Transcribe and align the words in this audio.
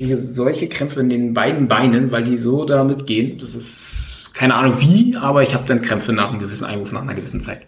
solche 0.00 0.68
Krämpfe 0.68 1.00
in 1.00 1.10
den 1.10 1.34
beiden 1.34 1.68
Beinen, 1.68 2.10
weil 2.10 2.22
die 2.22 2.38
so 2.38 2.64
damit 2.64 3.06
gehen. 3.06 3.38
Das 3.38 3.54
ist 3.54 4.30
keine 4.34 4.54
Ahnung 4.54 4.80
wie, 4.80 5.16
aber 5.16 5.42
ich 5.42 5.54
habe 5.54 5.66
dann 5.66 5.82
Krämpfe 5.82 6.12
nach 6.12 6.30
einem 6.30 6.40
gewissen 6.40 6.64
Einruf, 6.64 6.92
nach 6.92 7.02
einer 7.02 7.14
gewissen 7.14 7.40
Zeit. 7.40 7.66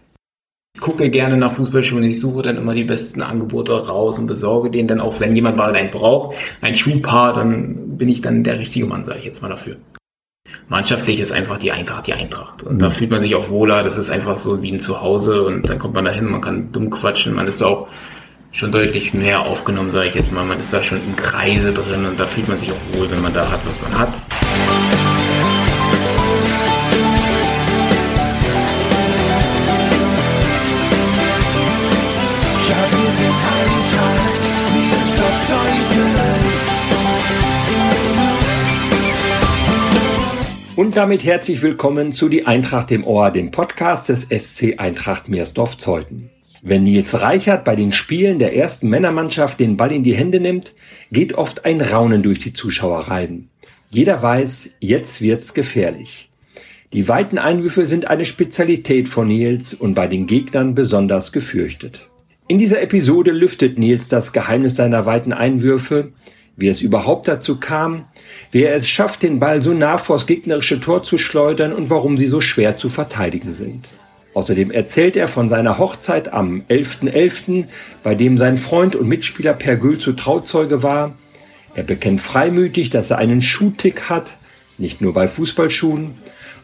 Ich 0.74 0.80
gucke 0.80 1.10
gerne 1.10 1.36
nach 1.36 1.52
Fußballschuhen. 1.52 2.02
Ich 2.04 2.20
suche 2.20 2.42
dann 2.42 2.56
immer 2.56 2.74
die 2.74 2.84
besten 2.84 3.20
Angebote 3.20 3.72
raus 3.86 4.18
und 4.18 4.26
besorge 4.26 4.70
denen 4.70 4.88
dann 4.88 5.00
auch, 5.00 5.20
wenn 5.20 5.36
jemand 5.36 5.58
mal 5.58 5.74
einen 5.74 5.90
braucht, 5.90 6.36
ein 6.62 6.74
Schuhpaar, 6.74 7.34
dann 7.34 7.98
bin 7.98 8.08
ich 8.08 8.22
dann 8.22 8.42
der 8.42 8.58
richtige 8.58 8.86
Mann, 8.86 9.04
sage 9.04 9.18
ich 9.18 9.26
jetzt 9.26 9.42
mal 9.42 9.48
dafür. 9.48 9.76
Mannschaftlich 10.68 11.20
ist 11.20 11.32
einfach 11.32 11.58
die 11.58 11.72
Eintracht 11.72 12.06
die 12.06 12.14
Eintracht. 12.14 12.62
Und 12.62 12.76
mhm. 12.76 12.78
da 12.78 12.90
fühlt 12.90 13.10
man 13.10 13.20
sich 13.20 13.34
auch 13.34 13.50
wohler. 13.50 13.82
Das 13.82 13.98
ist 13.98 14.08
einfach 14.08 14.38
so 14.38 14.62
wie 14.62 14.72
ein 14.72 14.80
Zuhause 14.80 15.44
und 15.44 15.68
dann 15.68 15.78
kommt 15.78 15.94
man 15.94 16.06
dahin, 16.06 16.24
man 16.24 16.40
kann 16.40 16.72
dumm 16.72 16.88
quatschen, 16.88 17.34
man 17.34 17.46
ist 17.46 17.62
auch 17.62 17.88
schon 18.52 18.70
deutlich 18.70 19.14
mehr 19.14 19.40
aufgenommen, 19.40 19.90
sage 19.90 20.08
ich 20.08 20.14
jetzt 20.14 20.32
mal. 20.32 20.44
Man 20.44 20.60
ist 20.60 20.72
da 20.72 20.82
schon 20.82 21.02
im 21.04 21.16
Kreise 21.16 21.72
drin 21.72 22.04
und 22.04 22.20
da 22.20 22.26
fühlt 22.26 22.48
man 22.48 22.58
sich 22.58 22.70
auch 22.70 22.98
wohl, 22.98 23.10
wenn 23.10 23.22
man 23.22 23.32
da 23.32 23.50
hat, 23.50 23.60
was 23.64 23.80
man 23.80 23.98
hat. 23.98 24.20
Und 40.74 40.96
damit 40.96 41.24
herzlich 41.24 41.62
willkommen 41.62 42.12
zu 42.12 42.28
Die 42.28 42.46
Eintracht 42.46 42.90
im 42.90 43.04
Ohr, 43.04 43.30
dem 43.30 43.50
Podcast 43.50 44.08
des 44.08 44.22
SC 44.22 44.78
Eintracht 44.78 45.28
Meersdorf-Zeuthen. 45.28 46.31
Wenn 46.64 46.84
Nils 46.84 47.20
Reichert 47.20 47.64
bei 47.64 47.74
den 47.74 47.90
Spielen 47.90 48.38
der 48.38 48.54
ersten 48.54 48.88
Männermannschaft 48.88 49.58
den 49.58 49.76
Ball 49.76 49.90
in 49.90 50.04
die 50.04 50.14
Hände 50.14 50.38
nimmt, 50.38 50.74
geht 51.10 51.34
oft 51.34 51.64
ein 51.64 51.80
Raunen 51.80 52.22
durch 52.22 52.38
die 52.38 52.52
Zuschauerreihen. 52.52 53.50
Jeder 53.90 54.22
weiß, 54.22 54.70
jetzt 54.78 55.20
wird's 55.20 55.54
gefährlich. 55.54 56.30
Die 56.92 57.08
weiten 57.08 57.38
Einwürfe 57.38 57.84
sind 57.84 58.06
eine 58.06 58.24
Spezialität 58.24 59.08
von 59.08 59.26
Nils 59.26 59.74
und 59.74 59.94
bei 59.94 60.06
den 60.06 60.28
Gegnern 60.28 60.76
besonders 60.76 61.32
gefürchtet. 61.32 62.08
In 62.46 62.58
dieser 62.58 62.80
Episode 62.80 63.32
lüftet 63.32 63.76
Nils 63.76 64.06
das 64.06 64.32
Geheimnis 64.32 64.76
seiner 64.76 65.04
weiten 65.04 65.32
Einwürfe, 65.32 66.12
wie 66.54 66.68
es 66.68 66.80
überhaupt 66.80 67.26
dazu 67.26 67.58
kam, 67.58 68.04
wie 68.52 68.62
er 68.62 68.76
es 68.76 68.88
schafft, 68.88 69.24
den 69.24 69.40
Ball 69.40 69.62
so 69.62 69.72
nah 69.72 69.98
vors 69.98 70.28
gegnerische 70.28 70.78
Tor 70.78 71.02
zu 71.02 71.18
schleudern 71.18 71.72
und 71.72 71.90
warum 71.90 72.16
sie 72.16 72.28
so 72.28 72.40
schwer 72.40 72.76
zu 72.76 72.88
verteidigen 72.88 73.52
sind. 73.52 73.88
Außerdem 74.34 74.70
erzählt 74.70 75.16
er 75.16 75.28
von 75.28 75.48
seiner 75.48 75.78
Hochzeit 75.78 76.32
am 76.32 76.62
11.11., 76.68 77.12
.11., 77.12 77.64
bei 78.02 78.14
dem 78.14 78.38
sein 78.38 78.56
Freund 78.56 78.96
und 78.96 79.08
Mitspieler 79.08 79.52
Per 79.52 79.76
Gülzow 79.76 80.16
Trauzeuge 80.16 80.82
war. 80.82 81.12
Er 81.74 81.82
bekennt 81.82 82.20
freimütig, 82.20 82.90
dass 82.90 83.10
er 83.10 83.18
einen 83.18 83.42
Schuhtick 83.42 84.08
hat, 84.08 84.36
nicht 84.78 85.00
nur 85.00 85.12
bei 85.12 85.28
Fußballschuhen. 85.28 86.12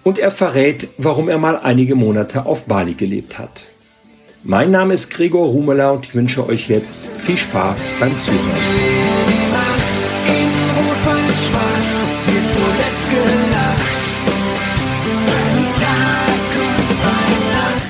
Und 0.03 0.19
er 0.19 0.31
verrät, 0.31 0.89
warum 0.97 1.29
er 1.29 1.39
mal 1.39 1.59
einige 1.59 1.95
Monate 1.95 2.47
auf 2.47 2.65
Bali 2.65 2.95
gelebt 2.95 3.39
hat. 3.39 3.67
Mein 4.45 4.71
Name 4.71 4.95
ist 4.95 5.11
Gregor 5.11 5.49
Rumeler 5.49 5.93
und 5.93 6.07
ich 6.07 6.15
wünsche 6.15 6.47
euch 6.47 6.69
jetzt 6.69 7.07
viel 7.19 7.37
Spaß 7.37 7.89
beim 8.01 8.19
Zuhören. 8.19 9.48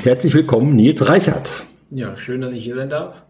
Herzlich 0.09 0.33
willkommen, 0.33 0.75
Nils 0.75 1.06
Reichert. 1.06 1.67
Ja, 1.91 2.17
schön, 2.17 2.41
dass 2.41 2.55
ich 2.55 2.64
hier 2.64 2.77
sein 2.77 2.89
darf. 2.89 3.27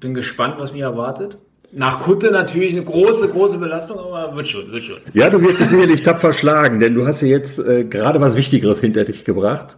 Bin 0.00 0.14
gespannt, 0.14 0.54
was 0.56 0.72
mich 0.72 0.80
erwartet. 0.80 1.36
Nach 1.72 2.00
Kutte 2.00 2.30
natürlich 2.30 2.72
eine 2.72 2.82
große, 2.82 3.28
große 3.28 3.58
Belastung, 3.58 3.98
aber 3.98 4.34
wird 4.34 4.48
schon, 4.48 4.72
wird 4.72 4.82
schon. 4.82 4.96
Ja, 5.12 5.28
du 5.28 5.42
wirst 5.42 5.60
es 5.60 5.68
sicherlich 5.68 6.02
tapfer 6.02 6.32
schlagen, 6.32 6.80
denn 6.80 6.94
du 6.94 7.06
hast 7.06 7.20
ja 7.20 7.28
jetzt 7.28 7.58
äh, 7.58 7.84
gerade 7.84 8.18
was 8.22 8.34
Wichtigeres 8.34 8.80
hinter 8.80 9.04
dich 9.04 9.26
gebracht. 9.26 9.76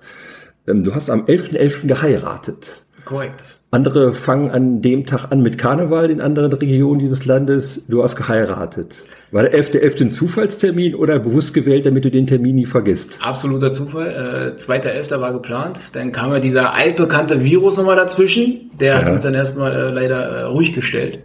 Ähm, 0.69 0.85
du 0.85 0.95
hast 0.95 1.11
am 1.11 1.25
11.11. 1.25 1.59
.11. 1.59 1.87
geheiratet. 1.89 2.83
Korrekt. 3.05 3.43
Andere 3.75 4.15
fangen 4.15 4.53
an 4.53 4.83
dem 4.83 5.05
Tag 5.05 5.33
an 5.33 5.43
mit 5.43 5.59
Karneval 5.59 6.09
in 6.09 6.21
anderen 6.21 6.53
Regionen 6.53 7.01
dieses 7.01 7.27
Landes. 7.27 7.89
Du 7.89 8.05
hast 8.05 8.15
geheiratet. 8.15 9.05
War 9.33 9.43
der 9.43 9.53
11.11. 9.53 9.81
.11. 9.81 10.01
ein 10.03 10.13
Zufallstermin 10.13 10.95
oder 10.95 11.19
bewusst 11.19 11.55
gewählt, 11.55 11.85
damit 11.85 12.05
du 12.05 12.11
den 12.13 12.29
Termin 12.29 12.55
nie 12.55 12.67
vergisst? 12.67 13.19
Absoluter 13.21 13.73
Zufall. 13.73 14.55
Äh, 14.57 14.61
2.11. 14.61 15.21
war 15.21 15.33
geplant. 15.33 15.83
Dann 15.93 16.13
kam 16.13 16.31
ja 16.31 16.39
dieser 16.39 16.73
altbekannte 16.73 17.43
Virus 17.43 17.77
nochmal 17.77 17.97
dazwischen. 17.97 18.71
Der 18.79 18.93
ja. 18.93 19.01
hat 19.01 19.09
uns 19.09 19.23
dann 19.23 19.35
erstmal 19.35 19.73
äh, 19.73 19.91
leider 19.91 20.23
äh, 20.23 20.43
ruhig 20.45 20.73
gestellt. 20.73 21.19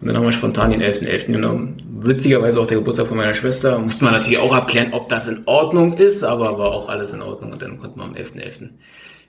Und 0.00 0.06
dann 0.06 0.16
haben 0.16 0.22
wir 0.22 0.30
spontan 0.30 0.70
den 0.70 0.82
11.11. 0.82 1.08
.11. 1.08 1.32
genommen. 1.32 1.76
Witzigerweise 2.02 2.60
auch 2.60 2.68
der 2.68 2.78
Geburtstag 2.78 3.08
von 3.08 3.16
meiner 3.16 3.34
Schwester. 3.34 3.80
Musste 3.80 4.04
man 4.04 4.14
natürlich 4.14 4.38
auch 4.38 4.54
abklären, 4.54 4.92
ob 4.92 5.08
das 5.08 5.26
in 5.26 5.42
Ordnung 5.46 5.94
ist, 5.94 6.22
aber 6.22 6.56
war 6.56 6.70
auch 6.70 6.88
alles 6.88 7.12
in 7.12 7.22
Ordnung. 7.22 7.50
Und 7.50 7.62
dann 7.62 7.78
konnten 7.78 7.98
wir 7.98 8.04
am 8.04 8.14
11.11. 8.14 8.42
.11. 8.42 8.68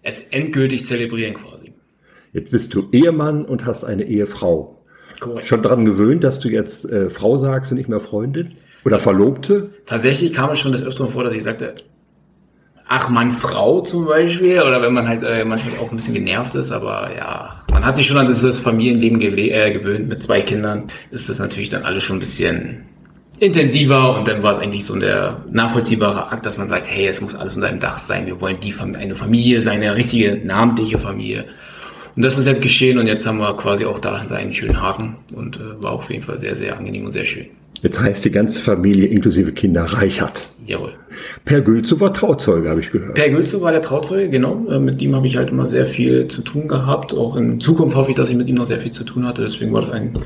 es 0.04 0.22
endgültig 0.28 0.86
zelebrieren 0.86 1.34
quasi. 1.34 1.67
Jetzt 2.34 2.52
bist 2.52 2.74
du 2.74 2.90
Ehemann 2.92 3.46
und 3.46 3.66
hast 3.66 3.84
eine 3.84 4.04
Ehefrau. 4.04 4.84
Korrekt. 5.20 5.48
Schon 5.48 5.62
daran 5.62 5.86
gewöhnt, 5.86 6.24
dass 6.24 6.40
du 6.40 6.50
jetzt 6.50 6.86
äh, 6.86 7.10
Frau 7.10 7.38
sagst 7.38 7.72
und 7.72 7.78
nicht 7.78 7.90
mehr 7.90 8.00
Freundin? 8.00 8.54
Oder 8.86 9.00
Verlobte? 9.00 9.72
Tatsächlich 9.86 10.34
kam 10.34 10.52
es 10.52 10.60
schon 10.60 10.72
das 10.72 10.84
Öfteren 10.84 11.10
vor, 11.10 11.24
dass 11.24 11.34
ich 11.34 11.44
sagte, 11.44 11.76
ach 12.88 13.10
Mann, 13.10 13.32
Frau 13.32 13.82
zum 13.82 14.06
Beispiel. 14.06 14.62
Oder 14.62 14.82
wenn 14.82 14.94
man 14.94 15.08
halt 15.08 15.24
äh, 15.24 15.44
manchmal 15.44 15.80
auch 15.80 15.92
ein 15.92 15.98
bisschen 15.98 16.14
genervt 16.14 16.56
ist. 16.56 16.72
Aber 16.72 17.10
ja, 17.18 17.64
man 17.72 17.86
hat 17.86 17.96
sich 17.96 18.08
schon 18.08 18.18
an 18.18 18.28
dieses 18.28 18.60
Familienleben 18.60 19.20
äh, 19.22 19.72
gewöhnt 19.72 20.08
mit 20.08 20.22
zwei 20.22 20.42
Kindern. 20.42 20.86
Ist 21.12 21.30
das 21.30 21.40
natürlich 21.40 21.70
dann 21.70 21.84
alles 21.84 22.04
schon 22.04 22.18
ein 22.18 22.22
bisschen 22.22 22.86
intensiver 23.40 24.18
und 24.18 24.28
dann 24.28 24.42
war 24.42 24.54
es 24.54 24.60
eigentlich 24.60 24.86
so 24.86 24.96
der 24.96 25.44
nachvollziehbare 25.52 26.32
Akt, 26.32 26.46
dass 26.46 26.58
man 26.58 26.68
sagt, 26.68 26.88
hey, 26.90 27.08
es 27.08 27.22
muss 27.22 27.36
alles 27.36 27.56
unter 27.56 27.68
einem 27.68 27.80
Dach 27.80 28.00
sein, 28.00 28.26
wir 28.26 28.42
wollen 28.42 28.60
die 28.60 28.72
Familie, 28.72 29.02
eine 29.02 29.16
Familie 29.16 29.62
sein, 29.62 29.82
eine 29.82 29.96
richtige 29.96 30.42
namentliche 30.44 30.98
Familie. 30.98 31.46
Und 32.18 32.26
das 32.26 32.40
ist 32.40 32.48
jetzt 32.48 32.64
geschehen 32.64 32.98
und 32.98 33.06
jetzt 33.06 33.28
haben 33.28 33.38
wir 33.38 33.56
quasi 33.56 33.86
auch 33.86 34.00
da 34.00 34.16
einen 34.16 34.52
schönen 34.52 34.82
Haken 34.82 35.18
und 35.36 35.58
äh, 35.58 35.84
war 35.84 35.92
auf 35.92 36.10
jeden 36.10 36.24
Fall 36.24 36.40
sehr, 36.40 36.56
sehr 36.56 36.76
angenehm 36.76 37.06
und 37.06 37.12
sehr 37.12 37.28
schön. 37.28 37.46
Jetzt 37.84 38.02
heißt 38.02 38.26
die 38.26 38.32
ganze 38.32 38.60
Familie 38.60 39.06
inklusive 39.06 39.52
Kinder 39.52 39.84
Reichert. 39.84 40.50
Jawohl. 40.66 40.94
Per 41.46 41.62
Gülzow 41.62 42.00
war 42.02 42.12
Trauzeuge, 42.12 42.72
habe 42.72 42.80
ich 42.80 42.90
gehört. 42.90 43.14
Per 43.14 43.30
Gülzow 43.30 43.62
war 43.62 43.72
der 43.72 43.84
Trauzeuge, 43.84 44.32
genau. 44.32 44.66
Äh, 44.68 44.80
mit 44.80 45.00
ihm 45.00 45.16
habe 45.16 45.28
ich 45.28 45.38
halt 45.38 45.50
immer 45.50 45.68
sehr 45.68 45.86
viel 45.86 46.28
zu 46.28 46.42
tun 46.42 46.68
gehabt. 46.68 47.14
Auch 47.14 47.36
in 47.36 47.62
Zukunft 47.62 47.96
hoffe 47.96 48.10
ich, 48.10 48.18
dass 48.18 48.32
ich 48.32 48.36
mit 48.36 48.48
ihm 48.48 48.56
noch 48.56 48.68
sehr 48.68 48.80
viel 48.80 48.92
zu 48.92 49.04
tun 49.04 49.28
hatte. 49.28 49.44
Deswegen 49.44 49.72
war 49.72 49.82
das 49.82 49.92
ein 49.92 50.18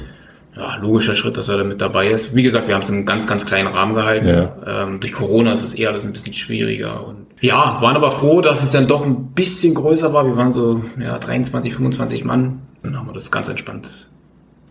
ja, 0.61 0.75
logischer 0.75 1.15
Schritt, 1.15 1.37
dass 1.37 1.49
er 1.49 1.57
da 1.57 1.63
mit 1.63 1.81
dabei 1.81 2.09
ist. 2.11 2.35
Wie 2.35 2.43
gesagt, 2.43 2.67
wir 2.67 2.75
haben 2.75 2.83
es 2.83 2.89
im 2.89 3.05
ganz, 3.05 3.25
ganz 3.25 3.45
kleinen 3.45 3.67
Rahmen 3.67 3.95
gehalten. 3.95 4.27
Ja. 4.27 4.83
Ähm, 4.83 4.99
durch 4.99 5.11
Corona 5.11 5.53
ist 5.53 5.63
es 5.63 5.73
eher 5.73 5.89
alles 5.89 6.05
ein 6.05 6.13
bisschen 6.13 6.33
schwieriger 6.33 7.05
und 7.07 7.25
ja, 7.39 7.81
waren 7.81 7.95
aber 7.95 8.11
froh, 8.11 8.41
dass 8.41 8.61
es 8.61 8.69
dann 8.69 8.87
doch 8.87 9.03
ein 9.03 9.31
bisschen 9.31 9.73
größer 9.73 10.13
war. 10.13 10.25
Wir 10.27 10.37
waren 10.37 10.53
so 10.53 10.83
ja, 10.99 11.17
23, 11.17 11.73
25 11.73 12.23
Mann. 12.23 12.61
Dann 12.83 12.95
haben 12.95 13.07
wir 13.07 13.13
das 13.13 13.31
ganz 13.31 13.49
entspannt 13.49 14.09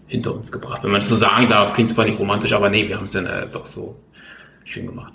hinter 0.07 0.35
uns 0.35 0.53
gebracht. 0.53 0.85
Wenn 0.85 0.93
man 0.93 1.01
das 1.01 1.09
so 1.09 1.17
sagen 1.17 1.49
darf, 1.49 1.73
klingt 1.73 1.91
zwar 1.91 2.05
nicht 2.05 2.21
romantisch, 2.21 2.53
aber 2.53 2.71
nee, 2.71 2.87
wir 2.87 2.97
haben 2.97 3.05
es 3.05 3.13
dann 3.13 3.27
äh, 3.27 3.47
doch 3.51 3.67
so 3.67 3.97
schön 4.65 4.87
gemacht. 4.87 5.15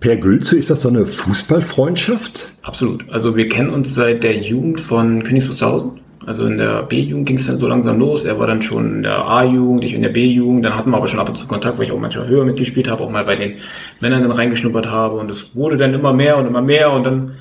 Per 0.00 0.16
Gülze, 0.16 0.56
ist 0.56 0.70
das 0.70 0.82
so 0.82 0.88
eine 0.88 1.06
Fußballfreundschaft? 1.06 2.52
Absolut. 2.62 3.10
Also 3.10 3.36
wir 3.36 3.48
kennen 3.48 3.70
uns 3.70 3.94
seit 3.94 4.22
der 4.22 4.36
Jugend 4.38 4.80
von 4.80 5.22
Königs 5.24 5.48
Wusterhausen. 5.48 6.00
Also 6.26 6.46
in 6.46 6.58
der 6.58 6.82
B-Jugend 6.82 7.26
ging 7.26 7.36
es 7.36 7.46
dann 7.46 7.58
so 7.58 7.66
langsam 7.66 7.98
los. 7.98 8.24
Er 8.24 8.38
war 8.38 8.46
dann 8.46 8.62
schon 8.62 8.96
in 8.96 9.02
der 9.02 9.26
A-Jugend, 9.26 9.84
ich 9.84 9.94
in 9.94 10.02
der 10.02 10.08
B-Jugend. 10.08 10.64
Dann 10.64 10.76
hatten 10.76 10.90
wir 10.90 10.96
aber 10.96 11.08
schon 11.08 11.20
ab 11.20 11.28
und 11.28 11.36
zu 11.36 11.46
Kontakt, 11.46 11.78
weil 11.78 11.86
ich 11.86 11.92
auch 11.92 11.98
manchmal 11.98 12.28
höher 12.28 12.44
mitgespielt 12.44 12.88
habe, 12.88 13.02
auch 13.02 13.10
mal 13.10 13.24
bei 13.24 13.36
den 13.36 13.54
Männern 14.00 14.22
dann 14.22 14.32
reingeschnuppert 14.32 14.86
habe. 14.86 15.16
Und 15.16 15.30
es 15.30 15.54
wurde 15.54 15.76
dann 15.76 15.94
immer 15.94 16.12
mehr 16.12 16.38
und 16.38 16.46
immer 16.46 16.62
mehr. 16.62 16.92
Und 16.92 17.04
dann 17.04 17.32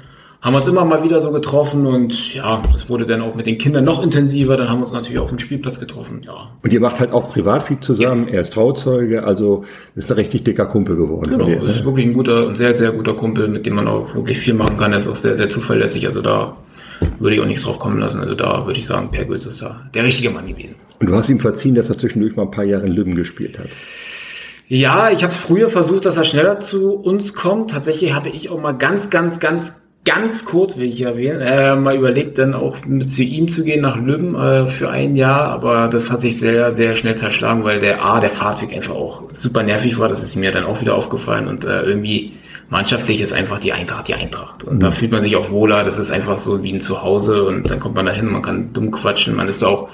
haben 0.41 0.53
wir 0.53 0.57
uns 0.57 0.67
immer 0.67 0.83
mal 0.83 1.01
wieder 1.03 1.21
so 1.21 1.31
getroffen. 1.31 1.85
Und 1.85 2.33
ja, 2.33 2.61
das 2.71 2.89
wurde 2.89 3.05
dann 3.05 3.21
auch 3.21 3.35
mit 3.35 3.45
den 3.45 3.57
Kindern 3.57 3.85
noch 3.85 4.03
intensiver. 4.03 4.57
Dann 4.57 4.69
haben 4.69 4.79
wir 4.79 4.83
uns 4.83 4.93
natürlich 4.93 5.19
auf 5.19 5.29
dem 5.29 5.39
Spielplatz 5.39 5.79
getroffen. 5.79 6.21
Ja. 6.25 6.49
Und 6.61 6.73
ihr 6.73 6.81
macht 6.81 6.99
halt 6.99 7.13
auch 7.13 7.29
privat 7.29 7.63
viel 7.63 7.79
zusammen. 7.79 8.27
Ja. 8.27 8.35
Er 8.35 8.41
ist 8.41 8.53
Trauzeuge, 8.53 9.23
also 9.23 9.63
ist 9.95 10.11
ein 10.11 10.15
richtig 10.15 10.43
dicker 10.43 10.65
Kumpel 10.65 10.97
geworden. 10.97 11.31
Genau, 11.31 11.45
dir, 11.45 11.59
ne? 11.59 11.65
ist 11.65 11.85
wirklich 11.85 12.07
ein 12.07 12.13
guter, 12.13 12.49
ein 12.49 12.55
sehr, 12.55 12.75
sehr 12.75 12.91
guter 12.91 13.13
Kumpel, 13.13 13.47
mit 13.47 13.65
dem 13.65 13.75
man 13.75 13.87
auch 13.87 14.13
wirklich 14.13 14.37
viel 14.37 14.53
machen 14.53 14.77
kann. 14.77 14.91
Er 14.91 14.97
ist 14.97 15.07
auch 15.07 15.15
sehr, 15.15 15.35
sehr 15.35 15.49
zuverlässig. 15.49 16.05
Also 16.05 16.21
da 16.21 16.57
würde 17.19 17.35
ich 17.35 17.41
auch 17.41 17.45
nichts 17.45 17.63
drauf 17.63 17.79
kommen 17.79 17.99
lassen. 17.99 18.19
Also 18.19 18.35
da 18.35 18.65
würde 18.65 18.79
ich 18.79 18.85
sagen, 18.85 19.11
Per 19.11 19.25
Gülz 19.25 19.45
ist 19.45 19.61
da 19.61 19.81
der 19.93 20.03
richtige 20.03 20.29
Mann 20.29 20.47
gewesen. 20.47 20.75
Und 20.99 21.07
du 21.07 21.15
hast 21.15 21.29
ihm 21.29 21.39
verziehen, 21.39 21.75
dass 21.75 21.89
er 21.89 21.97
zwischendurch 21.97 22.35
mal 22.35 22.43
ein 22.43 22.51
paar 22.51 22.63
Jahre 22.63 22.85
in 22.85 22.91
Lübben 22.91 23.15
gespielt 23.15 23.59
hat. 23.59 23.67
Ja, 24.67 25.11
ich 25.11 25.23
habe 25.23 25.33
früher 25.33 25.69
versucht, 25.69 26.05
dass 26.05 26.17
er 26.17 26.23
schneller 26.23 26.59
zu 26.59 26.93
uns 26.93 27.33
kommt. 27.33 27.71
Tatsächlich 27.71 28.13
habe 28.13 28.29
ich 28.29 28.49
auch 28.49 28.59
mal 28.59 28.71
ganz, 28.71 29.09
ganz, 29.09 29.39
ganz, 29.39 29.81
ganz 30.05 30.45
kurz, 30.45 30.77
will 30.77 30.87
ich 30.87 31.01
erwähnen, 31.01 31.41
äh, 31.41 31.75
mal 31.75 31.95
überlegt, 31.95 32.37
dann 32.37 32.53
auch 32.53 32.77
mit 32.85 33.11
zu 33.11 33.23
ihm 33.23 33.49
zu 33.49 33.63
gehen 33.63 33.81
nach 33.81 33.97
Lübben 33.97 34.35
äh, 34.35 34.67
für 34.67 34.89
ein 34.89 35.15
Jahr. 35.15 35.49
Aber 35.49 35.89
das 35.89 36.11
hat 36.11 36.21
sich 36.21 36.39
sehr, 36.39 36.75
sehr 36.75 36.95
schnell 36.95 37.15
zerschlagen, 37.15 37.63
weil 37.63 37.79
der 37.79 38.03
A, 38.03 38.19
der 38.19 38.29
Fahrtweg 38.29 38.73
einfach 38.73 38.95
auch 38.95 39.23
super 39.33 39.63
nervig 39.63 39.99
war. 39.99 40.07
Das 40.07 40.23
ist 40.23 40.35
mir 40.35 40.51
dann 40.51 40.63
auch 40.63 40.81
wieder 40.81 40.95
aufgefallen 40.95 41.47
und 41.47 41.65
äh, 41.65 41.81
irgendwie 41.81 42.33
mannschaftlich 42.69 43.21
ist 43.21 43.33
einfach 43.33 43.59
die 43.59 43.73
Eintracht 43.73 44.07
die 44.07 44.13
Eintracht. 44.13 44.63
Und 44.63 44.75
mhm. 44.75 44.79
da 44.79 44.91
fühlt 44.91 45.11
man 45.11 45.21
sich 45.21 45.35
auch 45.35 45.49
wohler. 45.49 45.83
Das 45.83 45.99
ist 45.99 46.11
einfach 46.11 46.37
so 46.37 46.63
wie 46.63 46.73
ein 46.73 46.81
Zuhause 46.81 47.43
und 47.43 47.69
dann 47.69 47.79
kommt 47.79 47.95
man 47.95 48.05
dahin, 48.05 48.27
man 48.27 48.41
kann 48.41 48.73
dumm 48.73 48.91
quatschen, 48.91 49.35
man 49.35 49.47
ist 49.47 49.63
auch 49.63 49.89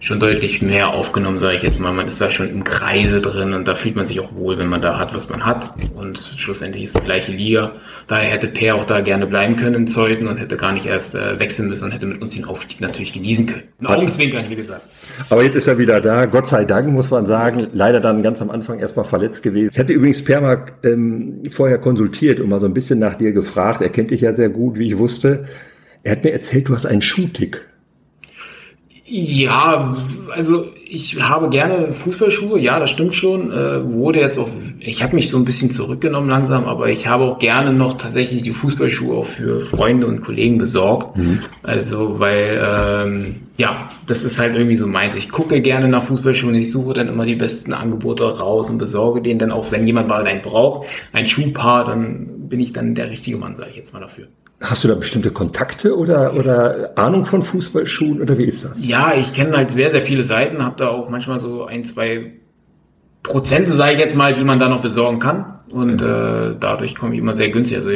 schon 0.00 0.18
deutlich 0.18 0.62
mehr 0.62 0.88
aufgenommen, 0.88 1.38
sage 1.38 1.56
ich 1.56 1.62
jetzt 1.62 1.78
mal. 1.78 1.92
Man 1.92 2.08
ist 2.08 2.20
da 2.20 2.30
schon 2.30 2.48
im 2.48 2.64
Kreise 2.64 3.20
drin 3.20 3.52
und 3.52 3.68
da 3.68 3.74
fühlt 3.74 3.96
man 3.96 4.06
sich 4.06 4.18
auch 4.18 4.34
wohl, 4.34 4.58
wenn 4.58 4.68
man 4.68 4.80
da 4.80 4.98
hat, 4.98 5.14
was 5.14 5.28
man 5.28 5.44
hat. 5.44 5.70
Und 5.94 6.18
schlussendlich 6.18 6.84
ist 6.84 6.98
die 6.98 7.04
gleiche 7.04 7.32
Liga. 7.32 7.72
Daher 8.06 8.30
hätte 8.30 8.48
Per 8.48 8.76
auch 8.76 8.86
da 8.86 9.02
gerne 9.02 9.26
bleiben 9.26 9.56
können 9.56 9.74
in 9.74 9.86
Zeuthen 9.86 10.26
und 10.26 10.38
hätte 10.38 10.56
gar 10.56 10.72
nicht 10.72 10.86
erst 10.86 11.14
äh, 11.14 11.38
wechseln 11.38 11.68
müssen 11.68 11.84
und 11.84 11.90
hätte 11.92 12.06
mit 12.06 12.22
uns 12.22 12.34
den 12.34 12.46
Aufstieg 12.46 12.80
natürlich 12.80 13.12
genießen 13.12 13.46
können. 13.46 13.62
Ein 13.80 13.86
Augenzwinkern, 13.88 14.46
wie 14.48 14.56
gesagt. 14.56 14.86
Aber 15.28 15.44
jetzt 15.44 15.54
ist 15.54 15.66
er 15.66 15.76
wieder 15.76 16.00
da, 16.00 16.24
Gott 16.24 16.46
sei 16.46 16.64
Dank, 16.64 16.88
muss 16.88 17.10
man 17.10 17.26
sagen. 17.26 17.68
Leider 17.74 18.00
dann 18.00 18.22
ganz 18.22 18.40
am 18.40 18.48
Anfang 18.50 18.78
erstmal 18.78 19.04
verletzt 19.04 19.42
gewesen. 19.42 19.70
Ich 19.70 19.78
hatte 19.78 19.92
übrigens 19.92 20.24
Per 20.24 20.40
mal 20.40 20.64
ähm, 20.82 21.42
vorher 21.50 21.76
konsultiert 21.76 22.40
und 22.40 22.48
mal 22.48 22.60
so 22.60 22.66
ein 22.66 22.74
bisschen 22.74 22.98
nach 22.98 23.16
dir 23.16 23.32
gefragt. 23.32 23.82
Er 23.82 23.90
kennt 23.90 24.12
dich 24.12 24.22
ja 24.22 24.32
sehr 24.32 24.48
gut, 24.48 24.78
wie 24.78 24.88
ich 24.88 24.98
wusste. 24.98 25.44
Er 26.02 26.12
hat 26.12 26.24
mir 26.24 26.32
erzählt, 26.32 26.70
du 26.70 26.74
hast 26.74 26.86
einen 26.86 27.02
Schuhtick. 27.02 27.66
Ja, 29.12 29.96
also 30.30 30.66
ich 30.88 31.20
habe 31.20 31.48
gerne 31.48 31.92
Fußballschuhe, 31.92 32.60
ja, 32.60 32.78
das 32.78 32.90
stimmt 32.90 33.12
schon. 33.12 33.50
Äh, 33.50 33.92
wurde 33.92 34.20
jetzt 34.20 34.38
auch, 34.38 34.48
ich 34.78 35.02
habe 35.02 35.16
mich 35.16 35.28
so 35.30 35.36
ein 35.36 35.44
bisschen 35.44 35.68
zurückgenommen 35.68 36.28
langsam, 36.28 36.66
aber 36.66 36.88
ich 36.90 37.08
habe 37.08 37.24
auch 37.24 37.40
gerne 37.40 37.72
noch 37.72 37.98
tatsächlich 37.98 38.42
die 38.42 38.52
Fußballschuhe 38.52 39.16
auch 39.16 39.24
für 39.24 39.58
Freunde 39.58 40.06
und 40.06 40.20
Kollegen 40.20 40.58
besorgt. 40.58 41.16
Mhm. 41.16 41.40
Also, 41.64 42.20
weil, 42.20 42.62
ähm, 42.64 43.36
ja, 43.56 43.90
das 44.06 44.22
ist 44.22 44.38
halt 44.38 44.54
irgendwie 44.54 44.76
so 44.76 44.86
meins. 44.86 45.16
Ich 45.16 45.28
gucke 45.28 45.60
gerne 45.60 45.88
nach 45.88 46.04
Fußballschuhen, 46.04 46.54
ich 46.54 46.70
suche 46.70 46.94
dann 46.94 47.08
immer 47.08 47.26
die 47.26 47.34
besten 47.34 47.72
Angebote 47.72 48.38
raus 48.38 48.70
und 48.70 48.78
besorge 48.78 49.22
denen 49.22 49.40
dann 49.40 49.50
auch, 49.50 49.72
wenn 49.72 49.88
jemand 49.88 50.06
mal 50.06 50.24
einen 50.24 50.42
braucht, 50.42 50.86
ein 51.12 51.26
Schuhpaar, 51.26 51.84
dann 51.84 52.48
bin 52.48 52.60
ich 52.60 52.72
dann 52.72 52.94
der 52.94 53.10
richtige 53.10 53.38
Mann, 53.38 53.56
sage 53.56 53.70
ich 53.70 53.76
jetzt 53.76 53.92
mal 53.92 54.00
dafür. 54.00 54.28
Hast 54.60 54.84
du 54.84 54.88
da 54.88 54.94
bestimmte 54.94 55.30
Kontakte 55.30 55.96
oder, 55.96 56.34
oder 56.34 56.90
Ahnung 56.96 57.24
von 57.24 57.40
Fußballschuhen 57.40 58.20
oder 58.20 58.36
wie 58.36 58.44
ist 58.44 58.64
das? 58.64 58.86
Ja, 58.86 59.14
ich 59.18 59.32
kenne 59.32 59.56
halt 59.56 59.72
sehr, 59.72 59.90
sehr 59.90 60.02
viele 60.02 60.22
Seiten, 60.22 60.62
habe 60.62 60.76
da 60.76 60.88
auch 60.88 61.08
manchmal 61.08 61.40
so 61.40 61.64
ein, 61.64 61.82
zwei 61.84 62.32
Prozente, 63.22 63.72
sage 63.72 63.94
ich 63.94 63.98
jetzt 63.98 64.16
mal, 64.16 64.34
die 64.34 64.44
man 64.44 64.58
da 64.58 64.68
noch 64.68 64.82
besorgen 64.82 65.18
kann. 65.18 65.60
Und 65.70 66.02
äh, 66.02 66.56
dadurch 66.60 66.94
komme 66.94 67.14
ich 67.14 67.20
immer 67.20 67.34
sehr 67.34 67.48
günstig. 67.48 67.78
Also 67.78 67.90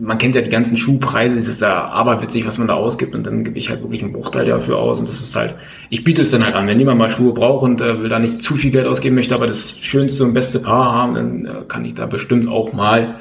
man 0.00 0.18
kennt 0.18 0.34
ja 0.34 0.42
die 0.42 0.50
ganzen 0.50 0.76
Schuhpreise, 0.76 1.38
es 1.38 1.48
ist 1.48 1.62
ja 1.62 1.88
aberwitzig, 1.88 2.46
was 2.46 2.58
man 2.58 2.68
da 2.68 2.74
ausgibt 2.74 3.14
und 3.14 3.26
dann 3.26 3.44
gebe 3.44 3.58
ich 3.58 3.70
halt 3.70 3.82
wirklich 3.82 4.02
einen 4.02 4.12
Bruchteil 4.12 4.46
dafür 4.46 4.78
aus 4.78 4.98
und 4.98 5.08
das 5.08 5.20
ist 5.20 5.36
halt, 5.36 5.54
ich 5.90 6.04
biete 6.04 6.22
es 6.22 6.30
dann 6.30 6.44
halt 6.44 6.54
an, 6.54 6.66
wenn 6.66 6.78
jemand 6.78 6.98
mal 6.98 7.10
Schuhe 7.10 7.32
braucht 7.32 7.62
und 7.62 7.80
äh, 7.80 8.02
will 8.02 8.08
da 8.08 8.18
nicht 8.18 8.42
zu 8.42 8.54
viel 8.54 8.70
Geld 8.70 8.86
ausgeben 8.86 9.14
möchte, 9.14 9.34
aber 9.34 9.46
das 9.46 9.78
schönste 9.78 10.24
und 10.24 10.34
beste 10.34 10.58
Paar 10.58 10.92
haben, 10.92 11.14
dann 11.14 11.44
äh, 11.44 11.50
kann 11.68 11.84
ich 11.84 11.94
da 11.94 12.06
bestimmt 12.06 12.48
auch 12.48 12.72
mal 12.72 13.16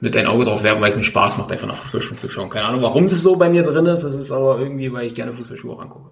mit 0.00 0.16
ein 0.16 0.26
Auge 0.26 0.44
drauf 0.44 0.62
werfen, 0.62 0.80
weil 0.80 0.90
es 0.90 0.96
mir 0.96 1.04
Spaß 1.04 1.38
macht, 1.38 1.52
einfach 1.52 1.66
nach 1.66 1.76
Fußballschuhen 1.76 2.18
zu 2.18 2.28
schauen. 2.28 2.48
Keine 2.48 2.66
Ahnung, 2.66 2.82
warum 2.82 3.06
das 3.06 3.18
so 3.18 3.36
bei 3.36 3.48
mir 3.50 3.62
drin 3.62 3.86
ist. 3.86 4.02
Das 4.02 4.14
ist 4.14 4.30
aber 4.32 4.58
irgendwie, 4.58 4.92
weil 4.92 5.06
ich 5.06 5.14
gerne 5.14 5.32
Fußballschuhe 5.32 5.74
auch 5.74 6.10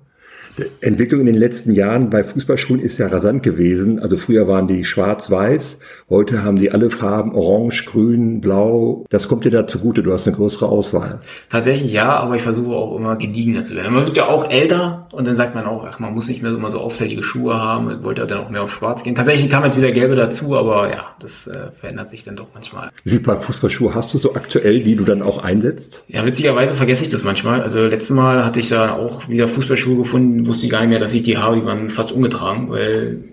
Entwicklung 0.80 1.20
in 1.20 1.26
den 1.26 1.34
letzten 1.34 1.72
Jahren 1.72 2.10
bei 2.10 2.24
Fußballschulen 2.24 2.82
ist 2.82 2.98
ja 2.98 3.06
rasant 3.06 3.42
gewesen. 3.42 3.98
Also 3.98 4.16
früher 4.16 4.48
waren 4.48 4.66
die 4.66 4.84
schwarz-weiß, 4.84 5.80
heute 6.08 6.42
haben 6.42 6.56
die 6.56 6.70
alle 6.70 6.90
Farben 6.90 7.34
orange, 7.34 7.84
grün, 7.84 8.40
blau. 8.40 9.04
Das 9.10 9.28
kommt 9.28 9.44
dir 9.44 9.50
da 9.50 9.66
zugute, 9.66 10.02
du 10.02 10.12
hast 10.12 10.26
eine 10.26 10.36
größere 10.36 10.66
Auswahl. 10.66 11.18
Tatsächlich 11.48 11.92
ja, 11.92 12.18
aber 12.18 12.36
ich 12.36 12.42
versuche 12.42 12.74
auch 12.74 12.96
immer 12.96 13.16
gediegener 13.16 13.64
zu 13.64 13.76
werden. 13.76 13.94
Man 13.94 14.06
wird 14.06 14.16
ja 14.16 14.26
auch 14.26 14.50
älter 14.50 15.08
und 15.12 15.26
dann 15.26 15.36
sagt 15.36 15.54
man 15.54 15.66
auch, 15.66 15.86
ach, 15.86 15.98
man 15.98 16.14
muss 16.14 16.28
nicht 16.28 16.42
mehr 16.42 16.52
immer 16.52 16.70
so 16.70 16.80
auffällige 16.80 17.22
Schuhe 17.22 17.54
haben, 17.54 17.86
man 17.86 18.04
wollte 18.04 18.26
dann 18.26 18.40
auch 18.40 18.50
mehr 18.50 18.62
auf 18.62 18.72
schwarz 18.72 19.02
gehen. 19.02 19.14
Tatsächlich 19.14 19.50
kam 19.50 19.64
jetzt 19.64 19.76
wieder 19.76 19.92
gelbe 19.92 20.16
dazu, 20.16 20.56
aber 20.56 20.90
ja, 20.90 21.14
das 21.20 21.46
äh, 21.46 21.70
verändert 21.76 22.10
sich 22.10 22.24
dann 22.24 22.36
doch 22.36 22.48
manchmal. 22.54 22.90
Wie 23.04 23.10
viele 23.10 23.22
Paar 23.22 23.36
Fußballschuhe 23.36 23.94
hast 23.94 24.12
du 24.14 24.18
so 24.18 24.34
aktuell, 24.34 24.80
die 24.80 24.96
du 24.96 25.04
dann 25.04 25.22
auch 25.22 25.38
einsetzt? 25.38 26.04
Ja, 26.08 26.24
witzigerweise 26.24 26.74
vergesse 26.74 27.04
ich 27.04 27.10
das 27.10 27.24
manchmal. 27.24 27.62
Also 27.62 27.86
letztes 27.86 28.14
Mal 28.14 28.44
hatte 28.44 28.60
ich 28.60 28.68
da 28.68 28.94
auch 28.94 29.28
wieder 29.28 29.48
Fußballschuhe 29.48 29.96
gefunden, 29.96 30.47
wusste 30.48 30.66
ich 30.66 30.72
gar 30.72 30.80
nicht 30.80 30.90
mehr, 30.90 30.98
dass 30.98 31.14
ich 31.14 31.22
die 31.22 31.38
habe, 31.38 31.56
die 31.56 31.64
waren 31.64 31.90
fast 31.90 32.12
ungetragen, 32.12 32.70
weil 32.70 33.24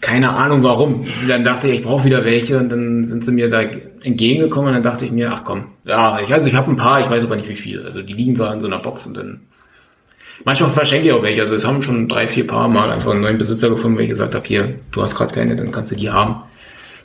keine 0.00 0.30
Ahnung 0.30 0.62
warum. 0.62 1.06
Dann 1.28 1.44
dachte 1.44 1.68
ich, 1.68 1.78
ich 1.78 1.82
brauche 1.82 2.04
wieder 2.04 2.24
welche 2.24 2.58
und 2.58 2.68
dann 2.68 3.04
sind 3.04 3.24
sie 3.24 3.32
mir 3.32 3.48
da 3.48 3.62
entgegengekommen 3.62 4.68
und 4.68 4.74
dann 4.74 4.82
dachte 4.82 5.06
ich 5.06 5.12
mir, 5.12 5.32
ach 5.32 5.44
komm, 5.44 5.68
ja, 5.84 6.20
ich, 6.20 6.32
also 6.32 6.46
ich 6.46 6.54
habe 6.54 6.70
ein 6.70 6.76
paar, 6.76 7.00
ich 7.00 7.08
weiß 7.08 7.24
aber 7.24 7.36
nicht 7.36 7.48
wie 7.48 7.56
viel. 7.56 7.82
Also 7.82 8.02
die 8.02 8.12
liegen 8.12 8.36
so 8.36 8.44
in 8.46 8.60
so 8.60 8.66
einer 8.66 8.78
Box 8.78 9.06
und 9.06 9.16
dann 9.16 9.40
manchmal 10.44 10.70
verschenke 10.70 11.06
ich 11.06 11.12
auch 11.12 11.22
welche. 11.22 11.42
Also 11.42 11.54
es 11.54 11.66
haben 11.66 11.82
schon 11.82 12.08
drei, 12.08 12.26
vier 12.26 12.46
Paar 12.46 12.68
mal 12.68 12.90
einfach 12.90 13.12
einen 13.12 13.22
neuen 13.22 13.38
Besitzer 13.38 13.70
gefunden, 13.70 13.96
weil 13.96 14.04
ich 14.04 14.10
gesagt 14.10 14.34
habe, 14.34 14.46
hier, 14.46 14.74
du 14.92 15.02
hast 15.02 15.14
gerade 15.14 15.34
keine, 15.34 15.56
dann 15.56 15.72
kannst 15.72 15.92
du 15.92 15.96
die 15.96 16.10
haben. 16.10 16.42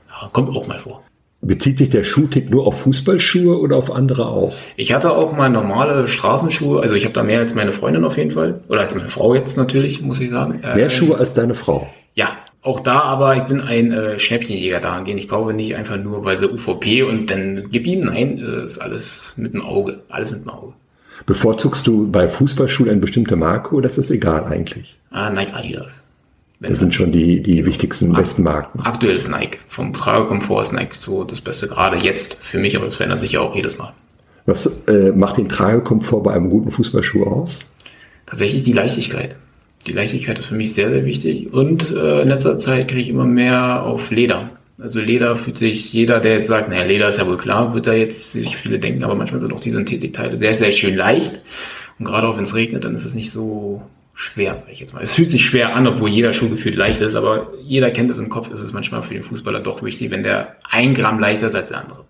Ja, 0.09 0.29
kommt 0.33 0.55
auch 0.55 0.67
mal 0.67 0.79
vor. 0.79 1.03
Bezieht 1.41 1.77
sich 1.77 1.89
der 1.89 2.03
Schuhtick 2.03 2.49
nur 2.49 2.67
auf 2.67 2.81
Fußballschuhe 2.81 3.57
oder 3.57 3.77
auf 3.77 3.95
andere 3.95 4.27
auch? 4.27 4.53
Ich 4.75 4.93
hatte 4.93 5.11
auch 5.11 5.31
mal 5.31 5.49
normale 5.49 6.07
Straßenschuhe. 6.07 6.81
Also 6.81 6.95
ich 6.95 7.05
habe 7.05 7.13
da 7.13 7.23
mehr 7.23 7.39
als 7.39 7.55
meine 7.55 7.71
Freundin 7.71 8.03
auf 8.03 8.17
jeden 8.17 8.31
Fall. 8.31 8.59
Oder 8.67 8.81
als 8.81 8.95
meine 8.95 9.09
Frau 9.09 9.33
jetzt 9.33 9.57
natürlich, 9.57 10.01
muss 10.01 10.19
ich 10.19 10.31
sagen. 10.31 10.59
Mehr 10.61 10.85
äh, 10.85 10.89
Schuhe 10.89 11.17
als 11.17 11.33
deine 11.33 11.53
Frau? 11.53 11.87
Ja, 12.13 12.37
auch 12.61 12.81
da 12.81 12.99
aber, 12.99 13.37
ich 13.37 13.43
bin 13.43 13.61
ein 13.61 13.93
äh, 13.93 14.19
Schnäppchenjäger 14.19 14.81
dahingehend. 14.81 15.21
Ich 15.21 15.29
kaufe 15.29 15.53
nicht 15.53 15.75
einfach 15.75 15.95
nur, 15.95 16.25
weil 16.25 16.37
sie 16.37 16.51
UVP 16.51 17.03
und 17.03 17.31
dann 17.31 17.69
gib 17.71 17.87
ihm. 17.87 18.01
Nein, 18.01 18.39
äh, 18.39 18.65
ist 18.65 18.79
alles 18.79 19.33
mit 19.37 19.53
dem 19.53 19.61
Auge. 19.61 19.99
Alles 20.09 20.31
mit 20.31 20.41
dem 20.41 20.49
Auge. 20.49 20.73
Bevorzugst 21.25 21.87
du 21.87 22.11
bei 22.11 22.27
Fußballschuhen 22.27 22.89
eine 22.89 22.99
bestimmte 22.99 23.37
Marke 23.37 23.75
oder 23.75 23.85
ist 23.85 23.97
das 23.97 24.11
egal 24.11 24.45
eigentlich? 24.45 24.97
Ah, 25.11 25.29
Nike 25.29 25.53
Adidas. 25.53 26.03
Das 26.61 26.79
sind 26.79 26.93
schon 26.93 27.11
die, 27.11 27.41
die 27.41 27.65
wichtigsten, 27.65 28.11
besten 28.11 28.43
Marken. 28.43 28.81
Aktuell 28.81 29.15
ist 29.15 29.29
Nike. 29.29 29.59
Vom 29.67 29.93
Tragekomfort 29.93 30.63
ist 30.63 30.73
Nike 30.73 30.93
so 30.93 31.23
das 31.23 31.39
Beste 31.39 31.67
gerade 31.67 31.97
jetzt 31.97 32.33
für 32.33 32.59
mich, 32.59 32.75
aber 32.75 32.85
das 32.85 32.95
verändert 32.95 33.21
sich 33.21 33.33
ja 33.33 33.39
auch 33.39 33.55
jedes 33.55 33.77
Mal. 33.77 33.93
Was 34.45 34.87
äh, 34.87 35.11
macht 35.11 35.37
den 35.37 35.47
Tragekomfort 35.47 36.23
bei 36.23 36.33
einem 36.33 36.49
guten 36.49 36.71
Fußballschuh 36.71 37.23
aus? 37.23 37.71
Tatsächlich 38.25 38.63
die 38.63 38.73
Leichtigkeit. 38.73 39.35
Die 39.87 39.93
Leichtigkeit 39.93 40.37
ist 40.37 40.47
für 40.47 40.55
mich 40.55 40.73
sehr, 40.73 40.89
sehr 40.89 41.05
wichtig. 41.05 41.53
Und 41.53 41.91
äh, 41.91 42.21
in 42.21 42.27
letzter 42.27 42.59
Zeit 42.59 42.89
kriege 42.89 43.01
ich 43.01 43.09
immer 43.09 43.25
mehr 43.25 43.83
auf 43.83 44.11
Leder. 44.11 44.49
Also 44.81 44.99
Leder 44.99 45.35
fühlt 45.35 45.57
sich 45.57 45.93
jeder, 45.93 46.19
der 46.19 46.37
jetzt 46.37 46.47
sagt, 46.47 46.69
naja, 46.69 46.83
Leder 46.83 47.07
ist 47.07 47.19
ja 47.19 47.27
wohl 47.27 47.37
klar, 47.37 47.73
wird 47.73 47.87
da 47.87 47.93
jetzt 47.93 48.33
sich 48.33 48.57
viele 48.57 48.79
denken, 48.79 49.03
aber 49.03 49.15
manchmal 49.15 49.39
sind 49.39 49.53
auch 49.53 49.59
die 49.59 49.71
Synthetikteile 49.71 50.37
sehr, 50.37 50.55
sehr 50.55 50.71
schön 50.71 50.95
leicht. 50.95 51.41
Und 51.97 52.05
gerade 52.05 52.27
auch 52.27 52.37
wenn 52.37 52.43
es 52.43 52.55
regnet, 52.55 52.83
dann 52.83 52.95
ist 52.95 53.05
es 53.05 53.13
nicht 53.13 53.31
so 53.31 53.81
schwer, 54.19 54.57
sag 54.57 54.69
ich 54.69 54.81
jetzt 54.81 54.93
mal. 54.93 55.01
Es 55.01 55.15
fühlt 55.15 55.31
sich 55.31 55.45
schwer 55.45 55.75
an, 55.75 55.87
obwohl 55.87 56.09
jeder 56.09 56.33
Schuh 56.33 56.49
gefühlt 56.49 56.75
leicht 56.75 56.99
ist, 56.99 57.15
aber 57.15 57.53
jeder 57.63 57.89
kennt 57.89 58.11
es 58.11 58.17
im 58.17 58.27
Kopf, 58.27 58.51
ist 58.51 58.61
es 58.61 58.73
manchmal 58.73 59.01
für 59.01 59.13
den 59.13 59.23
Fußballer 59.23 59.61
doch 59.61 59.81
wichtig, 59.81 60.11
wenn 60.11 60.23
der 60.23 60.57
ein 60.69 60.93
Gramm 60.93 61.19
leichter 61.19 61.47
ist 61.47 61.55
als 61.55 61.69
der 61.69 61.79
andere. 61.79 62.03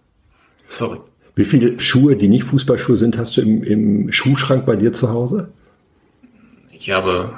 Sorry. 0.67 0.97
Wie 1.35 1.45
viele 1.45 1.79
Schuhe, 1.79 2.15
die 2.15 2.27
nicht 2.27 2.45
Fußballschuhe 2.45 2.97
sind, 2.97 3.17
hast 3.19 3.37
du 3.37 3.41
im, 3.41 3.63
im 3.63 4.11
Schuhschrank 4.11 4.65
bei 4.65 4.75
dir 4.75 4.91
zu 4.91 5.09
Hause? 5.11 5.51
Ich 6.71 6.89
habe, 6.89 7.37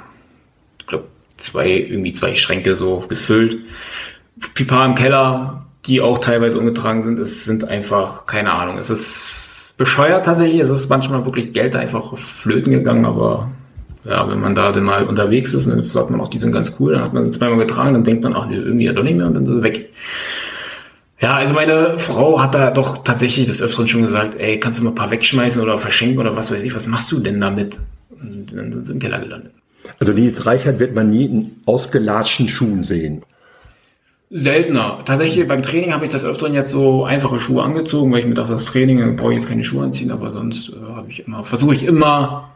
ich 0.80 0.86
glaube, 0.86 1.04
zwei, 1.36 1.68
irgendwie 1.68 2.14
zwei 2.14 2.34
Schränke 2.34 2.74
so 2.74 3.04
gefüllt. 3.06 3.58
Pipa 4.54 4.86
im 4.86 4.94
Keller, 4.94 5.66
die 5.84 6.00
auch 6.00 6.18
teilweise 6.18 6.58
ungetragen 6.58 7.02
sind. 7.02 7.18
Es 7.18 7.44
sind 7.44 7.68
einfach, 7.68 8.24
keine 8.24 8.52
Ahnung, 8.52 8.78
es 8.78 8.88
ist 8.88 9.74
bescheuert 9.76 10.24
tatsächlich. 10.24 10.62
Es 10.62 10.70
ist 10.70 10.88
manchmal 10.88 11.26
wirklich 11.26 11.52
Geld 11.52 11.76
einfach 11.76 12.16
flöten 12.16 12.72
gegangen, 12.72 13.04
aber 13.04 13.50
ja, 14.04 14.28
wenn 14.28 14.40
man 14.40 14.54
da 14.54 14.72
dann 14.72 14.84
mal 14.84 15.04
unterwegs 15.04 15.54
ist, 15.54 15.68
dann 15.68 15.84
sagt 15.84 16.10
man 16.10 16.20
auch, 16.20 16.28
die 16.28 16.38
sind 16.38 16.52
ganz 16.52 16.76
cool, 16.80 16.92
dann 16.92 17.02
hat 17.02 17.12
man 17.12 17.24
sie 17.24 17.30
zweimal 17.30 17.58
getragen, 17.58 17.94
dann 17.94 18.04
denkt 18.04 18.22
man, 18.22 18.34
ach, 18.34 18.50
irgendwie 18.50 18.84
ja 18.84 18.92
doch 18.92 19.04
nicht 19.04 19.16
mehr 19.16 19.26
und 19.26 19.34
dann 19.34 19.46
sind 19.46 19.56
sie 19.56 19.62
weg. 19.62 19.90
Ja, 21.20 21.36
also 21.36 21.54
meine 21.54 21.98
Frau 21.98 22.42
hat 22.42 22.54
da 22.54 22.72
doch 22.72 23.04
tatsächlich 23.04 23.46
des 23.46 23.62
Öfteren 23.62 23.86
schon 23.86 24.02
gesagt, 24.02 24.34
ey, 24.38 24.58
kannst 24.58 24.80
du 24.80 24.84
mal 24.84 24.90
ein 24.90 24.96
paar 24.96 25.12
wegschmeißen 25.12 25.62
oder 25.62 25.78
verschenken 25.78 26.18
oder 26.18 26.34
was 26.34 26.50
weiß 26.50 26.62
ich, 26.62 26.74
was 26.74 26.88
machst 26.88 27.12
du 27.12 27.20
denn 27.20 27.40
damit? 27.40 27.78
Und 28.10 28.52
dann 28.56 28.72
sind 28.72 28.86
sie 28.86 28.92
im 28.94 28.98
Keller 28.98 29.20
gelandet. 29.20 29.52
Also 30.00 30.12
Nils 30.12 30.44
Reichert 30.46 30.80
wird 30.80 30.96
man 30.96 31.10
nie 31.10 31.26
in 31.26 31.52
ausgelatschten 31.64 32.48
Schuhen 32.48 32.82
sehen. 32.82 33.22
Seltener. 34.30 34.98
Tatsächlich 35.04 35.46
beim 35.46 35.62
Training 35.62 35.92
habe 35.92 36.04
ich 36.04 36.10
das 36.10 36.24
Öfteren 36.24 36.54
jetzt 36.54 36.72
so 36.72 37.04
einfache 37.04 37.38
Schuhe 37.38 37.62
angezogen, 37.62 38.10
weil 38.10 38.20
ich 38.20 38.26
mir 38.26 38.34
dachte, 38.34 38.52
das 38.52 38.64
Training 38.64 39.14
brauche 39.16 39.32
ich 39.32 39.40
jetzt 39.40 39.48
keine 39.48 39.62
Schuhe 39.62 39.84
anziehen, 39.84 40.10
aber 40.10 40.32
sonst 40.32 40.70
äh, 40.70 40.94
habe 40.94 41.10
ich 41.10 41.26
immer, 41.26 41.44
versuche 41.44 41.74
ich 41.74 41.84
immer 41.84 42.51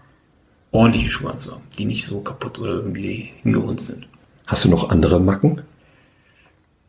ordentliche 0.76 1.10
Schuhe 1.10 1.30
anzuhaben, 1.30 1.62
die 1.78 1.86
nicht 1.86 2.04
so 2.04 2.20
kaputt 2.20 2.58
oder 2.58 2.72
irgendwie 2.74 3.30
hingehunzt 3.42 3.86
sind. 3.86 4.06
Hast 4.46 4.64
du 4.64 4.68
noch 4.68 4.90
andere 4.90 5.20
Macken? 5.20 5.62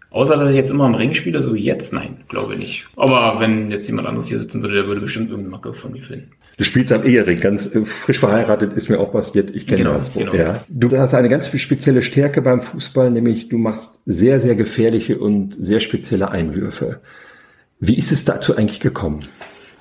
Außer, 0.10 0.36
dass 0.38 0.50
ich 0.50 0.56
jetzt 0.56 0.70
immer 0.70 0.86
im 0.86 0.96
Ring 0.96 1.14
spiele, 1.14 1.42
so 1.44 1.54
jetzt, 1.56 1.94
nein, 1.94 2.18
glaube 2.28 2.54
ich 2.54 2.60
nicht. 2.60 2.88
Aber 2.96 3.40
wenn 3.40 3.72
jetzt 3.72 3.88
jemand 3.88 4.08
anderes 4.08 4.28
hier 4.28 4.40
sitzen 4.40 4.62
würde, 4.62 4.76
der 4.76 4.88
würde 4.88 5.02
bestimmt 5.02 5.30
irgendeine 5.30 5.56
Macke 5.56 5.74
von 5.74 5.92
mir 5.92 6.02
finden. 6.02 6.32
Du 6.58 6.64
spielst 6.64 6.92
am 6.92 7.06
Ehering, 7.06 7.40
ganz 7.40 7.76
äh, 7.76 7.86
frisch 7.86 8.20
verheiratet 8.20 8.74
ist 8.74 8.90
mir 8.90 9.00
auch 9.00 9.12
passiert. 9.12 9.52
Ich 9.56 9.68
kenne 9.68 9.84
genau, 9.84 9.94
das. 9.94 10.12
Genau. 10.12 10.34
Ja. 10.34 10.64
Du 10.70 10.90
hast 10.98 11.14
eine 11.14 11.30
ganz 11.30 11.50
spezielle 11.56 12.02
Stärke 12.02 12.42
beim 12.42 12.62
Fußball, 12.62 13.12
nämlich 13.12 13.48
du 13.50 13.58
machst 13.58 14.00
sehr, 14.06 14.40
sehr 14.40 14.56
gefährliche 14.56 15.20
und 15.20 15.54
sehr 15.54 15.80
spezielle 15.80 16.32
Einwürfe. 16.32 17.00
Wie 17.80 17.96
ist 17.96 18.12
es 18.12 18.26
dazu 18.26 18.58
eigentlich 18.58 18.80
gekommen? 18.80 19.20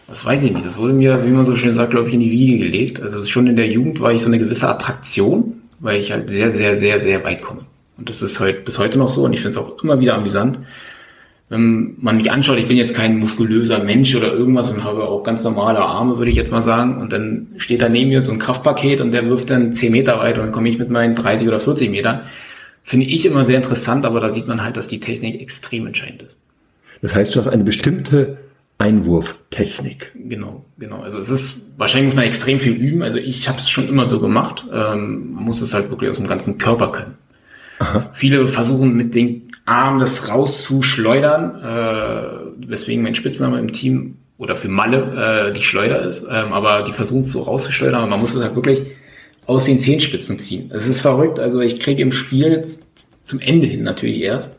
Das 0.08 0.24
weiß 0.24 0.44
ich 0.44 0.52
nicht. 0.52 0.64
Das 0.64 0.78
wurde 0.78 0.92
mir, 0.92 1.26
wie 1.26 1.30
man 1.30 1.46
so 1.46 1.56
schön 1.56 1.74
sagt, 1.74 1.90
glaube 1.90 2.08
ich, 2.08 2.14
in 2.14 2.20
die 2.20 2.30
Wiege 2.30 2.58
gelegt. 2.58 3.02
Also 3.02 3.22
schon 3.24 3.46
in 3.46 3.56
der 3.56 3.68
Jugend 3.68 4.00
war 4.00 4.12
ich 4.12 4.22
so 4.22 4.28
eine 4.28 4.38
gewisse 4.38 4.68
Attraktion, 4.68 5.62
weil 5.80 5.98
ich 5.98 6.12
halt 6.12 6.28
sehr, 6.28 6.52
sehr, 6.52 6.76
sehr, 6.76 7.00
sehr 7.00 7.24
weit 7.24 7.42
komme. 7.42 7.62
Und 7.98 8.08
das 8.08 8.22
ist 8.22 8.40
halt 8.40 8.64
bis 8.64 8.78
heute 8.78 8.98
noch 8.98 9.08
so 9.08 9.24
und 9.24 9.32
ich 9.32 9.40
finde 9.40 9.58
es 9.58 9.64
auch 9.64 9.82
immer 9.82 9.98
wieder 10.00 10.14
amüsant. 10.14 10.58
wenn 11.48 11.94
man 11.98 12.16
mich 12.16 12.30
anschaut, 12.30 12.58
ich 12.58 12.68
bin 12.68 12.76
jetzt 12.76 12.94
kein 12.94 13.18
muskulöser 13.18 13.82
Mensch 13.82 14.14
oder 14.14 14.32
irgendwas 14.32 14.70
und 14.70 14.84
habe 14.84 15.04
auch 15.04 15.22
ganz 15.22 15.44
normale 15.44 15.78
Arme, 15.80 16.18
würde 16.18 16.30
ich 16.30 16.36
jetzt 16.36 16.50
mal 16.52 16.62
sagen. 16.62 17.00
Und 17.00 17.12
dann 17.12 17.48
steht 17.56 17.82
da 17.82 17.88
neben 17.88 18.10
mir 18.10 18.22
so 18.22 18.32
ein 18.32 18.38
Kraftpaket 18.38 19.00
und 19.00 19.12
der 19.12 19.26
wirft 19.26 19.50
dann 19.50 19.72
10 19.72 19.92
Meter 19.92 20.18
weit 20.18 20.38
und 20.38 20.44
dann 20.44 20.52
komme 20.52 20.68
ich 20.68 20.78
mit 20.78 20.90
meinen 20.90 21.14
30 21.14 21.48
oder 21.48 21.60
40 21.60 21.90
Metern. 21.90 22.20
Finde 22.82 23.06
ich 23.06 23.26
immer 23.26 23.44
sehr 23.44 23.56
interessant, 23.56 24.04
aber 24.04 24.20
da 24.20 24.28
sieht 24.28 24.46
man 24.46 24.62
halt, 24.62 24.76
dass 24.76 24.88
die 24.88 25.00
Technik 25.00 25.40
extrem 25.40 25.86
entscheidend 25.86 26.22
ist. 26.22 26.36
Das 27.02 27.14
heißt, 27.14 27.34
du 27.34 27.40
hast 27.40 27.48
eine 27.48 27.64
bestimmte 27.64 28.38
Einwurftechnik. 28.78 30.12
Genau, 30.14 30.64
genau. 30.78 31.00
Also 31.00 31.18
es 31.18 31.30
ist, 31.30 31.78
wahrscheinlich 31.78 32.08
muss 32.08 32.16
man 32.16 32.26
extrem 32.26 32.58
viel 32.58 32.74
üben. 32.74 33.02
Also 33.02 33.18
ich 33.18 33.48
habe 33.48 33.58
es 33.58 33.70
schon 33.70 33.88
immer 33.88 34.06
so 34.06 34.20
gemacht. 34.20 34.66
Ähm, 34.72 35.32
man 35.32 35.44
muss 35.44 35.62
es 35.62 35.72
halt 35.72 35.90
wirklich 35.90 36.10
aus 36.10 36.18
dem 36.18 36.26
ganzen 36.26 36.58
Körper 36.58 36.92
können. 36.92 37.14
Aha. 37.78 38.10
Viele 38.12 38.48
versuchen 38.48 38.94
mit 38.94 39.14
den 39.14 39.50
Armen 39.64 39.98
das 39.98 40.28
rauszuschleudern, 40.30 41.62
äh, 41.62 42.68
weswegen 42.68 43.02
mein 43.02 43.14
Spitzname 43.14 43.58
im 43.58 43.72
Team 43.72 44.18
oder 44.38 44.56
für 44.56 44.68
Malle 44.68 45.48
äh, 45.48 45.52
die 45.52 45.62
Schleuder 45.62 46.02
ist. 46.02 46.26
Ähm, 46.30 46.52
aber 46.52 46.82
die 46.82 46.92
versuchen 46.92 47.22
es 47.22 47.32
so 47.32 47.42
rauszuschleudern. 47.42 47.96
Aber 47.96 48.06
man 48.06 48.20
muss 48.20 48.34
es 48.34 48.42
halt 48.42 48.54
wirklich 48.54 48.82
aus 49.46 49.64
den 49.64 49.80
Zehenspitzen 49.80 50.38
ziehen. 50.38 50.70
Es 50.74 50.86
ist 50.86 51.00
verrückt. 51.00 51.40
Also 51.40 51.60
ich 51.60 51.80
kriege 51.80 52.02
im 52.02 52.12
Spiel 52.12 52.66
zum 53.22 53.40
Ende 53.40 53.66
hin 53.66 53.82
natürlich 53.82 54.20
erst 54.20 54.58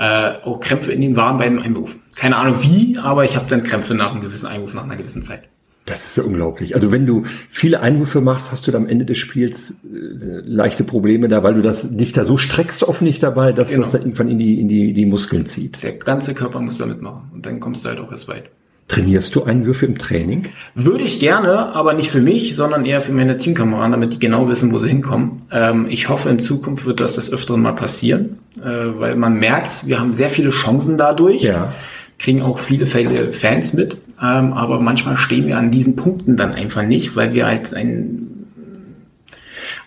äh, 0.00 0.32
auch 0.44 0.60
Krämpfe 0.60 0.92
in 0.92 1.02
den 1.02 1.16
Waden 1.16 1.38
beim 1.38 1.58
Einwurf. 1.58 1.98
Keine 2.20 2.36
Ahnung 2.36 2.62
wie, 2.62 2.98
aber 2.98 3.24
ich 3.24 3.34
habe 3.34 3.46
dann 3.48 3.62
Krämpfe 3.62 3.94
nach 3.94 4.10
einem 4.12 4.20
gewissen 4.20 4.46
Einwurf, 4.46 4.74
nach 4.74 4.84
einer 4.84 4.96
gewissen 4.96 5.22
Zeit. 5.22 5.44
Das 5.86 6.04
ist 6.04 6.18
ja 6.18 6.22
unglaublich. 6.22 6.74
Also 6.74 6.92
wenn 6.92 7.06
du 7.06 7.24
viele 7.48 7.80
Einwürfe 7.80 8.20
machst, 8.20 8.52
hast 8.52 8.66
du 8.66 8.70
dann 8.70 8.82
am 8.82 8.88
Ende 8.90 9.06
des 9.06 9.16
Spiels 9.16 9.70
äh, 9.70 10.42
leichte 10.44 10.84
Probleme 10.84 11.28
da, 11.28 11.42
weil 11.42 11.54
du 11.54 11.62
das 11.62 11.96
dich 11.96 12.12
da 12.12 12.26
so 12.26 12.36
streckst 12.36 12.82
offensichtlich 12.84 13.20
dabei, 13.20 13.52
dass 13.52 13.70
genau. 13.70 13.84
das 13.84 13.92
dann 13.92 14.02
irgendwann 14.02 14.28
in 14.28 14.38
die, 14.38 14.60
in 14.60 14.68
die, 14.68 14.92
die 14.92 15.06
Muskeln 15.06 15.46
zieht. 15.46 15.82
Der 15.82 15.94
ganze 15.94 16.34
Körper 16.34 16.60
muss 16.60 16.76
da 16.76 16.84
mitmachen 16.84 17.30
und 17.32 17.46
dann 17.46 17.58
kommst 17.58 17.86
du 17.86 17.88
halt 17.88 18.00
auch 18.00 18.12
erst 18.12 18.28
weit. 18.28 18.50
Trainierst 18.86 19.34
du 19.34 19.44
Einwürfe 19.44 19.86
im 19.86 19.96
Training? 19.96 20.48
Würde 20.74 21.04
ich 21.04 21.20
gerne, 21.20 21.74
aber 21.74 21.94
nicht 21.94 22.10
für 22.10 22.20
mich, 22.20 22.54
sondern 22.54 22.84
eher 22.84 23.00
für 23.00 23.12
meine 23.12 23.38
Teamkameraden, 23.38 23.92
damit 23.92 24.12
die 24.12 24.18
genau 24.18 24.46
wissen, 24.48 24.72
wo 24.72 24.78
sie 24.78 24.88
hinkommen. 24.88 25.42
Ähm, 25.50 25.86
ich 25.88 26.10
hoffe, 26.10 26.28
in 26.28 26.38
Zukunft 26.38 26.86
wird 26.86 27.00
das 27.00 27.14
des 27.14 27.32
Öfteren 27.32 27.62
mal 27.62 27.72
passieren, 27.72 28.40
äh, 28.58 28.66
weil 28.66 29.16
man 29.16 29.38
merkt, 29.38 29.86
wir 29.86 29.98
haben 29.98 30.12
sehr 30.12 30.28
viele 30.28 30.50
Chancen 30.50 30.98
dadurch, 30.98 31.42
ja. 31.42 31.72
Kriegen 32.20 32.42
auch 32.42 32.58
viele 32.58 32.86
Fälle 32.86 33.32
Fans 33.32 33.72
mit, 33.72 33.96
ähm, 34.22 34.52
aber 34.52 34.78
manchmal 34.78 35.16
stehen 35.16 35.46
wir 35.46 35.56
an 35.56 35.70
diesen 35.70 35.96
Punkten 35.96 36.36
dann 36.36 36.52
einfach 36.52 36.82
nicht, 36.82 37.16
weil 37.16 37.32
wir 37.32 37.46
halt 37.46 37.74
ein, 37.74 38.46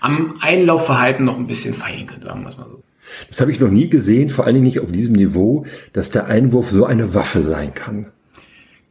am 0.01 0.35
Einlaufverhalten 0.41 1.23
noch 1.23 1.37
ein 1.37 1.47
bisschen 1.47 1.73
feiern 1.73 2.07
können, 2.07 2.23
sagen 2.23 2.41
wir 2.41 2.49
es 2.49 2.57
mal 2.57 2.65
so. 2.69 2.81
Das 3.29 3.39
habe 3.39 3.51
ich 3.51 3.59
noch 3.59 3.69
nie 3.69 3.87
gesehen, 3.87 4.29
vor 4.29 4.45
allen 4.45 4.55
Dingen 4.55 4.65
nicht 4.65 4.79
auf 4.79 4.91
diesem 4.91 5.13
Niveau, 5.13 5.65
dass 5.93 6.09
der 6.09 6.25
Einwurf 6.25 6.71
so 6.71 6.85
eine 6.85 7.13
Waffe 7.13 7.43
sein 7.43 7.73
kann 7.73 8.07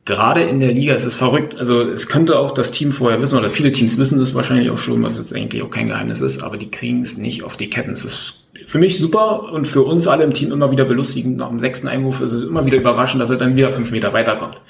gerade 0.05 0.43
in 0.43 0.61
der 0.61 0.73
Liga 0.73 0.95
ist 0.95 1.05
es 1.05 1.15
verrückt. 1.15 1.57
Also 1.57 1.83
es 1.83 2.09
könnte 2.09 2.39
auch 2.39 2.53
das 2.53 2.73
Team 2.73 2.93
vorher 2.93 3.21
wissen, 3.21 3.39
oder 3.39 3.51
viele 3.51 3.73
Teams 3.73 3.99
wissen 3.99 4.19
das 4.19 4.35
wahrscheinlich 4.35 4.71
auch 4.71 4.79
schon, 4.79 5.03
was 5.03 5.19
jetzt 5.19 5.35
eigentlich 5.35 5.63
auch 5.63 5.71
kein 5.71 5.89
Geheimnis 5.89 6.21
ist, 6.21 6.43
aber 6.43 6.57
die 6.57 6.71
kriegen 6.71 7.03
es 7.03 7.19
nicht 7.19 7.43
auf 7.43 7.57
die 7.57 7.71
Ketten. 7.71 7.93
Es 7.93 8.05
ist 8.05 8.42
für 8.67 8.79
mich 8.79 8.99
super 8.99 9.53
und 9.53 9.67
für 9.67 9.83
uns 9.83 10.07
alle 10.09 10.25
im 10.25 10.33
Team 10.33 10.53
immer 10.53 10.71
wieder 10.71 10.85
belustigend. 10.85 11.39
Nach 11.39 11.49
dem 11.49 11.61
sechsten 11.61 11.89
Einwurf 11.89 12.21
ist 12.21 12.33
es 12.33 12.45
immer 12.45 12.67
wieder 12.67 12.79
überraschend, 12.79 13.21
dass 13.23 13.31
er 13.31 13.37
dann 13.37 13.57
wieder 13.57 13.71
fünf 13.71 13.91
Meter 13.91 14.13
weiterkommt. 14.13 14.61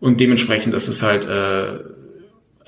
Und 0.00 0.20
dementsprechend 0.20 0.74
ist 0.74 0.88
es 0.88 1.02
halt, 1.02 1.26
äh, 1.26 1.78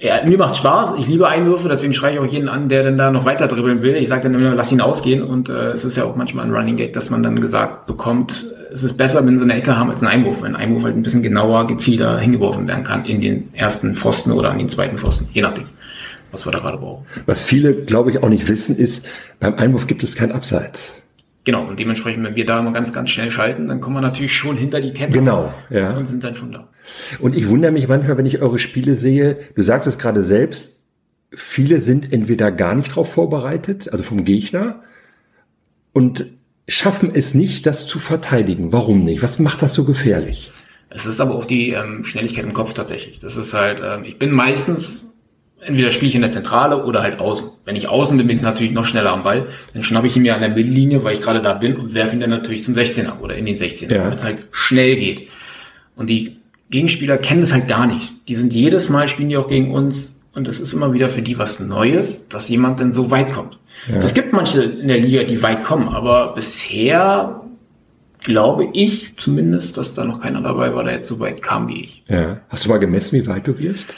ja, 0.01 0.25
mir 0.25 0.39
macht 0.39 0.57
Spaß, 0.57 0.95
ich 0.99 1.09
liebe 1.09 1.27
Einwürfe, 1.27 1.69
deswegen 1.69 1.93
schreie 1.93 2.15
ich 2.15 2.21
auch 2.21 2.27
jeden 2.27 2.49
an, 2.49 2.69
der 2.69 2.85
dann 2.85 2.97
da 2.97 3.11
noch 3.11 3.25
weiter 3.25 3.49
dribbeln 3.49 3.83
will. 3.83 3.97
Ich 3.97 4.09
sage 4.09 4.23
dann 4.23 4.35
immer, 4.35 4.55
lass 4.55 4.71
ihn 4.71 4.81
ausgehen 4.81 5.23
und 5.23 5.49
äh, 5.49 5.71
es 5.71 5.85
ist 5.85 5.97
ja 5.97 6.05
auch 6.05 6.17
manchmal 6.17 6.45
ein 6.45 6.55
Running 6.55 6.77
Gag, 6.77 6.93
dass 6.93 7.11
man 7.11 7.23
dann 7.23 7.37
gesagt 7.37 7.87
bekommt, 7.87 8.55
es 8.71 8.85
ist 8.85 8.97
besser, 8.97 9.27
wenn 9.27 9.39
sie 9.39 9.43
eine 9.43 9.55
Ecke 9.55 9.77
haben 9.77 9.91
als 9.91 10.03
ein 10.03 10.09
Einwurf, 10.09 10.43
wenn 10.43 10.55
ein 10.55 10.63
Einwurf 10.63 10.85
halt 10.85 10.97
ein 10.97 11.03
bisschen 11.03 11.23
genauer, 11.23 11.67
gezielter 11.67 12.19
hingeworfen 12.19 12.69
werden 12.69 12.85
kann 12.85 13.05
in 13.05 13.21
den 13.21 13.49
ersten 13.55 13.95
Pfosten 13.95 14.33
oder 14.33 14.51
an 14.51 14.59
den 14.59 14.69
zweiten 14.69 14.99
Pfosten, 14.99 15.29
je 15.33 15.43
nachdem, 15.43 15.65
was 16.31 16.47
wir 16.47 16.53
da 16.53 16.59
gerade 16.59 16.79
brauchen. 16.79 17.07
Was 17.27 17.43
viele, 17.43 17.75
glaube 17.75 18.11
ich, 18.11 18.23
auch 18.23 18.29
nicht 18.29 18.49
wissen, 18.49 18.77
ist, 18.77 19.07
beim 19.41 19.55
Einwurf 19.55 19.87
gibt 19.87 20.03
es 20.03 20.15
kein 20.15 20.33
Abseits. 20.33 21.01
Genau, 21.45 21.67
und 21.67 21.79
dementsprechend, 21.79 22.25
wenn 22.25 22.37
wir 22.37 22.45
da 22.45 22.61
mal 22.61 22.73
ganz, 22.73 22.93
ganz 22.93 23.11
schnell 23.11 23.31
schalten, 23.31 23.69
dann 23.69 23.81
kommen 23.81 23.97
wir 23.97 24.03
natürlich 24.03 24.37
schon 24.37 24.57
hinter 24.57 24.81
die 24.81 24.93
Kette. 24.93 25.13
Genau, 25.13 25.53
ja. 25.71 25.97
Und 25.97 26.07
sind 26.07 26.23
dann 26.23 26.35
schon 26.35 26.53
da. 26.53 26.69
Und 27.21 27.35
ich 27.35 27.49
wundere 27.49 27.73
mich 27.73 27.89
manchmal, 27.89 28.19
wenn 28.19 28.27
ich 28.27 28.43
eure 28.43 28.59
Spiele 28.59 28.97
sehe, 28.97 29.39
du 29.55 29.63
sagst 29.63 29.89
es 29.89 29.99
gerade 29.99 30.23
selbst, 30.23 30.83
viele 31.33 31.81
sind 31.81 32.13
entweder 32.13 32.53
gar 32.53 32.75
nicht 32.75 32.95
drauf 32.95 33.13
vorbereitet, 33.13 33.91
also 33.91 34.05
vom 34.05 34.25
Gegner, 34.25 34.83
und 35.93 36.27
schaffen 36.69 37.13
es 37.15 37.35
nicht, 37.35 37.67
das 37.67 37.87
zu 37.87 37.99
verteidigen. 37.99 38.73
Warum 38.73 39.03
nicht? 39.03 39.23
Was 39.23 39.39
macht 39.39 39.63
das 39.63 39.73
so 39.75 39.85
gefährlich? 39.85 40.53
Es 40.91 41.07
ist 41.07 41.21
aber 41.21 41.35
auch 41.35 41.45
die 41.45 41.71
ähm, 41.71 42.05
Schnelligkeit 42.05 42.45
im 42.45 42.53
Kopf 42.53 42.75
tatsächlich. 42.75 43.19
Das 43.19 43.37
ist 43.37 43.55
halt, 43.55 43.81
ähm, 43.83 44.05
ich 44.05 44.19
bin 44.19 44.31
meistens, 44.31 45.08
entweder 45.69 45.91
spiele 45.91 46.09
ich 46.09 46.15
in 46.15 46.23
der 46.23 46.31
Zentrale 46.31 46.85
oder 46.85 47.03
halt 47.03 47.21
außen. 47.21 47.51
Wenn 47.65 47.77
ich 47.77 47.89
außen 47.89 48.17
bin, 48.17 48.27
bin 48.27 48.39
ich 48.39 48.43
natürlich 48.43 48.73
noch 48.73 48.87
schneller 48.87 49.13
am 49.13 49.23
Ball. 49.23 49.47
Dann 49.75 49.85
schnappe 49.85 50.07
ich 50.07 50.17
ihn 50.17 50.23
mir 50.23 50.35
an 50.35 50.41
der 50.41 50.49
Mittellinie, 50.49 51.05
weil 51.05 51.15
ich 51.15 51.21
gerade 51.21 51.43
da 51.43 51.53
bin 51.53 51.77
und 51.77 51.95
werfe 51.95 52.15
ihn 52.15 52.21
dann 52.21 52.31
natürlich 52.31 52.65
zum 52.65 52.75
16er 52.75 53.21
oder 53.21 53.37
in 53.37 53.45
den 53.45 53.57
16er, 53.57 53.93
ja. 53.93 54.05
damit 54.05 54.19
es 54.19 54.25
halt 54.25 54.45
schnell 54.51 54.97
geht. 54.97 55.29
Und 55.95 56.09
die 56.09 56.39
Gegenspieler 56.71 57.19
kennen 57.19 57.43
das 57.43 57.53
halt 57.53 57.69
gar 57.69 57.87
nicht. 57.87 58.13
Die 58.29 58.35
sind 58.35 58.53
jedes 58.53 58.89
Mal, 58.89 59.09
spielen 59.09 59.29
die 59.29 59.37
auch 59.37 59.49
gegen 59.49 59.73
uns 59.73 60.17
und 60.33 60.49
es 60.49 60.59
ist 60.59 60.73
immer 60.73 60.93
wieder 60.93 61.09
für 61.09 61.23
die 61.23 61.39
was 61.39 61.61
Neues, 61.61 62.29
dass 62.29 62.49
jemand 62.49 62.81
denn 62.81 62.93
so 62.93 63.11
weit 63.11 63.33
kommt. 63.33 63.59
Ja. 63.93 64.01
Es 64.01 64.15
gibt 64.15 64.33
manche 64.33 64.63
in 64.63 64.89
der 64.89 64.99
Liga, 64.99 65.25
die 65.25 65.43
weit 65.43 65.65
kommen, 65.65 65.89
aber 65.89 66.35
bisher 66.35 67.43
glaube 68.21 68.69
ich 68.73 69.15
zumindest, 69.17 69.77
dass 69.77 69.95
da 69.95 70.05
noch 70.05 70.21
keiner 70.21 70.41
dabei 70.41 70.75
war, 70.75 70.85
der 70.85 70.95
jetzt 70.95 71.09
so 71.09 71.21
weit 71.21 71.43
kam 71.43 71.69
wie 71.69 71.83
ich. 71.83 72.05
Ja. 72.09 72.41
Hast 72.49 72.65
du 72.65 72.69
mal 72.69 72.79
gemessen, 72.79 73.17
wie 73.17 73.27
weit 73.27 73.47
du 73.47 73.59
wirst? 73.59 73.89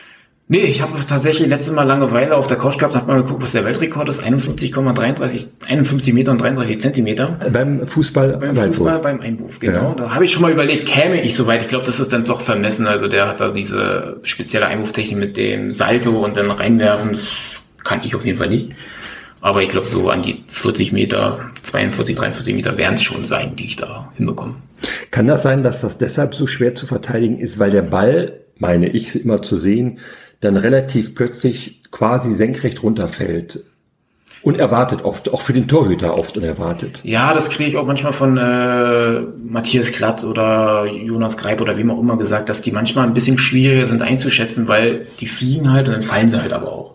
Nee, 0.52 0.62
ich 0.62 0.82
habe 0.82 0.98
tatsächlich 1.06 1.46
letztes 1.46 1.72
Mal 1.72 1.84
Langeweile 1.84 2.36
auf 2.36 2.48
der 2.48 2.56
Couch 2.56 2.76
gehabt, 2.76 2.96
habe 2.96 3.06
mal 3.06 3.22
geguckt, 3.22 3.40
was 3.40 3.52
der 3.52 3.64
Weltrekord 3.64 4.08
ist. 4.08 4.24
51,33, 4.24 5.64
51 5.64 6.12
Meter 6.12 6.32
und 6.32 6.40
33 6.40 6.80
Zentimeter. 6.80 7.38
Beim 7.52 7.86
Fußball? 7.86 8.36
Beim 8.36 8.56
Fußball, 8.56 8.98
beim 8.98 9.20
Einwurf, 9.20 9.60
genau. 9.60 9.90
Ja. 9.90 9.94
Da 9.94 10.12
habe 10.12 10.24
ich 10.24 10.32
schon 10.32 10.42
mal 10.42 10.50
überlegt, 10.50 10.88
käme 10.88 11.22
ich 11.22 11.36
so 11.36 11.46
weit? 11.46 11.62
Ich 11.62 11.68
glaube, 11.68 11.86
das 11.86 12.00
ist 12.00 12.12
dann 12.12 12.24
doch 12.24 12.40
vermessen. 12.40 12.88
Also 12.88 13.06
der 13.06 13.28
hat 13.28 13.40
da 13.40 13.52
diese 13.52 14.16
spezielle 14.24 14.66
Einwurftechnik 14.66 15.20
mit 15.20 15.36
dem 15.36 15.70
Salto 15.70 16.24
und 16.24 16.36
dann 16.36 16.50
reinwerfen. 16.50 17.12
Das 17.12 17.28
kann 17.84 18.02
ich 18.02 18.16
auf 18.16 18.26
jeden 18.26 18.38
Fall 18.38 18.48
nicht. 18.48 18.72
Aber 19.40 19.62
ich 19.62 19.68
glaube, 19.68 19.86
so 19.86 20.10
an 20.10 20.22
die 20.22 20.42
40 20.48 20.90
Meter, 20.90 21.52
42, 21.62 22.16
43 22.16 22.56
Meter 22.56 22.76
werden 22.76 22.96
es 22.96 23.04
schon 23.04 23.24
sein, 23.24 23.54
die 23.54 23.66
ich 23.66 23.76
da 23.76 24.12
hinbekomme. 24.16 24.56
Kann 25.12 25.28
das 25.28 25.44
sein, 25.44 25.62
dass 25.62 25.80
das 25.80 25.96
deshalb 25.96 26.34
so 26.34 26.48
schwer 26.48 26.74
zu 26.74 26.88
verteidigen 26.88 27.38
ist, 27.38 27.60
weil 27.60 27.70
der 27.70 27.82
Ball, 27.82 28.40
meine 28.60 28.88
ich 28.88 29.24
immer 29.24 29.42
zu 29.42 29.56
sehen, 29.56 29.98
dann 30.40 30.56
relativ 30.56 31.14
plötzlich 31.14 31.82
quasi 31.90 32.34
senkrecht 32.34 32.82
runterfällt? 32.82 33.64
Unerwartet 34.42 35.04
oft, 35.04 35.34
auch 35.34 35.42
für 35.42 35.52
den 35.52 35.68
Torhüter 35.68 36.16
oft 36.16 36.38
unerwartet. 36.38 37.02
Ja, 37.04 37.34
das 37.34 37.50
kriege 37.50 37.68
ich 37.68 37.76
auch 37.76 37.84
manchmal 37.84 38.14
von 38.14 38.38
äh, 38.38 39.20
Matthias 39.20 39.92
Klatt 39.92 40.24
oder 40.24 40.86
Jonas 40.86 41.36
Greib 41.36 41.60
oder 41.60 41.76
wem 41.76 41.90
auch 41.90 42.00
immer 42.00 42.16
gesagt, 42.16 42.48
dass 42.48 42.62
die 42.62 42.72
manchmal 42.72 43.06
ein 43.06 43.12
bisschen 43.12 43.36
schwieriger 43.36 43.86
sind 43.86 44.00
einzuschätzen, 44.00 44.66
weil 44.66 45.06
die 45.20 45.26
fliegen 45.26 45.70
halt 45.70 45.88
und 45.88 45.94
dann 45.94 46.02
fallen 46.02 46.30
sie 46.30 46.40
halt 46.40 46.54
aber 46.54 46.72
auch. 46.72 46.94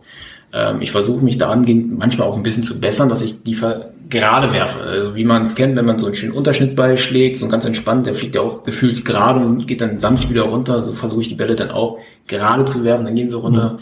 Ähm, 0.55 0.77
ich 0.79 0.91
versuche 0.91 1.24
mich 1.24 1.38
da 1.38 1.50
angehend 1.50 2.00
manchmal 2.00 2.27
auch 2.27 2.38
ein 2.38 2.43
bisschen 2.43 2.63
zu 2.63 2.79
bessern, 2.79 3.09
dass 3.09 3.21
ich 3.21 3.43
die 3.43 3.57
gerade 4.09 4.53
werfe. 4.53 4.79
Also 4.81 5.15
wie 5.15 5.25
man 5.25 5.43
es 5.43 5.55
kennt, 5.55 5.75
wenn 5.75 5.85
man 5.85 6.00
so 6.00 6.05
einen 6.05 6.15
schönen 6.15 6.31
Unterschnittball 6.31 6.97
schlägt, 6.97 7.38
so 7.38 7.47
ganz 7.50 7.65
entspannt, 7.65 8.05
der 8.05 8.15
fliegt 8.15 8.35
ja 8.35 8.41
auch 8.41 8.63
gefühlt 8.63 9.03
gerade 9.03 9.45
und 9.45 9.67
geht 9.67 9.81
dann 9.81 9.97
sanft 9.97 10.29
wieder 10.29 10.43
runter. 10.43 10.81
So 10.83 10.93
versuche 10.93 11.21
ich 11.21 11.27
die 11.27 11.35
Bälle 11.35 11.55
dann 11.55 11.71
auch 11.71 11.97
gerade 12.27 12.63
zu 12.63 12.85
werfen, 12.85 13.05
dann 13.05 13.15
gehen 13.15 13.29
sie 13.29 13.38
runter. 13.38 13.74
Mhm. 13.74 13.79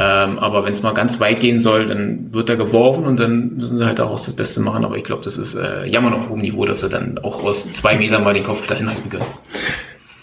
Ähm, 0.00 0.38
aber 0.38 0.64
wenn 0.64 0.72
es 0.72 0.82
mal 0.82 0.94
ganz 0.94 1.18
weit 1.20 1.40
gehen 1.40 1.60
soll, 1.60 1.88
dann 1.88 2.32
wird 2.32 2.48
er 2.48 2.56
geworfen 2.56 3.04
und 3.04 3.18
dann 3.18 3.56
müssen 3.56 3.78
sie 3.78 3.84
halt 3.84 3.98
daraus 3.98 4.26
das 4.26 4.36
Beste 4.36 4.60
machen. 4.60 4.84
Aber 4.84 4.96
ich 4.96 5.04
glaube, 5.04 5.24
das 5.24 5.36
ist 5.36 5.56
äh, 5.56 5.86
jammern 5.86 6.14
auf 6.14 6.30
hohem 6.30 6.40
Niveau, 6.40 6.64
dass 6.64 6.80
sie 6.80 6.88
dann 6.88 7.18
auch 7.18 7.42
aus 7.42 7.72
zwei 7.74 7.98
Metern 7.98 8.22
mal 8.22 8.32
den 8.32 8.44
Kopf 8.44 8.66
dahin 8.66 8.88
halten 8.88 9.10
können. 9.10 9.26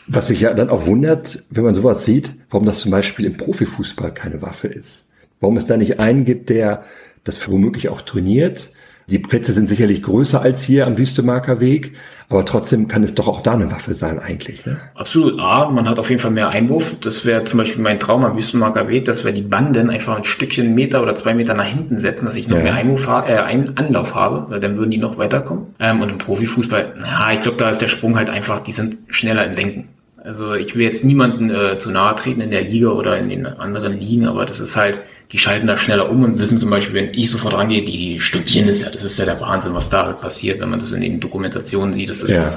Was 0.07 0.29
mich 0.29 0.39
ja 0.39 0.53
dann 0.53 0.69
auch 0.69 0.85
wundert, 0.85 1.43
wenn 1.49 1.63
man 1.63 1.75
sowas 1.75 2.05
sieht, 2.05 2.33
warum 2.49 2.65
das 2.65 2.79
zum 2.79 2.91
Beispiel 2.91 3.25
im 3.25 3.37
Profifußball 3.37 4.13
keine 4.13 4.41
Waffe 4.41 4.67
ist. 4.67 5.04
Warum 5.45 5.57
es 5.57 5.67
da 5.67 5.77
nicht 5.77 5.99
einen 5.99 6.25
gibt, 6.25 6.49
der 6.49 6.85
das 7.23 7.47
womöglich 7.47 7.89
auch 7.89 8.01
trainiert. 8.01 8.71
Die 9.07 9.19
Plätze 9.19 9.53
sind 9.53 9.69
sicherlich 9.69 10.01
größer 10.01 10.41
als 10.41 10.63
hier 10.63 10.87
am 10.87 10.97
Wüstemarker 10.97 11.59
Weg, 11.59 11.91
aber 12.29 12.45
trotzdem 12.45 12.87
kann 12.87 13.03
es 13.03 13.13
doch 13.13 13.27
auch 13.27 13.43
da 13.43 13.53
eine 13.53 13.69
Waffe 13.71 13.93
sein 13.93 14.17
eigentlich. 14.17 14.65
Ne? 14.65 14.77
Absolut. 14.95 15.39
A, 15.39 15.69
man 15.69 15.87
hat 15.87 15.99
auf 15.99 16.09
jeden 16.09 16.19
Fall 16.19 16.31
mehr 16.31 16.49
Einwurf. 16.49 16.99
Das 16.99 17.27
wäre 17.27 17.43
zum 17.43 17.59
Beispiel 17.59 17.83
mein 17.83 17.99
Traum 17.99 18.25
am 18.25 18.35
Wüstenmarker 18.35 18.87
Weg, 18.87 19.05
dass 19.05 19.23
wir 19.23 19.33
die 19.33 19.43
Banden 19.43 19.91
einfach 19.91 20.17
ein 20.17 20.23
Stückchen 20.23 20.73
Meter 20.73 21.03
oder 21.03 21.13
zwei 21.13 21.35
Meter 21.35 21.53
nach 21.53 21.65
hinten 21.65 21.99
setzen, 21.99 22.25
dass 22.25 22.35
ich 22.35 22.47
noch 22.47 22.57
ja. 22.57 22.63
mehr 22.63 22.73
Einwurf, 22.73 23.07
äh, 23.07 23.37
einen 23.37 23.77
Anlauf 23.77 24.15
habe, 24.15 24.49
weil 24.49 24.59
dann 24.59 24.77
würden 24.79 24.89
die 24.89 24.97
noch 24.97 25.19
weiterkommen. 25.19 25.67
Ähm, 25.79 26.01
und 26.01 26.09
im 26.09 26.17
Profifußball, 26.17 26.95
ja, 27.05 27.31
ich 27.33 27.41
glaube, 27.41 27.57
da 27.57 27.69
ist 27.69 27.83
der 27.83 27.87
Sprung 27.89 28.17
halt 28.17 28.31
einfach, 28.31 28.61
die 28.61 28.71
sind 28.71 28.97
schneller 29.09 29.45
im 29.45 29.55
Denken. 29.55 29.89
Also 30.23 30.55
ich 30.55 30.75
will 30.75 30.83
jetzt 30.83 31.05
niemanden 31.05 31.51
äh, 31.51 31.75
zu 31.75 31.91
nahe 31.91 32.15
treten 32.15 32.41
in 32.41 32.49
der 32.49 32.63
Liga 32.63 32.87
oder 32.87 33.19
in 33.19 33.29
den 33.29 33.45
anderen 33.45 33.99
Ligen, 33.99 34.25
aber 34.25 34.45
das 34.45 34.59
ist 34.59 34.75
halt, 34.75 34.99
die 35.31 35.37
schalten 35.37 35.67
da 35.67 35.77
schneller 35.77 36.09
um 36.09 36.23
und 36.23 36.39
wissen 36.39 36.57
zum 36.57 36.69
Beispiel, 36.69 36.95
wenn 36.95 37.13
ich 37.13 37.29
sofort 37.29 37.55
rangehe, 37.55 37.83
die, 37.83 37.97
die 37.97 38.19
studieren 38.19 38.67
das 38.67 38.81
ja, 38.81 38.89
das 38.89 39.03
ist 39.03 39.17
ja 39.17 39.25
der 39.25 39.39
Wahnsinn, 39.41 39.73
was 39.73 39.89
da 39.89 40.11
passiert, 40.13 40.59
wenn 40.59 40.69
man 40.69 40.79
das 40.79 40.91
in 40.91 41.01
den 41.01 41.19
Dokumentationen 41.19 41.93
sieht. 41.93 42.09
Das 42.09 42.21
ist 42.21 42.31
ja. 42.31 42.47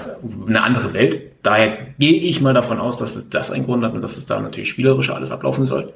eine 0.47 0.63
andere 0.63 0.93
Welt. 0.93 1.23
Daher 1.43 1.79
gehe 1.99 2.21
ich 2.21 2.41
mal 2.41 2.55
davon 2.55 2.79
aus, 2.79 2.99
dass 2.99 3.29
das 3.31 3.51
ein 3.51 3.65
Grund 3.65 3.85
hat 3.85 3.95
und 3.95 4.03
dass 4.03 4.19
es 4.19 4.27
da 4.27 4.39
natürlich 4.41 4.69
spielerischer 4.69 5.15
alles 5.15 5.31
ablaufen 5.31 5.67
soll. 5.67 5.93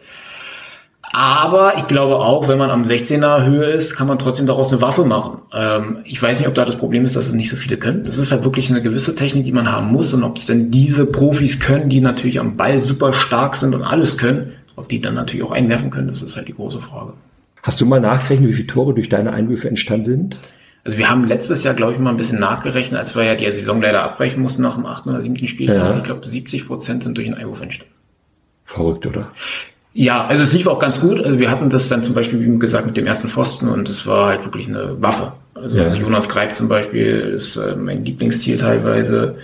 Aber 1.14 1.76
ich 1.76 1.86
glaube 1.88 2.16
auch, 2.16 2.48
wenn 2.48 2.56
man 2.56 2.70
am 2.70 2.84
16er 2.84 3.44
Höhe 3.44 3.66
ist, 3.66 3.96
kann 3.96 4.06
man 4.06 4.18
trotzdem 4.18 4.46
daraus 4.46 4.72
eine 4.72 4.80
Waffe 4.80 5.04
machen. 5.04 5.42
Ähm, 5.52 5.98
ich 6.04 6.22
weiß 6.22 6.38
nicht, 6.38 6.48
ob 6.48 6.54
da 6.54 6.64
das 6.64 6.76
Problem 6.76 7.04
ist, 7.04 7.16
dass 7.16 7.26
es 7.26 7.34
nicht 7.34 7.50
so 7.50 7.56
viele 7.56 7.76
können. 7.76 8.04
Das 8.04 8.16
ist 8.16 8.32
halt 8.32 8.44
wirklich 8.44 8.70
eine 8.70 8.80
gewisse 8.80 9.14
Technik, 9.14 9.44
die 9.44 9.52
man 9.52 9.70
haben 9.70 9.92
muss. 9.92 10.14
Und 10.14 10.24
ob 10.24 10.38
es 10.38 10.46
denn 10.46 10.70
diese 10.70 11.04
Profis 11.04 11.60
können, 11.60 11.90
die 11.90 12.00
natürlich 12.00 12.40
am 12.40 12.56
Ball 12.56 12.80
super 12.80 13.12
stark 13.12 13.56
sind 13.56 13.74
und 13.74 13.82
alles 13.82 14.16
können, 14.16 14.54
ob 14.76 14.88
die 14.88 15.00
dann 15.00 15.14
natürlich 15.14 15.44
auch 15.44 15.50
einwerfen 15.50 15.90
können, 15.90 16.08
das 16.08 16.22
ist 16.22 16.36
halt 16.36 16.48
die 16.48 16.54
große 16.54 16.80
Frage. 16.80 17.14
Hast 17.62 17.80
du 17.80 17.86
mal 17.86 18.00
nachgerechnet, 18.00 18.48
wie 18.50 18.54
viele 18.54 18.66
Tore 18.66 18.94
durch 18.94 19.08
deine 19.08 19.32
Einwürfe 19.32 19.68
entstanden 19.68 20.04
sind? 20.04 20.38
Also 20.84 20.98
wir 20.98 21.08
haben 21.08 21.24
letztes 21.24 21.62
Jahr, 21.62 21.74
glaube 21.74 21.92
ich, 21.92 21.98
mal 22.00 22.10
ein 22.10 22.16
bisschen 22.16 22.40
nachgerechnet, 22.40 22.98
als 22.98 23.14
wir 23.14 23.22
ja 23.22 23.36
die 23.36 23.44
Saison 23.52 23.80
leider 23.80 24.02
abbrechen 24.02 24.42
mussten 24.42 24.62
nach 24.62 24.74
dem 24.74 24.84
achten 24.84 25.10
oder 25.10 25.20
siebten 25.20 25.46
Spieltag. 25.46 25.76
Ja. 25.76 25.96
Ich 25.96 26.02
glaube, 26.02 26.26
70 26.26 26.66
Prozent 26.66 27.04
sind 27.04 27.16
durch 27.16 27.28
einen 27.28 27.36
Einwurf 27.36 27.62
entstanden. 27.62 27.94
Verrückt, 28.64 29.06
oder? 29.06 29.30
Ja, 29.94 30.26
also 30.26 30.42
es 30.42 30.52
lief 30.52 30.66
auch 30.66 30.78
ganz 30.78 31.00
gut. 31.00 31.20
Also 31.22 31.38
wir 31.38 31.50
hatten 31.50 31.70
das 31.70 31.88
dann 31.88 32.02
zum 32.02 32.14
Beispiel, 32.14 32.40
wie 32.40 32.58
gesagt, 32.58 32.86
mit 32.86 32.96
dem 32.96 33.06
ersten 33.06 33.28
Pfosten 33.28 33.68
und 33.68 33.88
es 33.88 34.06
war 34.06 34.26
halt 34.26 34.44
wirklich 34.44 34.66
eine 34.66 35.00
Waffe. 35.00 35.34
Also 35.54 35.78
ja. 35.78 35.94
Jonas 35.94 36.28
Greib 36.28 36.54
zum 36.54 36.68
Beispiel 36.68 37.32
ist 37.36 37.56
äh, 37.56 37.76
mein 37.76 38.04
Lieblingsstil 38.04 38.56
teilweise. 38.56 39.36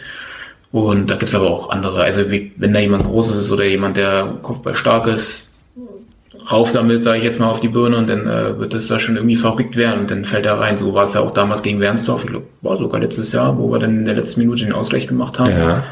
Und 0.70 1.10
da 1.10 1.16
gibt's 1.16 1.34
aber 1.34 1.50
auch 1.50 1.70
andere. 1.70 2.02
Also 2.02 2.30
wie, 2.30 2.52
wenn 2.56 2.74
da 2.74 2.80
jemand 2.80 3.04
Großes 3.04 3.36
ist 3.36 3.52
oder 3.52 3.64
jemand, 3.64 3.96
der 3.96 4.38
Kopfball 4.42 4.74
stark 4.74 5.06
ist, 5.06 5.48
rauf 6.50 6.72
damit, 6.72 7.04
sage 7.04 7.18
ich 7.18 7.24
jetzt 7.24 7.40
mal, 7.40 7.48
auf 7.48 7.60
die 7.60 7.68
Birne 7.68 7.96
und 7.96 8.08
dann 8.08 8.26
äh, 8.26 8.58
wird 8.58 8.74
das 8.74 8.88
da 8.88 8.98
schon 8.98 9.16
irgendwie 9.16 9.36
verrückt 9.36 9.76
werden 9.76 10.00
und 10.00 10.10
dann 10.10 10.24
fällt 10.24 10.46
er 10.46 10.58
rein. 10.58 10.76
So 10.76 10.94
war 10.94 11.04
es 11.04 11.14
ja 11.14 11.20
auch 11.20 11.30
damals 11.30 11.62
gegen 11.62 11.80
Wernsdorf, 11.80 12.24
ich 12.24 12.30
glaube, 12.30 12.46
war 12.62 12.76
sogar 12.76 13.00
letztes 13.00 13.32
Jahr, 13.32 13.58
wo 13.58 13.70
wir 13.70 13.78
dann 13.78 13.98
in 13.98 14.04
der 14.04 14.14
letzten 14.14 14.40
Minute 14.40 14.64
den 14.64 14.72
Ausgleich 14.72 15.06
gemacht 15.06 15.38
haben. 15.38 15.50
Ja. 15.50 15.84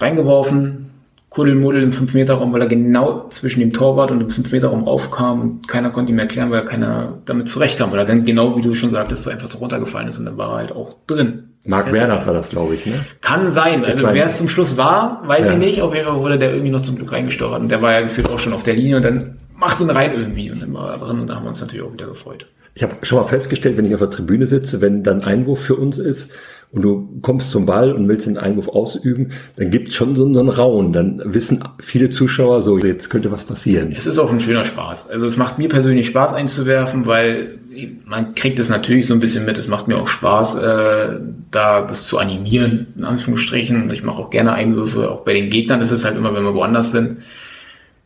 Reingeworfen, 0.00 0.90
Kuddelmuddel 1.30 1.82
im 1.82 1.90
5-Meter-Raum, 1.90 2.52
weil 2.52 2.62
er 2.62 2.68
genau 2.68 3.28
zwischen 3.28 3.60
dem 3.60 3.72
Torwart 3.72 4.10
und 4.10 4.18
dem 4.18 4.28
5-Meter-Raum 4.28 4.86
aufkam 4.86 5.40
und 5.40 5.68
keiner 5.68 5.90
konnte 5.90 6.12
ihm 6.12 6.18
erklären, 6.18 6.50
weil 6.50 6.64
keiner 6.64 7.18
damit 7.24 7.48
zurechtkam, 7.48 7.92
weil 7.92 8.00
er 8.00 8.04
dann 8.04 8.24
genau, 8.24 8.56
wie 8.56 8.62
du 8.62 8.74
schon 8.74 8.90
sagtest, 8.90 9.24
so 9.24 9.30
einfach 9.30 9.48
so 9.48 9.58
runtergefallen 9.58 10.08
ist 10.08 10.18
und 10.18 10.24
dann 10.24 10.36
war 10.36 10.50
er 10.50 10.56
halt 10.56 10.72
auch 10.72 10.96
drin. 11.06 11.49
Marc 11.64 11.92
Werner 11.92 12.24
war 12.24 12.32
das, 12.32 12.48
glaube 12.48 12.74
ich, 12.74 12.86
ne? 12.86 13.04
Kann 13.20 13.50
sein. 13.50 13.84
Also 13.84 14.02
wer 14.02 14.24
es 14.24 14.38
zum 14.38 14.48
Schluss 14.48 14.76
war, 14.78 15.22
weiß 15.26 15.48
ja. 15.48 15.52
ich 15.52 15.58
nicht. 15.58 15.82
Auf 15.82 15.94
jeden 15.94 16.06
Fall 16.06 16.20
wurde 16.20 16.38
der 16.38 16.52
irgendwie 16.52 16.70
noch 16.70 16.80
zum 16.80 16.96
Glück 16.96 17.12
reingesteuert. 17.12 17.60
Und 17.60 17.70
der 17.70 17.82
war 17.82 17.92
ja 17.92 18.00
gefühlt 18.00 18.30
auch 18.30 18.38
schon 18.38 18.54
auf 18.54 18.62
der 18.62 18.74
Linie 18.74 18.96
und 18.96 19.04
dann 19.04 19.36
macht 19.56 19.80
ihn 19.80 19.90
rein 19.90 20.14
irgendwie. 20.14 20.50
Und 20.50 20.62
dann 20.62 20.72
war 20.72 20.92
er 20.92 20.98
drin 20.98 21.20
und 21.20 21.28
da 21.28 21.34
haben 21.34 21.44
wir 21.44 21.48
uns 21.48 21.60
natürlich 21.60 21.84
auch 21.84 21.92
wieder 21.92 22.06
gefreut. 22.06 22.46
Ich 22.74 22.82
habe 22.82 22.94
schon 23.02 23.18
mal 23.18 23.26
festgestellt, 23.26 23.76
wenn 23.76 23.84
ich 23.84 23.92
auf 23.92 24.00
der 24.00 24.10
Tribüne 24.10 24.46
sitze, 24.46 24.80
wenn 24.80 25.02
dann 25.02 25.22
Einwurf 25.22 25.60
für 25.60 25.74
uns 25.76 25.98
ist, 25.98 26.32
und 26.72 26.82
du 26.82 27.18
kommst 27.20 27.50
zum 27.50 27.66
Ball 27.66 27.92
und 27.92 28.08
willst 28.08 28.26
den 28.26 28.38
Einwurf 28.38 28.68
ausüben, 28.68 29.30
dann 29.56 29.70
gibt 29.70 29.88
es 29.88 29.94
schon 29.94 30.14
so, 30.14 30.24
einen 30.24 30.48
Rauen. 30.48 30.92
Dann 30.92 31.20
wissen 31.24 31.64
viele 31.80 32.10
Zuschauer 32.10 32.62
so, 32.62 32.78
jetzt 32.78 33.10
könnte 33.10 33.32
was 33.32 33.42
passieren. 33.42 33.92
Es 33.96 34.06
ist 34.06 34.18
auch 34.18 34.32
ein 34.32 34.40
schöner 34.40 34.64
Spaß. 34.64 35.10
Also 35.10 35.26
es 35.26 35.36
macht 35.36 35.58
mir 35.58 35.68
persönlich 35.68 36.06
Spaß 36.06 36.32
einzuwerfen, 36.32 37.06
weil 37.06 37.58
man 38.04 38.34
kriegt 38.34 38.58
es 38.60 38.68
natürlich 38.68 39.08
so 39.08 39.14
ein 39.14 39.20
bisschen 39.20 39.44
mit. 39.44 39.58
Es 39.58 39.68
macht 39.68 39.88
mir 39.88 39.96
auch 39.96 40.08
Spaß, 40.08 40.58
äh, 40.58 41.08
da 41.50 41.82
das 41.82 42.04
zu 42.04 42.18
animieren, 42.18 42.88
in 42.96 43.04
Anführungsstrichen. 43.04 43.90
Ich 43.90 44.04
mache 44.04 44.18
auch 44.18 44.30
gerne 44.30 44.52
Einwürfe. 44.52 45.10
Auch 45.10 45.24
bei 45.24 45.32
den 45.32 45.50
Gegnern 45.50 45.80
ist 45.80 45.90
es 45.90 46.04
halt 46.04 46.16
immer, 46.16 46.34
wenn 46.34 46.44
wir 46.44 46.54
woanders 46.54 46.92
sind 46.92 47.18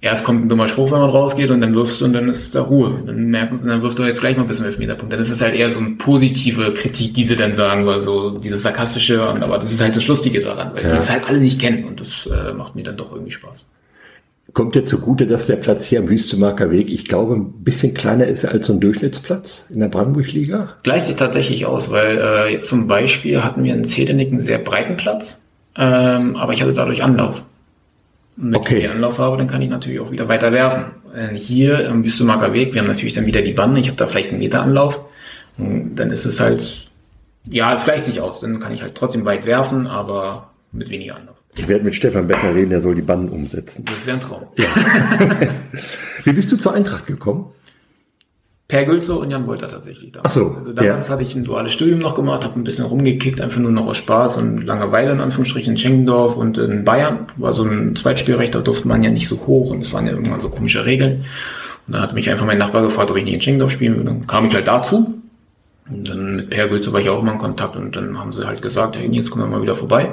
erst 0.05 0.27
kommt 0.27 0.45
ein 0.45 0.49
dummer 0.51 0.69
Spruch, 0.69 0.93
wenn 0.93 0.99
man 0.99 1.09
rausgeht 1.09 1.51
und 1.51 1.63
dann 1.63 1.75
wirfst 1.75 2.01
du 2.01 2.05
und 2.05 2.13
dann 2.13 2.29
ist 2.29 2.55
da 2.55 2.61
Ruhe. 2.61 3.03
Dann 3.07 3.31
merken 3.31 3.59
sie, 3.59 3.67
dann 3.67 3.81
wirft 3.81 3.99
er 3.99 4.07
jetzt 4.07 4.21
gleich 4.21 4.37
mal 4.37 4.45
bis 4.45 4.59
zum 4.59 4.67
Elfmeterpunkt. 4.67 5.11
Dann 5.11 5.21
ist 5.21 5.31
es 5.31 5.41
halt 5.41 5.55
eher 5.55 5.71
so 5.71 5.81
eine 5.81 5.91
positive 5.97 6.75
Kritik, 6.75 7.15
die 7.15 7.25
sie 7.25 7.37
dann 7.37 7.55
sagen, 7.55 7.87
weil 7.87 8.01
so 8.01 8.39
dieses 8.39 8.63
sarkastische, 8.63 9.27
und, 9.27 9.43
aber 9.43 9.57
das 9.57 9.73
ist 9.73 9.81
halt 9.81 9.97
das 9.97 10.07
Lustige 10.07 10.41
daran, 10.41 10.73
weil 10.75 10.85
ja. 10.85 10.91
die 10.91 10.97
es 10.97 11.11
halt 11.11 11.27
alle 11.27 11.39
nicht 11.39 11.59
kennen 11.59 11.85
und 11.85 12.01
das 12.01 12.27
äh, 12.27 12.53
macht 12.53 12.77
mir 12.77 12.85
dann 12.85 12.99
doch 12.99 13.13
irgendwie 13.13 13.31
Spaß. 13.31 13.65
Kommt 14.53 14.75
dir 14.75 14.85
zugute, 14.85 15.27
dass 15.27 15.47
der 15.47 15.57
Platz 15.57 15.87
hier 15.87 16.01
am 16.01 16.11
Wüstemarker 16.11 16.71
Weg, 16.71 16.91
ich 16.91 17.07
glaube, 17.07 17.35
ein 17.35 17.65
bisschen 17.65 17.95
kleiner 17.95 18.27
ist 18.27 18.45
als 18.45 18.67
so 18.67 18.75
ein 18.75 18.81
Durchschnittsplatz 18.81 19.71
in 19.73 19.81
der 19.81 19.89
Brandenburg-Liga? 19.89 20.77
Gleicht 20.83 21.07
sich 21.07 21.17
tatsächlich 21.17 21.65
aus, 21.65 21.91
weil 21.91 22.19
äh, 22.19 22.53
jetzt 22.53 22.69
zum 22.69 22.87
Beispiel 22.87 23.43
hatten 23.43 23.65
wir 23.65 23.75
in 23.75 23.85
Zedenick 23.85 24.31
einen 24.31 24.41
sehr 24.41 24.59
breiten 24.59 24.99
Platz, 24.99 25.43
ähm, 25.79 26.37
aber 26.37 26.53
ich 26.53 26.61
hatte 26.61 26.75
dadurch 26.75 27.03
Anlauf. 27.03 27.43
Und 28.37 28.53
wenn 28.53 28.55
okay. 28.57 28.77
ich 28.77 28.83
den 28.83 28.93
Anlauf 28.93 29.19
habe, 29.19 29.37
dann 29.37 29.47
kann 29.47 29.63
ich 29.63 29.71
natürlich 29.71 30.01
auch 30.01 30.11
wieder 30.11 30.29
weiter 30.29 30.53
werfen. 30.53 30.87
Äh, 31.15 31.35
hier 31.35 31.89
am 31.89 32.05
Wüstemarker 32.05 32.53
Weg, 32.53 32.75
wir 32.75 32.81
haben 32.81 32.89
natürlich 32.89 33.15
dann 33.15 33.27
wieder 33.27 33.43
die 33.43 33.53
Bande, 33.53 33.81
ich 33.81 33.89
habe 33.89 33.97
da 33.97 34.07
vielleicht 34.07 34.31
einen 34.31 34.39
Meter 34.39 34.63
Anlauf. 34.63 35.05
Und 35.57 35.95
dann 35.97 36.11
ist 36.11 36.25
es 36.25 36.41
halt, 36.41 36.89
ja, 37.49 37.73
es 37.73 37.85
gleicht 37.85 38.07
sich 38.07 38.21
aus. 38.21 38.41
Dann 38.41 38.59
kann 38.59 38.75
ich 38.75 38.83
halt 38.83 38.95
trotzdem 38.95 39.25
weit 39.25 39.47
werfen, 39.47 39.87
aber 39.87 40.51
mit 40.73 40.91
weniger 40.91 41.17
Anlauf. 41.17 41.37
Ich 41.57 41.69
werde 41.69 41.85
mit 41.85 41.95
Stefan 41.95 42.27
Becker 42.27 42.55
reden, 42.55 42.71
der 42.71 42.81
soll 42.81 42.97
die 42.97 43.03
Banden 43.03 43.29
umsetzen. 43.29 43.85
Das 43.85 44.07
wäre 44.07 44.17
ein 44.17 44.21
Traum. 44.21 44.43
Ja. 44.57 44.67
Wie 46.25 46.33
bist 46.33 46.51
du 46.51 46.57
zur 46.57 46.75
Eintracht 46.75 47.07
gekommen? 47.07 47.53
Per 48.67 48.85
Gülzo 48.87 49.17
und 49.17 49.31
Jan 49.31 49.47
Wolter 49.47 49.69
tatsächlich 49.69 50.13
damals. 50.13 50.31
Ach 50.31 50.35
so, 50.35 50.57
also 50.57 50.73
damals 50.73 51.09
ja. 51.09 51.13
hatte 51.13 51.23
ich 51.23 51.35
ein 51.35 51.45
duales 51.45 51.73
Studium 51.73 51.99
noch 51.99 52.15
gemacht, 52.15 52.45
habe 52.45 52.59
ein 52.59 52.65
bisschen 52.65 52.87
rumgekickt, 52.87 53.43
einfach 53.43 53.61
nur 53.61 53.71
noch 53.71 53.87
aus 53.87 53.99
Spaß 53.99 54.39
und 54.39 54.63
Langeweile 54.65 55.13
in 55.13 55.21
Anführungsstrichen 55.21 55.73
in 55.73 55.77
Schengendorf 55.77 56.37
und 56.37 56.57
in 56.57 56.83
Bayern. 56.85 57.27
War 57.37 57.53
so 57.53 57.65
ein 57.65 57.95
Zweitspielrecht, 57.95 58.55
da 58.55 58.61
durfte 58.61 58.89
man 58.89 59.03
ja 59.03 59.11
nicht 59.11 59.29
so 59.29 59.47
hoch 59.47 59.71
und 59.71 59.83
es 59.83 59.93
waren 59.93 60.07
ja 60.07 60.13
irgendwann 60.13 60.41
so 60.41 60.49
komische 60.49 60.87
Regeln. 60.87 61.25
Und 61.87 61.93
dann 61.93 62.01
hat 62.01 62.15
mich 62.15 62.31
einfach 62.31 62.47
mein 62.47 62.57
Nachbar 62.57 62.83
gefragt, 62.83 63.11
ob 63.11 63.19
ich 63.19 63.25
nicht 63.25 63.35
in 63.35 63.41
Schengendorf 63.43 63.71
spielen 63.71 63.97
würde. 63.97 64.09
Dann 64.09 64.27
kam 64.27 64.47
ich 64.47 64.55
halt 64.55 64.67
dazu. 64.67 65.13
Und 65.91 66.09
dann 66.09 66.37
mit 66.37 66.49
Per 66.49 66.69
Gülzo 66.69 66.93
war 66.95 67.01
ich 67.01 67.11
auch 67.11 67.21
immer 67.21 67.33
in 67.33 67.39
Kontakt 67.39 67.77
und 67.77 67.95
dann 67.95 68.19
haben 68.19 68.33
sie 68.33 68.47
halt 68.47 68.63
gesagt, 68.63 68.97
hey, 68.97 69.07
jetzt 69.11 69.31
kommen 69.31 69.45
wir 69.45 69.51
mal 69.59 69.63
wieder 69.63 69.77
vorbei. 69.77 70.13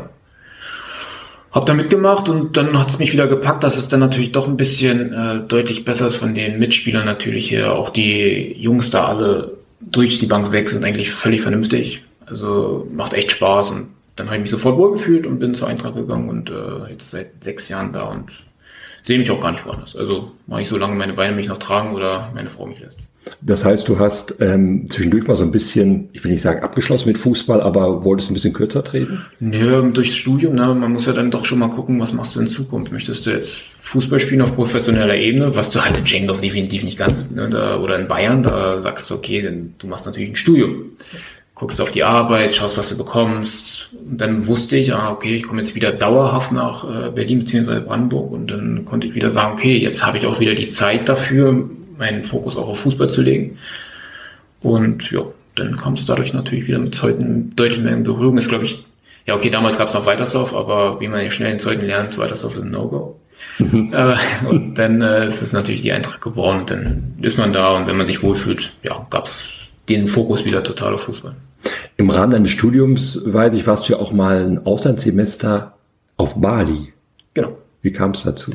Hab 1.51 1.65
da 1.65 1.73
mitgemacht 1.73 2.29
und 2.29 2.55
dann 2.55 2.79
hat's 2.79 2.97
mich 2.97 3.11
wieder 3.11 3.27
gepackt, 3.27 3.63
dass 3.63 3.77
es 3.77 3.89
dann 3.89 3.99
natürlich 3.99 4.31
doch 4.31 4.47
ein 4.47 4.55
bisschen 4.55 5.13
äh, 5.13 5.39
deutlich 5.45 5.83
besser 5.83 6.07
ist 6.07 6.15
von 6.15 6.33
den 6.33 6.59
Mitspielern 6.59 7.05
natürlich 7.05 7.49
hier. 7.49 7.73
Auch 7.73 7.89
die 7.89 8.53
Jungs 8.57 8.89
da 8.89 9.05
alle 9.05 9.57
durch 9.81 10.19
die 10.19 10.27
Bank 10.27 10.51
weg 10.53 10.69
sind 10.69 10.85
eigentlich 10.85 11.11
völlig 11.11 11.41
vernünftig. 11.41 12.03
Also 12.25 12.87
macht 12.93 13.13
echt 13.13 13.31
Spaß 13.31 13.71
und 13.71 13.89
dann 14.15 14.27
habe 14.27 14.37
ich 14.37 14.43
mich 14.43 14.51
sofort 14.51 14.77
wohlgefühlt 14.77 15.25
und 15.25 15.39
bin 15.39 15.55
zur 15.55 15.67
Eintracht 15.67 15.95
gegangen 15.95 16.29
und 16.29 16.49
äh, 16.49 16.91
jetzt 16.91 17.11
seit 17.11 17.43
sechs 17.43 17.67
Jahren 17.67 17.91
da 17.91 18.03
und 18.03 18.29
sehe 19.03 19.17
mich 19.17 19.31
auch 19.31 19.41
gar 19.41 19.51
nicht 19.51 19.65
woanders. 19.65 19.95
Also 19.95 20.31
mache 20.47 20.61
ich 20.61 20.69
so 20.69 20.77
lange 20.77 20.95
meine 20.95 21.13
Beine 21.13 21.35
mich 21.35 21.47
noch 21.47 21.57
tragen 21.57 21.93
oder 21.93 22.31
meine 22.33 22.49
Frau 22.49 22.65
mich 22.65 22.79
lässt. 22.79 22.99
Das 23.41 23.65
heißt, 23.65 23.87
du 23.87 23.99
hast 23.99 24.35
ähm, 24.39 24.87
zwischendurch 24.89 25.27
mal 25.27 25.35
so 25.35 25.43
ein 25.43 25.51
bisschen, 25.51 26.09
ich 26.11 26.23
will 26.23 26.31
nicht 26.31 26.41
sagen 26.41 26.63
abgeschlossen 26.63 27.07
mit 27.07 27.17
Fußball, 27.17 27.61
aber 27.61 28.03
wolltest 28.03 28.31
ein 28.31 28.33
bisschen 28.33 28.53
kürzer 28.53 28.83
treten? 28.83 29.25
Nö, 29.39 29.91
durchs 29.91 30.15
Studium, 30.15 30.55
ne? 30.55 30.73
man 30.73 30.91
muss 30.91 31.05
ja 31.05 31.13
dann 31.13 31.31
doch 31.31 31.45
schon 31.45 31.59
mal 31.59 31.69
gucken, 31.69 31.99
was 31.99 32.13
machst 32.13 32.35
du 32.35 32.41
in 32.41 32.47
Zukunft. 32.47 32.91
Möchtest 32.91 33.25
du 33.25 33.31
jetzt 33.31 33.57
Fußball 33.57 34.19
spielen 34.19 34.41
auf 34.41 34.55
professioneller 34.55 35.15
Ebene, 35.15 35.55
was 35.55 35.71
du 35.71 35.83
halt 35.83 35.97
in 35.97 36.07
Schengendorf 36.07 36.41
definitiv 36.41 36.83
nicht 36.83 36.97
kannst, 36.97 37.31
ne? 37.31 37.49
da, 37.49 37.77
oder 37.79 37.99
in 37.99 38.07
Bayern, 38.07 38.43
da 38.43 38.79
sagst 38.79 39.09
du, 39.09 39.15
okay, 39.15 39.41
denn 39.41 39.75
du 39.77 39.87
machst 39.87 40.05
natürlich 40.05 40.29
ein 40.29 40.35
Studium. 40.35 40.91
Guckst 41.53 41.79
auf 41.79 41.91
die 41.91 42.03
Arbeit, 42.03 42.55
schaust, 42.55 42.75
was 42.77 42.89
du 42.89 42.97
bekommst. 42.97 43.91
Und 44.09 44.19
dann 44.19 44.47
wusste 44.47 44.77
ich, 44.77 44.95
ah, 44.95 45.11
okay, 45.11 45.35
ich 45.35 45.43
komme 45.43 45.61
jetzt 45.61 45.75
wieder 45.75 45.91
dauerhaft 45.91 46.51
nach 46.51 46.85
äh, 46.85 47.11
Berlin 47.11 47.39
bzw. 47.39 47.81
Brandenburg 47.81 48.31
und 48.31 48.47
dann 48.49 48.83
konnte 48.85 49.05
ich 49.05 49.13
wieder 49.13 49.29
sagen, 49.29 49.53
okay, 49.53 49.77
jetzt 49.77 50.03
habe 50.03 50.17
ich 50.17 50.25
auch 50.25 50.39
wieder 50.39 50.55
die 50.55 50.69
Zeit 50.69 51.07
dafür, 51.07 51.69
meinen 52.01 52.25
Fokus 52.25 52.57
auch 52.57 52.67
auf 52.67 52.79
Fußball 52.79 53.09
zu 53.09 53.21
legen. 53.21 53.59
Und 54.61 55.09
ja, 55.11 55.21
dann 55.55 55.77
kam 55.77 55.93
es 55.93 56.05
dadurch 56.05 56.33
natürlich 56.33 56.67
wieder 56.67 56.79
mit 56.79 56.95
Zeuthen 56.95 57.55
deutlich 57.55 57.79
mehr 57.79 57.93
in 57.93 58.03
Berührung. 58.03 58.37
Ist, 58.37 58.49
glaube 58.49 58.65
ich, 58.65 58.85
ja, 59.25 59.35
okay, 59.35 59.49
damals 59.49 59.77
gab 59.77 59.87
es 59.87 59.93
noch 59.93 60.05
Weitersdorf, 60.05 60.55
aber 60.55 60.99
wie 60.99 61.07
man 61.07 61.23
ja 61.23 61.29
schnell 61.29 61.53
in 61.53 61.59
Zeuthen 61.59 61.85
lernt, 61.85 62.17
Weitersdorf 62.17 62.57
ist 62.57 62.63
ein 62.63 62.71
No-Go. 62.71 63.17
Mhm. 63.59 63.93
Äh, 63.93 64.15
und 64.47 64.75
dann 64.75 65.01
äh, 65.01 65.27
ist 65.27 65.41
es 65.41 65.53
natürlich 65.53 65.81
die 65.81 65.91
Eintracht 65.91 66.21
geworden. 66.21 66.63
Dann 66.65 67.13
ist 67.21 67.37
man 67.37 67.53
da 67.53 67.75
und 67.75 67.85
wenn 67.87 67.97
man 67.97 68.07
sich 68.07 68.23
wohlfühlt, 68.23 68.73
ja, 68.83 69.05
gab 69.09 69.27
es 69.27 69.49
den 69.89 70.07
Fokus 70.07 70.45
wieder 70.45 70.63
total 70.63 70.93
auf 70.93 71.03
Fußball. 71.03 71.35
Im 71.97 72.09
Rahmen 72.09 72.31
deines 72.31 72.51
Studiums, 72.51 73.21
weiß 73.25 73.53
ich, 73.53 73.67
warst 73.67 73.87
du 73.87 73.93
ja 73.93 73.99
auch 73.99 74.11
mal 74.11 74.43
ein 74.43 74.65
Auslandssemester 74.65 75.75
auf 76.17 76.41
Bali. 76.41 76.93
Genau. 77.35 77.57
Wie 77.83 77.91
kam 77.91 78.11
es 78.11 78.23
dazu? 78.23 78.53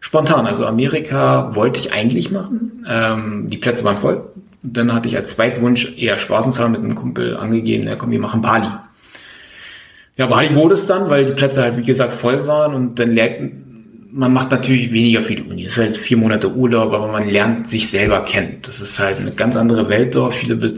Spontan, 0.00 0.46
also 0.46 0.66
Amerika 0.66 1.54
wollte 1.54 1.80
ich 1.80 1.92
eigentlich 1.92 2.30
machen. 2.30 2.84
Ähm, 2.88 3.50
die 3.50 3.58
Plätze 3.58 3.84
waren 3.84 3.98
voll. 3.98 4.24
Dann 4.62 4.92
hatte 4.92 5.08
ich 5.08 5.16
als 5.16 5.36
Zweitwunsch 5.36 5.96
eher 5.96 6.18
Spaßenszahl 6.18 6.68
mit 6.68 6.80
einem 6.80 6.94
Kumpel 6.94 7.36
angegeben, 7.36 7.86
ja 7.86 7.96
komm, 7.96 8.10
wir 8.10 8.18
machen 8.18 8.42
Bali. 8.42 8.68
Ja, 10.16 10.26
Bali 10.26 10.54
wurde 10.54 10.74
es 10.74 10.86
dann, 10.86 11.10
weil 11.10 11.26
die 11.26 11.32
Plätze 11.32 11.62
halt, 11.62 11.76
wie 11.76 11.82
gesagt, 11.82 12.12
voll 12.12 12.46
waren 12.46 12.74
und 12.74 12.98
dann 12.98 13.12
lernt, 13.12 13.52
man 14.12 14.32
macht 14.32 14.50
natürlich 14.50 14.92
weniger 14.92 15.20
für 15.20 15.34
die 15.34 15.42
Uni. 15.42 15.64
Es 15.64 15.72
ist 15.72 15.78
halt 15.78 15.96
vier 15.96 16.16
Monate 16.16 16.50
Urlaub, 16.50 16.92
aber 16.94 17.06
man 17.08 17.28
lernt 17.28 17.68
sich 17.68 17.90
selber 17.90 18.20
kennen. 18.20 18.58
Das 18.62 18.80
ist 18.80 18.98
halt 18.98 19.18
eine 19.20 19.32
ganz 19.32 19.56
andere 19.56 19.90
Welt 19.90 20.14
dort. 20.14 20.32
Viele 20.32 20.72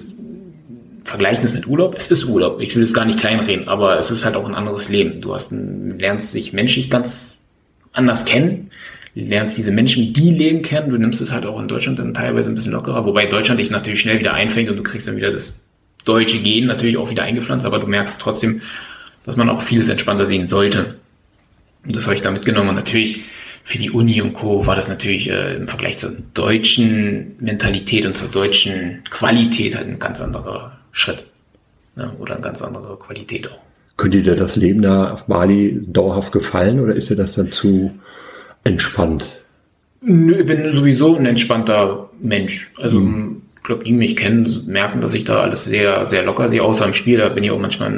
vergleichen 1.05 1.45
es 1.45 1.55
mit 1.55 1.67
Urlaub. 1.69 1.95
Es 1.97 2.11
ist 2.11 2.25
Urlaub. 2.25 2.61
Ich 2.61 2.75
will 2.75 2.83
es 2.83 2.93
gar 2.93 3.05
nicht 3.05 3.21
kleinreden, 3.21 3.69
aber 3.69 3.97
es 3.99 4.11
ist 4.11 4.25
halt 4.25 4.35
auch 4.35 4.49
ein 4.49 4.57
anderes 4.57 4.89
Leben. 4.89 5.21
Du 5.21 5.35
hast 5.35 5.53
ein, 5.53 5.99
lernst 6.01 6.35
dich 6.35 6.53
menschlich 6.53 6.91
ganz 6.91 7.43
anders 7.93 8.25
kennen 8.25 8.71
lernst 9.25 9.59
diese 9.59 9.73
Menschen, 9.73 10.03
wie 10.03 10.13
die 10.13 10.31
leben 10.31 10.63
kennen. 10.63 10.91
Du 10.91 10.97
nimmst 10.97 11.21
es 11.21 11.33
halt 11.33 11.47
auch 11.47 11.61
in 11.61 11.69
Deutschland 11.69 11.99
dann 11.99 12.15
teilweise 12.15 12.51
ein 12.51 12.55
bisschen 12.55 12.73
lockerer, 12.73 13.05
wobei 13.05 13.27
Deutschland 13.27 13.61
dich 13.61 13.71
natürlich 13.71 14.01
schnell 14.01 14.19
wieder 14.19 14.35
einfängt 14.35 14.71
und 14.71 14.77
du 14.77 14.83
kriegst 14.83 15.09
dann 15.09 15.17
wieder 15.17 15.33
das 15.33 15.69
deutsche 16.05 16.39
Gen 16.39 16.67
natürlich 16.67 16.97
auch 16.97 17.11
wieder 17.11 17.25
eingepflanzt, 17.25 17.67
aber 17.67 17.79
du 17.79 17.87
merkst 17.87 18.21
trotzdem, 18.21 18.63
dass 19.25 19.37
man 19.37 19.49
auch 19.49 19.61
vieles 19.61 19.89
entspannter 19.89 20.27
sehen 20.27 20.47
sollte. 20.47 20.97
Und 21.85 21.97
das 21.97 22.05
habe 22.07 22.15
ich 22.15 22.23
da 22.23 22.31
mitgenommen 22.31 22.71
und 22.71 22.75
natürlich 22.77 23.23
für 23.65 23.79
die 23.79 23.91
Uni 23.91 24.23
und 24.23 24.33
Co. 24.33 24.67
war 24.67 24.77
das 24.77 24.89
natürlich 24.89 25.29
äh, 25.29 25.57
im 25.57 25.69
Vergleich 25.69 25.99
zur 25.99 26.13
deutschen 26.33 27.37
Mentalität 27.39 28.07
und 28.07 28.17
zur 28.17 28.29
deutschen 28.29 29.03
Qualität 29.11 29.77
halt 29.77 29.89
ein 29.89 29.99
ganz 29.99 30.23
anderer 30.23 30.79
Schritt. 30.93 31.27
Ne? 31.95 32.11
Oder 32.19 32.35
eine 32.35 32.43
ganz 32.43 32.63
andere 32.63 32.97
Qualität 32.97 33.51
auch. 33.51 33.59
Könnte 33.99 34.23
dir 34.23 34.37
das 34.37 34.57
Leben 34.57 34.81
da 34.81 35.13
auf 35.13 35.27
Bali 35.27 35.83
dauerhaft 35.87 36.33
gefallen 36.33 36.81
oder 36.81 36.95
ist 36.95 37.11
dir 37.11 37.17
das 37.17 37.35
dann 37.35 37.53
zu 37.53 37.93
entspannt? 38.69 39.25
Nö, 40.01 40.39
ich 40.39 40.47
bin 40.47 40.73
sowieso 40.73 41.17
ein 41.17 41.27
entspannter 41.27 42.11
Mensch. 42.21 42.73
Also, 42.77 42.99
hm. 42.99 43.43
ich 43.57 43.63
glaube, 43.65 43.85
die 43.85 43.93
mich 43.93 44.17
kennen, 44.17 44.65
merken, 44.67 45.01
dass 45.01 45.15
ich 45.15 45.25
da 45.25 45.41
alles 45.41 45.65
sehr, 45.65 46.07
sehr 46.07 46.25
locker 46.25 46.49
sehe. 46.49 46.63
Außer 46.63 46.87
im 46.87 46.95
Spiel, 46.95 47.19
da 47.19 47.29
bin 47.29 47.45
ich 47.45 47.51
auch 47.51 47.59
manchmal 47.59 47.91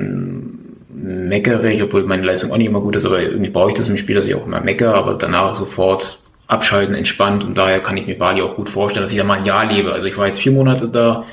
meckerig, 1.02 1.83
obwohl 1.83 2.04
meine 2.04 2.24
Leistung 2.24 2.52
auch 2.52 2.56
nicht 2.56 2.66
immer 2.66 2.80
gut 2.80 2.96
ist, 2.96 3.06
aber 3.06 3.22
irgendwie 3.22 3.50
brauche 3.50 3.70
ich 3.70 3.76
das 3.76 3.88
im 3.88 3.96
Spiel, 3.96 4.16
dass 4.16 4.26
ich 4.26 4.35
auch 4.35 4.46
immer 4.46 4.61
meckere, 4.61 4.94
aber 4.94 5.14
danach 5.14 5.56
sofort 5.56 6.20
abschalten, 6.46 6.94
entspannt 6.94 7.44
und 7.44 7.56
daher 7.56 7.80
kann 7.80 7.96
ich 7.96 8.06
mir 8.06 8.18
Bali 8.18 8.42
auch 8.42 8.56
gut 8.56 8.68
vorstellen, 8.68 9.04
dass 9.04 9.12
ich 9.12 9.18
da 9.18 9.24
mal 9.24 9.38
ein 9.38 9.44
Jahr 9.44 9.64
lebe. 9.64 9.92
Also 9.92 10.06
ich 10.06 10.18
war 10.18 10.26
jetzt 10.26 10.40
vier 10.40 10.52
Monate 10.52 10.88
da, 10.88 11.24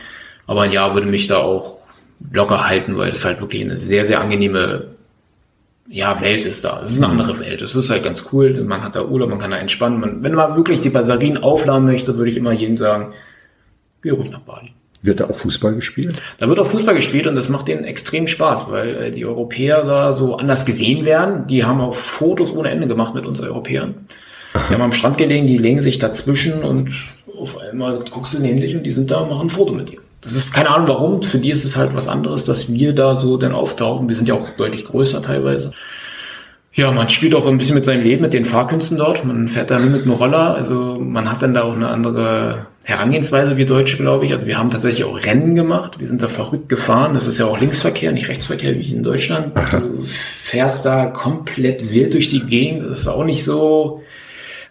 aber 0.45 0.61
ein 0.61 0.71
Jahr 0.71 0.93
würde 0.93 1.07
mich 1.07 1.27
da 1.27 1.37
auch 1.37 1.79
locker 2.31 2.67
halten, 2.67 2.97
weil 2.97 3.09
es 3.09 3.25
halt 3.25 3.41
wirklich 3.41 3.61
eine 3.61 3.77
sehr, 3.77 4.05
sehr 4.05 4.21
angenehme 4.21 4.96
ja, 5.89 6.19
Welt 6.19 6.45
ist 6.45 6.65
da. 6.65 6.81
Es 6.83 6.93
ist 6.93 7.03
eine 7.03 7.13
mhm. 7.13 7.21
andere 7.21 7.39
Welt. 7.39 7.61
Es 7.61 7.75
ist 7.75 7.89
halt 7.89 8.03
ganz 8.03 8.25
cool. 8.31 8.61
Man 8.63 8.83
hat 8.83 8.95
da 8.95 9.03
Urlaub, 9.03 9.29
man 9.29 9.39
kann 9.39 9.51
da 9.51 9.57
entspannen. 9.57 9.99
Man, 9.99 10.23
wenn 10.23 10.35
man 10.35 10.55
wirklich 10.55 10.81
die 10.81 10.89
Batterien 10.89 11.37
aufladen 11.37 11.85
möchte, 11.85 12.17
würde 12.17 12.31
ich 12.31 12.37
immer 12.37 12.51
jedem 12.51 12.77
sagen, 12.77 13.13
geh 14.01 14.09
ruhig 14.09 14.29
nach 14.29 14.41
Bali. 14.41 14.73
Wird 15.03 15.19
da 15.19 15.29
auch 15.29 15.35
Fußball 15.35 15.75
gespielt? 15.75 16.15
Da 16.39 16.49
wird 16.49 16.59
auch 16.59 16.65
Fußball 16.65 16.95
gespielt 16.95 17.27
und 17.27 17.35
das 17.35 17.49
macht 17.49 17.67
denen 17.67 17.85
extrem 17.85 18.27
Spaß, 18.27 18.69
weil 18.71 18.95
äh, 18.95 19.11
die 19.11 19.25
Europäer 19.25 19.83
da 19.83 20.13
so 20.13 20.35
anders 20.35 20.65
gesehen 20.65 21.05
werden. 21.05 21.47
Die 21.47 21.63
haben 21.63 21.79
auch 21.79 21.95
Fotos 21.95 22.53
ohne 22.53 22.69
Ende 22.69 22.87
gemacht 22.87 23.15
mit 23.15 23.25
uns 23.25 23.39
Europäern. 23.39 24.07
Die 24.53 24.73
haben 24.73 24.81
am 24.81 24.91
Strand 24.91 25.17
gelegen, 25.17 25.45
die 25.45 25.57
legen 25.57 25.81
sich 25.81 25.99
dazwischen 25.99 26.63
und 26.63 26.91
auf 27.37 27.59
einmal 27.59 28.03
guckst 28.09 28.33
du 28.33 28.39
neben 28.39 28.59
dich 28.59 28.75
und 28.75 28.83
die 28.83 28.91
sind 28.91 29.11
da 29.11 29.19
und 29.19 29.29
machen 29.29 29.47
ein 29.47 29.49
Foto 29.51 29.73
mit 29.73 29.89
dir. 29.89 29.99
Das 30.21 30.33
ist 30.33 30.53
keine 30.53 30.69
Ahnung 30.69 30.87
warum. 30.87 31.23
Für 31.23 31.37
die 31.37 31.51
ist 31.51 31.63
es 31.63 31.77
halt 31.77 31.95
was 31.95 32.07
anderes, 32.07 32.43
dass 32.45 32.71
wir 32.71 32.93
da 32.93 33.15
so 33.15 33.37
dann 33.37 33.53
auftauchen. 33.53 34.09
Wir 34.09 34.15
sind 34.15 34.27
ja 34.27 34.35
auch 34.35 34.49
deutlich 34.49 34.85
größer 34.85 35.21
teilweise. 35.21 35.71
Ja, 36.77 36.91
man 36.91 37.09
spielt 37.09 37.33
auch 37.33 37.47
ein 37.47 37.57
bisschen 37.57 37.73
mit 37.73 37.85
seinem 37.85 38.03
Leben, 38.03 38.21
mit 38.21 38.33
den 38.33 38.45
Fahrkünsten 38.45 38.99
dort. 38.99 39.25
Man 39.25 39.47
fährt 39.47 39.71
da 39.71 39.79
nur 39.79 39.89
mit 39.89 40.03
einem 40.03 40.11
Roller. 40.11 40.53
Also 40.53 40.97
man 40.99 41.27
hat 41.27 41.41
dann 41.41 41.55
da 41.55 41.63
auch 41.63 41.73
eine 41.73 41.87
andere 41.87 42.67
Herangehensweise 42.83 43.57
wie 43.57 43.65
Deutsche, 43.65 43.97
glaube 43.97 44.25
ich. 44.25 44.33
Also 44.33 44.45
wir 44.45 44.59
haben 44.59 44.69
tatsächlich 44.69 45.03
auch 45.03 45.25
Rennen 45.25 45.55
gemacht. 45.55 45.99
Wir 45.99 46.07
sind 46.07 46.21
da 46.21 46.29
verrückt 46.29 46.69
gefahren. 46.69 47.15
Das 47.15 47.25
ist 47.25 47.39
ja 47.39 47.45
auch 47.47 47.59
Linksverkehr, 47.59 48.11
nicht 48.11 48.29
Rechtsverkehr 48.29 48.75
wie 48.75 48.91
in 48.91 49.01
Deutschland. 49.01 49.53
Du 49.71 50.03
fährst 50.03 50.85
da 50.85 51.07
komplett 51.07 51.91
wild 51.91 52.13
durch 52.13 52.29
die 52.29 52.41
Gegend. 52.41 52.83
Das 52.87 52.99
ist 52.99 53.07
auch 53.07 53.25
nicht 53.25 53.43
so 53.43 54.03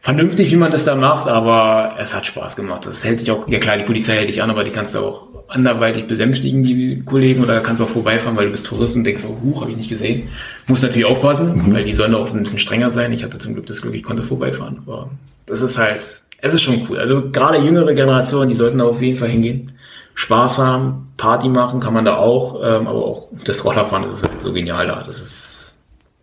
vernünftig, 0.07 0.53
wie 0.53 0.57
man 0.57 0.71
das 0.71 0.85
da 0.85 0.95
macht, 0.95 1.27
aber 1.27 1.97
es 1.99 2.15
hat 2.15 2.25
Spaß 2.27 2.55
gemacht. 2.55 2.87
Das 2.87 3.05
hält 3.05 3.21
dich 3.21 3.33
auch, 3.33 3.49
ja 3.49 3.59
klar, 3.59 3.77
die 3.77 3.83
Polizei 3.83 4.15
hält 4.15 4.29
dich 4.29 4.41
an, 4.41 4.51
aber 4.51 4.63
die 4.63 4.71
kannst 4.71 4.95
du 4.95 5.01
auch 5.01 5.27
anderweitig 5.49 6.07
besänftigen, 6.07 6.63
die 6.63 7.03
Kollegen, 7.05 7.43
oder 7.43 7.59
kannst 7.59 7.83
auch 7.83 7.89
vorbeifahren, 7.89 8.37
weil 8.37 8.47
du 8.47 8.53
bist 8.53 8.67
Tourist 8.67 8.95
und 8.95 9.03
denkst, 9.03 9.25
oh, 9.29 9.37
huch, 9.43 9.63
habe 9.63 9.73
ich 9.73 9.77
nicht 9.77 9.89
gesehen. 9.89 10.29
Muss 10.69 10.83
natürlich 10.83 11.07
aufpassen, 11.07 11.57
mhm. 11.57 11.75
weil 11.75 11.83
die 11.83 11.93
sollen 11.93 12.15
auch 12.15 12.33
ein 12.33 12.41
bisschen 12.41 12.61
strenger 12.61 12.89
sein. 12.89 13.13
Ich 13.13 13.25
hatte 13.25 13.39
zum 13.39 13.55
Glück 13.55 13.67
das 13.67 13.83
Glück, 13.83 13.97
ich 13.97 14.05
konnte 14.05 14.23
vorbeifahren. 14.23 14.79
Aber 14.87 15.11
das 15.47 15.61
ist 15.61 15.77
halt, 15.77 16.23
es 16.41 16.55
ist 16.55 16.63
schon 16.63 16.87
cool. 16.89 16.99
Also 17.01 17.29
gerade 17.33 17.59
jüngere 17.59 17.93
Generationen, 17.93 18.49
die 18.49 18.57
sollten 18.57 18.79
da 18.79 18.85
auf 18.85 19.03
jeden 19.03 19.19
Fall 19.19 19.29
hingehen. 19.29 19.73
Spaß 20.15 20.59
haben, 20.59 21.13
Party 21.17 21.49
machen 21.49 21.81
kann 21.81 21.95
man 21.95 22.05
da 22.05 22.19
auch, 22.19 22.61
ähm, 22.63 22.87
aber 22.87 23.05
auch 23.05 23.29
das 23.45 23.65
Rollerfahren, 23.65 24.05
das 24.05 24.19
ist 24.19 24.29
halt 24.29 24.41
so 24.41 24.53
genial 24.53 24.87
da. 24.87 25.03
Das 25.05 25.21
ist, 25.21 25.75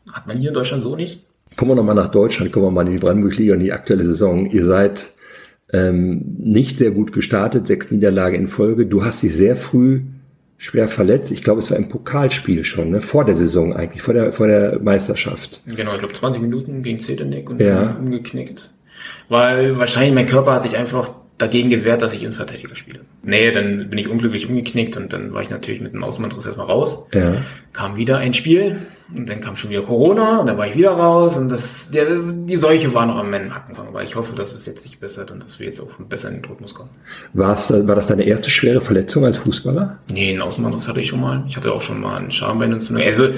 hat 0.09 0.25
man 0.25 0.37
hier 0.37 0.51
in 0.51 0.53
Deutschland 0.53 0.83
so 0.83 0.95
nicht. 0.95 1.19
Kommen 1.55 1.71
wir 1.71 1.75
nochmal 1.75 1.95
nach 1.95 2.09
Deutschland, 2.09 2.51
kommen 2.51 2.65
wir 2.65 2.71
mal 2.71 2.85
in 2.87 2.93
die 2.93 2.99
Brandenburg-Liga 2.99 3.53
und 3.53 3.59
die 3.59 3.71
aktuelle 3.71 4.05
Saison. 4.05 4.45
Ihr 4.45 4.65
seid 4.65 5.13
ähm, 5.71 6.35
nicht 6.39 6.77
sehr 6.77 6.91
gut 6.91 7.11
gestartet, 7.11 7.67
sechs 7.67 7.91
Niederlage 7.91 8.37
in 8.37 8.47
Folge. 8.47 8.85
Du 8.85 9.03
hast 9.03 9.23
dich 9.23 9.35
sehr 9.35 9.55
früh 9.55 10.01
schwer 10.57 10.87
verletzt. 10.87 11.31
Ich 11.31 11.43
glaube, 11.43 11.59
es 11.59 11.69
war 11.71 11.77
im 11.77 11.89
Pokalspiel 11.89 12.63
schon, 12.63 12.91
ne? 12.91 13.01
vor 13.01 13.25
der 13.25 13.35
Saison 13.35 13.73
eigentlich, 13.73 14.01
vor 14.01 14.13
der, 14.13 14.31
vor 14.31 14.47
der 14.47 14.79
Meisterschaft. 14.79 15.61
Genau, 15.65 15.93
ich 15.93 15.99
glaube 15.99 16.13
20 16.13 16.41
Minuten 16.41 16.83
gegen 16.83 16.99
Zetenik 16.99 17.49
und 17.49 17.59
ja. 17.59 17.97
umgeknickt. 17.99 18.71
Weil 19.27 19.77
wahrscheinlich 19.77 20.13
mein 20.13 20.25
Körper 20.25 20.53
hat 20.53 20.63
sich 20.63 20.77
einfach 20.77 21.11
dagegen 21.37 21.69
gewehrt, 21.69 22.01
dass 22.01 22.13
ich 22.13 22.21
Innenverteidiger 22.21 22.75
spiele. 22.75 23.01
Nee, 23.23 23.51
dann 23.51 23.89
bin 23.89 23.97
ich 23.97 24.07
unglücklich 24.07 24.47
umgeknickt 24.47 24.97
und 24.97 25.13
dann 25.13 25.33
war 25.33 25.41
ich 25.41 25.49
natürlich 25.49 25.81
mit 25.81 25.93
dem 25.93 26.03
Außenbandriss 26.03 26.45
erstmal 26.45 26.67
raus. 26.67 27.05
Ja. 27.13 27.35
Kam 27.71 27.97
wieder 27.97 28.17
ein 28.17 28.33
Spiel 28.33 28.77
und 29.15 29.27
dann 29.27 29.41
kam 29.41 29.55
schon 29.55 29.71
wieder 29.71 29.81
Corona 29.81 30.39
und 30.39 30.47
dann 30.47 30.57
war 30.57 30.67
ich 30.67 30.75
wieder 30.75 30.91
raus 30.91 31.35
und 31.35 31.49
das, 31.49 31.89
der, 31.91 32.05
die 32.21 32.55
Seuche 32.55 32.93
war 32.93 33.05
noch 33.05 33.17
am 33.17 33.33
Anfang. 33.33 33.87
Aber 33.87 34.03
ich 34.03 34.15
hoffe, 34.15 34.35
dass 34.35 34.53
es 34.53 34.65
jetzt 34.65 34.83
sich 34.83 34.99
bessert 34.99 35.31
und 35.31 35.43
dass 35.43 35.59
wir 35.59 35.65
jetzt 35.65 35.81
auch 35.81 35.89
besser 36.07 36.29
in 36.29 36.35
den 36.35 36.45
Rhythmus 36.45 36.75
kommen. 36.75 36.91
War's, 37.33 37.71
war 37.71 37.95
das 37.95 38.07
deine 38.07 38.23
erste 38.23 38.49
schwere 38.49 38.81
Verletzung 38.81 39.25
als 39.25 39.39
Fußballer? 39.39 39.99
Nee, 40.11 40.31
einen 40.31 40.41
Außenbandriss 40.41 40.87
hatte 40.87 40.99
ich 40.99 41.07
schon 41.07 41.21
mal. 41.21 41.43
Ich 41.47 41.57
hatte 41.57 41.71
auch 41.71 41.81
schon 41.81 41.99
mal 41.99 42.17
einen 42.17 42.31
Schambeinentzündung. 42.31 43.05
Also 43.05 43.29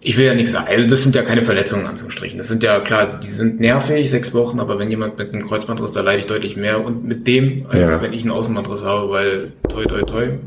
ich 0.00 0.16
will 0.16 0.26
ja 0.26 0.34
nichts 0.34 0.52
sagen. 0.52 0.66
Also 0.68 0.88
das 0.88 1.02
sind 1.02 1.14
ja 1.14 1.22
keine 1.22 1.42
Verletzungen, 1.42 1.82
in 1.82 1.90
Anführungsstrichen. 1.90 2.38
Das 2.38 2.48
sind 2.48 2.62
ja 2.62 2.78
klar, 2.80 3.18
die 3.18 3.30
sind 3.30 3.58
nervig, 3.58 4.10
sechs 4.10 4.32
Wochen, 4.32 4.60
aber 4.60 4.78
wenn 4.78 4.90
jemand 4.90 5.18
mit 5.18 5.34
einem 5.34 5.44
Kreuzbandriss, 5.44 5.92
da 5.92 6.02
leide 6.02 6.20
ich 6.20 6.26
deutlich 6.26 6.56
mehr 6.56 6.84
und 6.84 7.04
mit 7.04 7.26
dem, 7.26 7.66
als 7.68 7.80
ja. 7.80 8.02
wenn 8.02 8.12
ich 8.12 8.22
einen 8.22 8.30
Außenbandriss 8.30 8.84
habe, 8.84 9.10
weil 9.10 9.52
toi 9.68 9.86
toi 9.86 10.02
toi, 10.02 10.24
äh, 10.24 10.38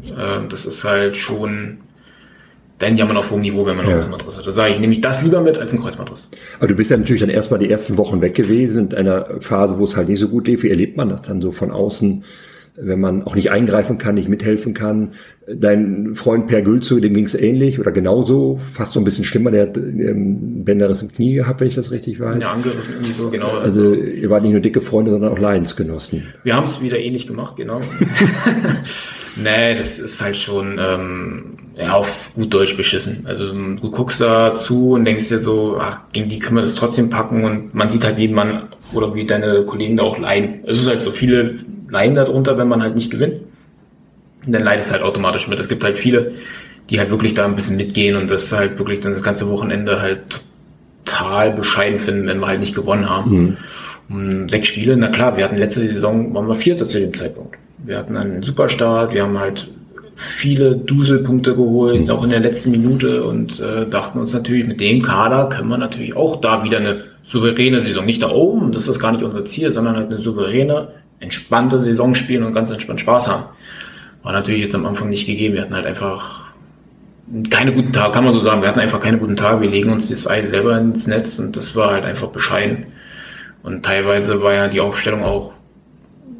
das 0.49 0.65
ist 0.65 0.83
halt 0.85 1.17
schon 1.17 1.79
dann 2.81 2.97
ja 2.97 3.05
man 3.05 3.15
auf 3.15 3.29
hohem 3.29 3.41
Niveau, 3.41 3.65
wenn 3.65 3.75
man 3.75 3.85
einen 3.85 3.93
ja. 3.93 3.97
Außenbandriss 3.99 4.37
hat. 4.37 4.47
Da 4.47 4.51
sage 4.51 4.73
ich, 4.73 4.79
nehme 4.79 4.93
ich 4.93 5.01
das 5.01 5.21
lieber 5.21 5.41
mit 5.41 5.57
als 5.57 5.71
einen 5.71 5.81
Kreuzbandriss. 5.81 6.29
Aber 6.57 6.67
du 6.67 6.73
bist 6.73 6.89
ja 6.89 6.97
natürlich 6.97 7.21
dann 7.21 7.29
erstmal 7.29 7.59
die 7.59 7.69
ersten 7.69 7.97
Wochen 7.97 8.21
weg 8.21 8.33
gewesen 8.33 8.89
in 8.89 8.97
einer 8.97 9.39
Phase, 9.39 9.77
wo 9.77 9.83
es 9.83 9.95
halt 9.95 10.09
nicht 10.09 10.19
so 10.19 10.29
gut 10.29 10.47
lief. 10.47 10.63
Wie 10.63 10.69
erlebt 10.69 10.97
man 10.97 11.09
das 11.09 11.21
dann 11.21 11.41
so 11.41 11.51
von 11.51 11.71
außen? 11.71 12.23
Wenn 12.75 12.99
man 12.99 13.23
auch 13.23 13.35
nicht 13.35 13.51
eingreifen 13.51 13.97
kann, 13.97 14.15
nicht 14.15 14.29
mithelfen 14.29 14.73
kann. 14.73 15.13
Dein 15.47 16.15
Freund 16.15 16.47
Per 16.47 16.61
Gülzow, 16.61 16.99
dem 17.01 17.13
ging 17.13 17.25
es 17.25 17.35
ähnlich 17.35 17.79
oder 17.79 17.91
genauso, 17.91 18.59
fast 18.59 18.93
so 18.93 18.99
ein 18.99 19.03
bisschen 19.03 19.25
schlimmer, 19.25 19.51
der 19.51 19.67
hat 19.67 19.77
ähm, 19.77 20.63
Bänderriss 20.63 21.01
im 21.01 21.11
Knie 21.11 21.33
gehabt, 21.33 21.59
wenn 21.59 21.67
ich 21.67 21.75
das 21.75 21.91
richtig 21.91 22.19
weiß. 22.19 22.41
Ja, 22.41 22.53
angerissen 22.53 22.95
irgendwie 22.95 23.13
so, 23.13 23.29
genau. 23.29 23.57
Also 23.57 23.93
ihr 23.93 24.29
wart 24.29 24.43
nicht 24.43 24.53
nur 24.53 24.61
dicke 24.61 24.81
Freunde, 24.81 25.11
sondern 25.11 25.31
auch 25.31 25.39
Leidensgenossen. 25.39 26.23
Wir 26.43 26.55
haben 26.55 26.63
es 26.63 26.81
wieder 26.81 26.99
ähnlich 26.99 27.27
gemacht, 27.27 27.57
genau. 27.57 27.81
nee, 29.35 29.75
das 29.75 29.99
ist 29.99 30.21
halt 30.21 30.37
schon 30.37 30.79
ähm, 30.79 31.57
ja, 31.75 31.93
auf 31.93 32.33
gut 32.35 32.53
Deutsch 32.53 32.77
beschissen. 32.77 33.25
Also 33.25 33.53
du 33.53 33.91
guckst 33.91 34.21
da 34.21 34.53
zu 34.53 34.91
und 34.91 35.05
denkst 35.05 35.29
dir 35.29 35.39
so, 35.39 35.77
ach, 35.79 36.01
gegen 36.11 36.29
die 36.29 36.39
können 36.39 36.57
wir 36.57 36.63
das 36.63 36.75
trotzdem 36.75 37.09
packen 37.09 37.43
und 37.43 37.73
man 37.73 37.89
sieht 37.89 38.03
halt, 38.03 38.17
wie 38.17 38.27
man 38.27 38.69
oder 38.93 39.13
wie 39.15 39.25
deine 39.25 39.63
Kollegen 39.65 39.97
da 39.97 40.03
auch 40.03 40.17
leiden. 40.17 40.61
Es 40.65 40.79
ist 40.79 40.87
halt 40.87 41.01
so, 41.01 41.11
viele 41.11 41.55
leiden 41.91 42.15
darunter, 42.15 42.57
wenn 42.57 42.67
man 42.67 42.81
halt 42.81 42.95
nicht 42.95 43.11
gewinnt. 43.11 43.41
Und 44.45 44.53
dann 44.53 44.63
leidest 44.63 44.89
du 44.89 44.93
halt 44.93 45.03
automatisch 45.03 45.47
mit. 45.47 45.59
Es 45.59 45.67
gibt 45.67 45.83
halt 45.83 45.99
viele, 45.99 46.31
die 46.89 46.99
halt 46.99 47.11
wirklich 47.11 47.35
da 47.35 47.45
ein 47.45 47.55
bisschen 47.55 47.77
mitgehen 47.77 48.15
und 48.15 48.31
das 48.31 48.51
halt 48.51 48.79
wirklich 48.79 49.01
dann 49.01 49.13
das 49.13 49.21
ganze 49.21 49.49
Wochenende 49.49 50.01
halt 50.01 50.41
total 51.05 51.51
bescheiden 51.53 51.99
finden, 51.99 52.27
wenn 52.27 52.39
wir 52.39 52.47
halt 52.47 52.59
nicht 52.59 52.73
gewonnen 52.73 53.09
haben. 53.09 53.57
Mhm. 54.09 54.49
Sechs 54.49 54.69
Spiele, 54.69 54.97
na 54.97 55.07
klar, 55.07 55.37
wir 55.37 55.43
hatten 55.43 55.57
letzte 55.57 55.81
Saison, 55.81 56.33
waren 56.33 56.47
wir 56.47 56.55
Vierter 56.55 56.87
zu 56.87 56.99
dem 56.99 57.13
Zeitpunkt. 57.13 57.55
Wir 57.77 57.97
hatten 57.97 58.17
einen 58.17 58.43
Superstart, 58.43 59.13
wir 59.13 59.23
haben 59.23 59.39
halt 59.39 59.69
viele 60.15 60.75
Duselpunkte 60.75 61.55
geholt, 61.55 62.09
auch 62.11 62.23
in 62.23 62.29
der 62.29 62.41
letzten 62.41 62.71
Minute 62.71 63.23
und 63.23 63.59
äh, 63.59 63.87
dachten 63.87 64.19
uns 64.19 64.33
natürlich, 64.33 64.67
mit 64.67 64.79
dem 64.79 65.01
Kader 65.01 65.49
können 65.49 65.69
wir 65.69 65.77
natürlich 65.77 66.15
auch 66.15 66.41
da 66.41 66.63
wieder 66.63 66.77
eine 66.77 67.05
souveräne 67.23 67.79
Saison, 67.79 68.05
nicht 68.05 68.21
da 68.21 68.29
oben, 68.29 68.71
das 68.71 68.87
ist 68.87 68.99
gar 68.99 69.13
nicht 69.13 69.23
unser 69.23 69.45
Ziel, 69.45 69.71
sondern 69.71 69.95
halt 69.95 70.07
eine 70.07 70.19
souveräne, 70.19 70.89
entspannte 71.21 71.79
Saison 71.79 72.13
spielen 72.13 72.43
und 72.43 72.53
ganz 72.53 72.71
entspannt 72.71 72.99
Spaß 72.99 73.29
haben. 73.29 73.45
War 74.23 74.33
natürlich 74.33 74.61
jetzt 74.61 74.75
am 74.75 74.85
Anfang 74.85 75.09
nicht 75.09 75.25
gegeben. 75.25 75.55
Wir 75.55 75.61
hatten 75.61 75.75
halt 75.75 75.85
einfach 75.85 76.47
keine 77.49 77.71
guten 77.71 77.93
Tage, 77.93 78.11
kann 78.11 78.25
man 78.25 78.33
so 78.33 78.41
sagen. 78.41 78.61
Wir 78.61 78.69
hatten 78.69 78.79
einfach 78.79 78.99
keine 78.99 79.17
guten 79.17 79.37
Tage. 79.37 79.61
Wir 79.61 79.69
legen 79.69 79.91
uns 79.91 80.09
das 80.09 80.27
Ei 80.27 80.45
selber 80.45 80.77
ins 80.77 81.07
Netz 81.07 81.39
und 81.39 81.55
das 81.55 81.75
war 81.75 81.91
halt 81.91 82.03
einfach 82.03 82.27
bescheiden. 82.27 82.87
Und 83.63 83.85
teilweise 83.85 84.41
war 84.41 84.53
ja 84.53 84.67
die 84.67 84.81
Aufstellung 84.81 85.23
auch 85.23 85.53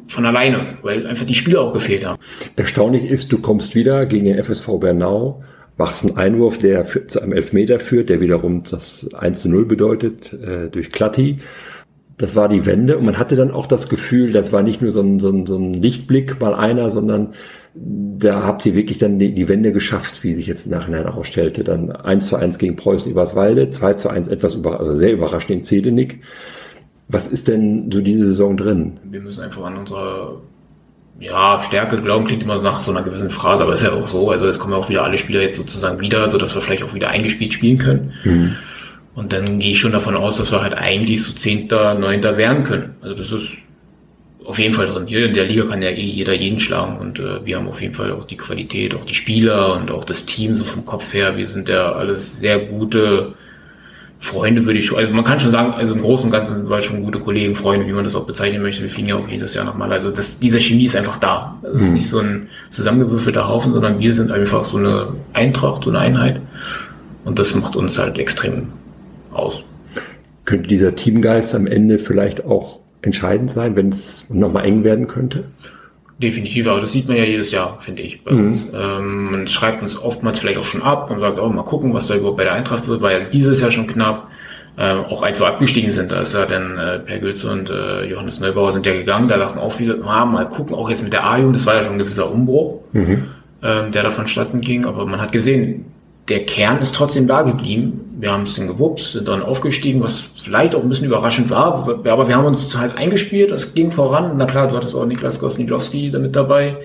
von 0.08 0.26
alleine, 0.26 0.78
weil 0.82 1.06
einfach 1.06 1.24
die 1.24 1.34
Spieler 1.34 1.62
auch 1.62 1.72
gefehlt 1.72 2.04
haben. 2.04 2.18
Erstaunlich 2.56 3.04
ist, 3.04 3.32
du 3.32 3.38
kommst 3.38 3.74
wieder 3.74 4.06
gegen 4.06 4.26
den 4.26 4.42
FSV 4.42 4.78
Bernau, 4.78 5.42
machst 5.78 6.04
einen 6.04 6.16
Einwurf, 6.16 6.58
der 6.58 6.84
zu 6.84 7.22
einem 7.22 7.32
Elfmeter 7.32 7.80
führt, 7.80 8.08
der 8.10 8.20
wiederum 8.20 8.62
das 8.62 9.08
1 9.14 9.40
zu 9.40 9.48
0 9.48 9.64
bedeutet, 9.64 10.32
äh, 10.32 10.68
durch 10.68 10.92
Klatti. 10.92 11.38
Das 12.22 12.36
war 12.36 12.48
die 12.48 12.66
Wende 12.66 12.98
und 12.98 13.04
man 13.04 13.18
hatte 13.18 13.34
dann 13.34 13.50
auch 13.50 13.66
das 13.66 13.88
Gefühl, 13.88 14.30
das 14.30 14.52
war 14.52 14.62
nicht 14.62 14.80
nur 14.80 14.92
so 14.92 15.00
ein, 15.00 15.18
so 15.18 15.28
ein, 15.28 15.44
so 15.44 15.56
ein 15.56 15.74
Lichtblick 15.74 16.40
mal 16.40 16.54
einer, 16.54 16.88
sondern 16.88 17.34
da 17.74 18.44
habt 18.44 18.64
ihr 18.64 18.76
wirklich 18.76 18.98
dann 18.98 19.18
die, 19.18 19.34
die 19.34 19.48
Wende 19.48 19.72
geschafft, 19.72 20.22
wie 20.22 20.32
sich 20.32 20.46
jetzt 20.46 20.66
im 20.66 20.70
Nachhinein 20.70 21.06
ausstellte. 21.06 21.64
Dann 21.64 21.90
1 21.90 22.28
zu 22.28 22.36
1 22.36 22.58
gegen 22.58 22.76
Preußen 22.76 23.10
Überswalde, 23.10 23.70
2 23.70 23.94
zu 23.94 24.08
1 24.08 24.28
etwas 24.28 24.54
über, 24.54 24.78
also 24.78 24.94
sehr 24.94 25.12
überraschend 25.12 25.50
in 25.50 25.64
Zedenick. 25.64 26.20
Was 27.08 27.26
ist 27.26 27.48
denn 27.48 27.90
so 27.92 28.00
diese 28.00 28.28
Saison 28.28 28.56
drin? 28.56 28.98
Wir 29.02 29.20
müssen 29.20 29.42
einfach 29.42 29.64
an 29.64 29.78
unserer 29.78 30.36
ja, 31.18 31.60
Stärke 31.60 32.00
glauben 32.00 32.26
klingt 32.26 32.44
immer 32.44 32.62
nach 32.62 32.78
so 32.78 32.92
einer 32.92 33.02
gewissen 33.02 33.30
Phrase, 33.30 33.64
aber 33.64 33.72
ist 33.72 33.82
ja 33.82 33.94
auch 33.94 34.06
so. 34.06 34.30
Also 34.30 34.46
es 34.46 34.60
kommen 34.60 34.74
ja 34.74 34.78
auch 34.78 34.88
wieder 34.88 35.02
alle 35.02 35.18
Spieler 35.18 35.42
jetzt 35.42 35.56
sozusagen 35.56 35.98
wieder, 35.98 36.28
so 36.28 36.38
dass 36.38 36.54
wir 36.54 36.62
vielleicht 36.62 36.84
auch 36.84 36.94
wieder 36.94 37.08
eingespielt 37.08 37.52
spielen 37.52 37.78
können. 37.78 38.12
Mhm. 38.22 38.54
Und 39.14 39.32
dann 39.32 39.58
gehe 39.58 39.72
ich 39.72 39.78
schon 39.78 39.92
davon 39.92 40.16
aus, 40.16 40.38
dass 40.38 40.52
wir 40.52 40.62
halt 40.62 40.74
eigentlich 40.74 41.22
so 41.22 41.32
Zehnter, 41.32 41.94
Neunter 41.94 42.36
werden 42.36 42.64
können. 42.64 42.94
Also 43.02 43.16
das 43.16 43.32
ist 43.32 43.58
auf 44.44 44.58
jeden 44.58 44.74
Fall 44.74 44.86
drin. 44.86 45.06
Hier 45.06 45.26
in 45.26 45.34
der 45.34 45.44
Liga 45.44 45.64
kann 45.64 45.82
ja 45.82 45.90
eh 45.90 46.02
jeder 46.02 46.32
jeden 46.32 46.58
schlagen 46.58 46.98
und 46.98 47.18
äh, 47.18 47.44
wir 47.44 47.56
haben 47.56 47.68
auf 47.68 47.80
jeden 47.80 47.94
Fall 47.94 48.12
auch 48.12 48.24
die 48.24 48.36
Qualität, 48.36 48.94
auch 48.94 49.04
die 49.04 49.14
Spieler 49.14 49.76
und 49.76 49.90
auch 49.90 50.04
das 50.04 50.26
Team 50.26 50.56
so 50.56 50.64
vom 50.64 50.84
Kopf 50.84 51.12
her. 51.14 51.36
Wir 51.36 51.46
sind 51.46 51.68
ja 51.68 51.92
alles 51.92 52.40
sehr 52.40 52.58
gute 52.58 53.34
Freunde, 54.18 54.64
würde 54.64 54.78
ich 54.78 54.86
schon. 54.86 54.98
Also 54.98 55.12
man 55.12 55.24
kann 55.24 55.38
schon 55.38 55.50
sagen, 55.50 55.74
also 55.74 55.94
im 55.94 56.00
Großen 56.00 56.26
und 56.26 56.32
Ganzen 56.32 56.56
sind 56.56 56.70
wir 56.70 56.80
schon 56.80 57.02
gute 57.02 57.20
Kollegen, 57.20 57.54
Freunde, 57.54 57.86
wie 57.86 57.92
man 57.92 58.04
das 58.04 58.14
auch 58.14 58.24
bezeichnen 58.24 58.62
möchte. 58.62 58.82
Wir 58.82 58.90
fliegen 58.90 59.08
ja 59.08 59.16
auch 59.16 59.28
jedes 59.28 59.54
Jahr 59.54 59.64
nochmal. 59.64 59.92
Also 59.92 60.10
das, 60.10 60.38
diese 60.38 60.60
Chemie 60.60 60.86
ist 60.86 60.96
einfach 60.96 61.18
da. 61.18 61.58
Es 61.62 61.82
ist 61.82 61.88
mhm. 61.88 61.94
nicht 61.94 62.08
so 62.08 62.18
ein 62.20 62.48
zusammengewürfelter 62.70 63.48
Haufen, 63.48 63.72
sondern 63.72 63.98
wir 63.98 64.14
sind 64.14 64.32
einfach 64.32 64.64
so 64.64 64.78
eine 64.78 65.08
Eintracht, 65.32 65.84
so 65.84 65.90
eine 65.90 65.98
Einheit. 65.98 66.40
Und 67.24 67.38
das 67.38 67.54
macht 67.54 67.76
uns 67.76 67.98
halt 67.98 68.18
extrem 68.18 68.68
aus. 69.34 69.68
Könnte 70.44 70.68
dieser 70.68 70.94
Teamgeist 70.94 71.54
am 71.54 71.66
Ende 71.66 71.98
vielleicht 71.98 72.44
auch 72.44 72.80
entscheidend 73.02 73.50
sein, 73.50 73.76
wenn 73.76 73.88
es 73.88 74.28
nochmal 74.30 74.64
eng 74.64 74.84
werden 74.84 75.08
könnte? 75.08 75.44
Definitiv, 76.18 76.68
aber 76.68 76.80
das 76.80 76.92
sieht 76.92 77.08
man 77.08 77.16
ja 77.16 77.24
jedes 77.24 77.50
Jahr, 77.50 77.78
finde 77.80 78.02
ich, 78.02 78.24
mhm. 78.24 78.54
Ähm, 78.72 79.30
man 79.32 79.46
schreibt 79.48 79.82
uns 79.82 80.00
oftmals 80.00 80.38
vielleicht 80.38 80.58
auch 80.58 80.64
schon 80.64 80.82
ab 80.82 81.10
und 81.10 81.18
sagt, 81.18 81.38
oh, 81.40 81.48
mal 81.48 81.64
gucken, 81.64 81.92
was 81.94 82.06
da 82.06 82.14
überhaupt 82.14 82.36
bei 82.36 82.44
der 82.44 82.52
Eintracht 82.52 82.86
wird, 82.86 83.02
war 83.02 83.10
ja 83.10 83.20
dieses 83.20 83.60
Jahr 83.60 83.72
schon 83.72 83.88
knapp. 83.88 84.28
Äh, 84.76 84.92
auch 84.92 85.22
als 85.22 85.40
wir 85.40 85.48
abgestiegen 85.48 85.92
sind, 85.92 86.12
da 86.12 86.22
ist 86.22 86.32
ja 86.32 86.46
dann 86.46 86.78
äh, 86.78 86.98
Per 87.00 87.18
Gülze 87.18 87.50
und 87.50 87.68
äh, 87.68 88.04
Johannes 88.04 88.40
Neubauer 88.40 88.72
sind 88.72 88.86
ja 88.86 88.92
gegangen, 88.94 89.28
da 89.28 89.36
dachten 89.36 89.58
auch 89.58 89.72
viele, 89.72 90.02
ah, 90.02 90.24
mal 90.24 90.48
gucken, 90.48 90.74
auch 90.74 90.88
jetzt 90.88 91.02
mit 91.02 91.12
der 91.12 91.26
A-Jugend, 91.26 91.56
das 91.56 91.66
war 91.66 91.74
ja 91.74 91.82
schon 91.82 91.94
ein 91.94 91.98
gewisser 91.98 92.30
Umbruch, 92.30 92.80
mhm. 92.92 93.24
ähm, 93.62 93.92
der 93.92 94.02
da 94.02 94.10
vonstatten 94.10 94.62
ging, 94.62 94.86
aber 94.86 95.04
man 95.04 95.20
hat 95.20 95.32
gesehen, 95.32 95.84
der 96.28 96.46
Kern 96.46 96.80
ist 96.80 96.94
trotzdem 96.94 97.26
da 97.26 97.42
geblieben. 97.42 98.00
Wir 98.22 98.30
haben 98.30 98.44
es 98.44 98.54
dann 98.54 98.68
gewuppt, 98.68 99.00
sind 99.00 99.26
dann 99.26 99.42
aufgestiegen, 99.42 100.00
was 100.00 100.30
vielleicht 100.38 100.76
auch 100.76 100.82
ein 100.84 100.88
bisschen 100.88 101.08
überraschend 101.08 101.50
war, 101.50 101.88
aber 101.88 102.28
wir 102.28 102.36
haben 102.36 102.44
uns 102.44 102.78
halt 102.78 102.96
eingespielt, 102.96 103.50
es 103.50 103.74
ging 103.74 103.90
voran. 103.90 104.34
Na 104.36 104.46
klar, 104.46 104.68
du 104.68 104.76
hattest 104.76 104.94
auch 104.94 105.04
Niklas 105.04 105.40
Gosnidlowski 105.40 106.12
damit 106.12 106.36
dabei, 106.36 106.76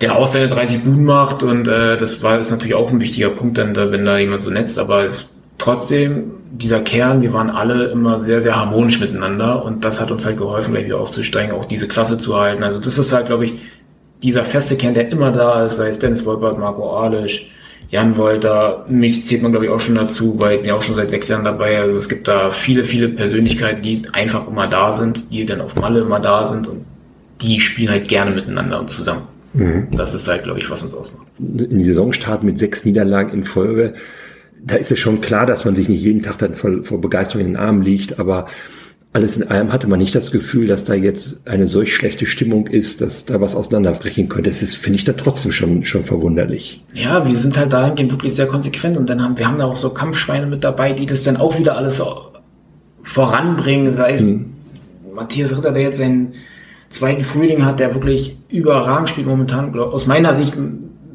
der 0.00 0.14
auch 0.14 0.28
seine 0.28 0.46
30 0.46 0.84
Buden 0.84 1.04
macht 1.04 1.42
und 1.42 1.66
äh, 1.66 1.96
das 1.96 2.22
war 2.22 2.38
ist 2.38 2.52
natürlich 2.52 2.76
auch 2.76 2.90
ein 2.90 3.00
wichtiger 3.00 3.30
Punkt, 3.30 3.58
dann, 3.58 3.74
da, 3.74 3.90
wenn 3.90 4.04
da 4.04 4.18
jemand 4.18 4.44
so 4.44 4.50
netzt, 4.50 4.78
aber 4.78 5.04
es, 5.04 5.30
trotzdem, 5.58 6.30
dieser 6.52 6.78
Kern, 6.78 7.22
wir 7.22 7.32
waren 7.32 7.50
alle 7.50 7.86
immer 7.86 8.20
sehr, 8.20 8.40
sehr 8.40 8.54
harmonisch 8.54 9.00
miteinander 9.00 9.64
und 9.64 9.84
das 9.84 10.00
hat 10.00 10.12
uns 10.12 10.24
halt 10.24 10.38
geholfen, 10.38 10.74
gleich 10.74 10.84
wieder 10.84 11.00
aufzusteigen, 11.00 11.56
auch 11.56 11.64
diese 11.64 11.88
Klasse 11.88 12.18
zu 12.18 12.38
halten. 12.38 12.62
Also 12.62 12.78
das 12.78 12.98
ist 12.98 13.12
halt, 13.12 13.26
glaube 13.26 13.46
ich, 13.46 13.54
dieser 14.22 14.44
feste 14.44 14.76
Kern, 14.76 14.94
der 14.94 15.08
immer 15.08 15.32
da 15.32 15.66
ist, 15.66 15.78
sei 15.78 15.88
es 15.88 15.98
Dennis 15.98 16.24
Wolpert, 16.24 16.56
Marco 16.56 16.96
Alisch, 16.98 17.50
Jan 17.92 18.16
Wolter, 18.16 18.86
mich 18.88 19.26
zählt 19.26 19.42
man 19.42 19.52
glaube 19.52 19.66
ich 19.66 19.70
auch 19.70 19.78
schon 19.78 19.96
dazu, 19.96 20.40
weil 20.40 20.54
ich 20.54 20.60
bin 20.60 20.70
ja 20.70 20.74
auch 20.74 20.82
schon 20.82 20.96
seit 20.96 21.10
sechs 21.10 21.28
Jahren 21.28 21.44
dabei. 21.44 21.78
Also 21.78 21.94
es 21.94 22.08
gibt 22.08 22.26
da 22.26 22.50
viele, 22.50 22.84
viele 22.84 23.10
Persönlichkeiten, 23.10 23.82
die 23.82 24.02
einfach 24.14 24.48
immer 24.48 24.66
da 24.66 24.94
sind, 24.94 25.30
die 25.30 25.44
dann 25.44 25.60
auf 25.60 25.76
Malle 25.76 26.00
immer 26.00 26.18
da 26.18 26.46
sind 26.46 26.66
und 26.66 26.86
die 27.42 27.60
spielen 27.60 27.90
halt 27.90 28.08
gerne 28.08 28.30
miteinander 28.30 28.80
und 28.80 28.88
zusammen. 28.88 29.24
Mhm. 29.52 29.88
Das 29.92 30.14
ist 30.14 30.26
halt, 30.26 30.44
glaube 30.44 30.58
ich, 30.58 30.70
was 30.70 30.82
uns 30.82 30.94
ausmacht. 30.94 31.26
In 31.38 31.78
die 31.78 31.84
Saisonstart 31.84 32.42
mit 32.42 32.58
sechs 32.58 32.86
Niederlagen 32.86 33.30
in 33.30 33.44
Folge, 33.44 33.92
da 34.64 34.76
ist 34.76 34.90
es 34.90 34.98
schon 34.98 35.20
klar, 35.20 35.44
dass 35.44 35.66
man 35.66 35.76
sich 35.76 35.90
nicht 35.90 36.00
jeden 36.00 36.22
Tag 36.22 36.38
dann 36.38 36.54
vor, 36.54 36.84
vor 36.84 36.98
Begeisterung 36.98 37.44
in 37.44 37.52
den 37.52 37.56
Armen 37.60 37.82
liegt, 37.82 38.18
aber 38.18 38.46
alles 39.14 39.36
in 39.36 39.48
allem 39.48 39.72
hatte 39.72 39.88
man 39.88 39.98
nicht 39.98 40.14
das 40.14 40.30
Gefühl, 40.30 40.66
dass 40.66 40.84
da 40.84 40.94
jetzt 40.94 41.46
eine 41.46 41.66
solch 41.66 41.94
schlechte 41.94 42.24
Stimmung 42.24 42.66
ist, 42.66 43.02
dass 43.02 43.26
da 43.26 43.42
was 43.42 43.54
auseinanderbrechen 43.54 44.28
könnte. 44.28 44.48
Das 44.48 44.62
ist, 44.62 44.74
finde 44.74 44.96
ich, 44.96 45.04
da 45.04 45.12
trotzdem 45.12 45.52
schon, 45.52 45.84
schon 45.84 46.02
verwunderlich. 46.02 46.82
Ja, 46.94 47.28
wir 47.28 47.36
sind 47.36 47.58
halt 47.58 47.74
dahingehend 47.74 48.10
wirklich 48.10 48.34
sehr 48.34 48.46
konsequent 48.46 48.96
und 48.96 49.10
dann 49.10 49.22
haben 49.22 49.36
wir 49.36 49.46
haben 49.46 49.58
da 49.58 49.66
auch 49.66 49.76
so 49.76 49.90
Kampfschweine 49.90 50.46
mit 50.46 50.64
dabei, 50.64 50.94
die 50.94 51.04
das 51.04 51.24
dann 51.24 51.36
auch 51.36 51.58
wieder 51.58 51.76
alles 51.76 52.02
voranbringen. 53.02 53.94
Sei 53.94 54.16
hm. 54.16 54.52
Matthias 55.14 55.54
Ritter, 55.56 55.72
der 55.72 55.82
jetzt 55.82 55.98
seinen 55.98 56.32
zweiten 56.88 57.24
Frühling 57.24 57.66
hat, 57.66 57.80
der 57.80 57.94
wirklich 57.94 58.38
überragend 58.48 59.10
spielt 59.10 59.26
momentan, 59.26 59.78
aus 59.78 60.06
meiner 60.06 60.34
Sicht 60.34 60.54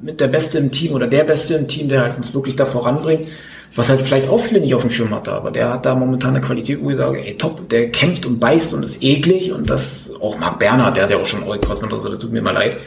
mit 0.03 0.21
der 0.21 0.27
Beste 0.27 0.60
im 0.60 0.69
Team 0.69 0.93
oder 0.93 1.07
der 1.07 1.23
Beste 1.23 1.55
im 1.55 1.67
Team, 1.67 1.89
der 1.89 2.01
halt 2.01 2.17
uns 2.17 2.36
wirklich 2.36 2.55
da 2.55 2.65
voranbringt 2.65 3.27
was 3.75 3.89
halt 3.89 4.01
vielleicht 4.01 4.30
auch 4.30 4.39
viele 4.39 4.60
nicht 4.60 4.73
auf 4.73 4.82
dem 4.82 4.91
Schirm 4.91 5.12
hatte, 5.12 5.32
aber 5.32 5.51
der 5.51 5.73
hat 5.73 5.86
da 5.86 5.95
momentan 5.95 6.36
eine 6.36 6.41
Qualität, 6.41 6.80
wo 6.82 6.89
ich 6.89 6.97
sage, 6.97 7.23
ey, 7.23 7.38
top, 7.38 7.69
der 7.69 7.91
kämpft 7.91 8.25
und 8.25 8.39
beißt 8.39 8.73
und 8.73 8.84
ist 8.84 9.03
eklig 9.03 9.51
und 9.51 9.69
das, 9.69 10.12
auch 10.19 10.38
Marc 10.38 10.60
Bernhard, 10.60 10.97
der 10.97 11.03
hat 11.03 11.12
ja 11.12 11.17
auch 11.17 11.25
schon 11.25 11.41
Kreuzband, 11.41 11.93
also 11.93 12.15
tut 12.15 12.32
mir 12.32 12.41
mal 12.41 12.51
leid, 12.53 12.77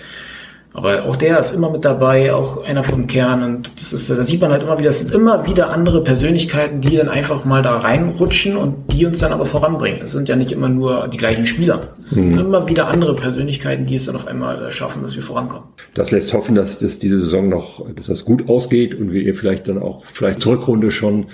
aber 0.73 1.05
auch 1.05 1.17
der 1.17 1.39
ist 1.39 1.53
immer 1.53 1.69
mit 1.71 1.85
dabei, 1.85 2.33
auch 2.33 2.63
einer 2.65 2.85
vom 2.85 3.09
Kern. 3.09 3.43
Und 3.43 3.81
das 3.81 3.93
ist, 3.93 4.09
da 4.09 4.23
sieht 4.23 4.41
man 4.41 4.53
halt 4.53 4.63
immer 4.63 4.79
wieder, 4.79 4.91
es 4.91 5.01
sind 5.01 5.13
immer 5.13 5.45
wieder 5.47 5.71
andere 5.71 6.05
Persönlichkeiten, 6.05 6.81
die 6.81 6.97
dann 6.97 7.09
einfach 7.09 7.45
mal 7.45 7.63
da 7.63 7.79
reinrutschen 7.79 8.57
und 8.57 8.93
die 8.93 9.05
uns 9.05 9.19
dann 9.19 9.33
aber 9.33 9.47
voranbringen. 9.47 10.03
Es 10.03 10.13
sind 10.13 10.29
ja 10.29 10.37
nicht 10.37 10.53
immer 10.53 10.69
nur 10.69 11.09
die 11.09 11.17
gleichen 11.17 11.47
Spieler. 11.47 11.95
Es 12.05 12.11
sind 12.11 12.31
mhm. 12.31 12.39
immer 12.39 12.69
wieder 12.69 12.87
andere 12.87 13.17
Persönlichkeiten, 13.17 13.85
die 13.85 13.97
es 13.97 14.07
dann 14.07 14.15
auf 14.15 14.29
einmal 14.29 14.71
schaffen, 14.71 15.03
dass 15.03 15.17
wir 15.17 15.25
vorankommen. 15.25 15.65
Das 15.95 16.13
lässt 16.13 16.33
hoffen, 16.33 16.55
dass 16.55 16.79
das 16.79 17.01
diese 17.01 17.19
Saison 17.19 17.49
noch, 17.49 17.85
dass 17.97 18.07
das 18.07 18.25
gut 18.25 18.49
ausgeht 18.49 18.95
und 18.95 19.11
wir 19.11 19.23
ihr 19.23 19.35
vielleicht 19.35 19.67
dann 19.67 19.79
auch, 19.79 20.05
vielleicht 20.07 20.41
Zurückrunde 20.41 20.93
schon, 20.93 21.27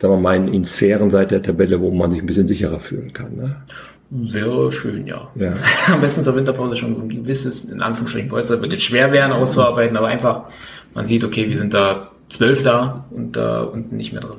sagen 0.00 0.14
wir 0.14 0.20
mal, 0.20 0.48
in 0.48 0.64
Sphären 0.64 1.10
seit 1.10 1.30
der 1.30 1.42
Tabelle, 1.42 1.80
wo 1.82 1.90
man 1.90 2.10
sich 2.10 2.20
ein 2.20 2.26
bisschen 2.26 2.46
sicherer 2.46 2.80
fühlen 2.80 3.12
kann. 3.12 3.36
Ne? 3.36 3.56
Wäre 4.10 4.72
schön, 4.72 5.06
ja. 5.06 5.30
ja. 5.34 5.52
Am 5.92 6.00
besten 6.00 6.22
zur 6.22 6.34
Winterpause 6.34 6.76
schon 6.76 6.94
so 6.94 7.02
ein 7.02 7.08
gewisses, 7.08 7.66
in 7.66 7.82
Anführungsstrichen, 7.82 8.30
Polster 8.30 8.60
wird 8.62 8.72
jetzt 8.72 8.84
schwer 8.84 9.12
werden 9.12 9.32
auszuarbeiten, 9.32 9.96
aber 9.96 10.08
einfach, 10.08 10.44
man 10.94 11.04
sieht, 11.04 11.24
okay, 11.24 11.48
wir 11.48 11.58
sind 11.58 11.74
da 11.74 12.10
zwölf 12.30 12.62
da 12.62 13.04
und 13.10 13.36
da 13.36 13.62
unten 13.62 13.96
nicht 13.96 14.12
mehr 14.12 14.22
drin. 14.22 14.38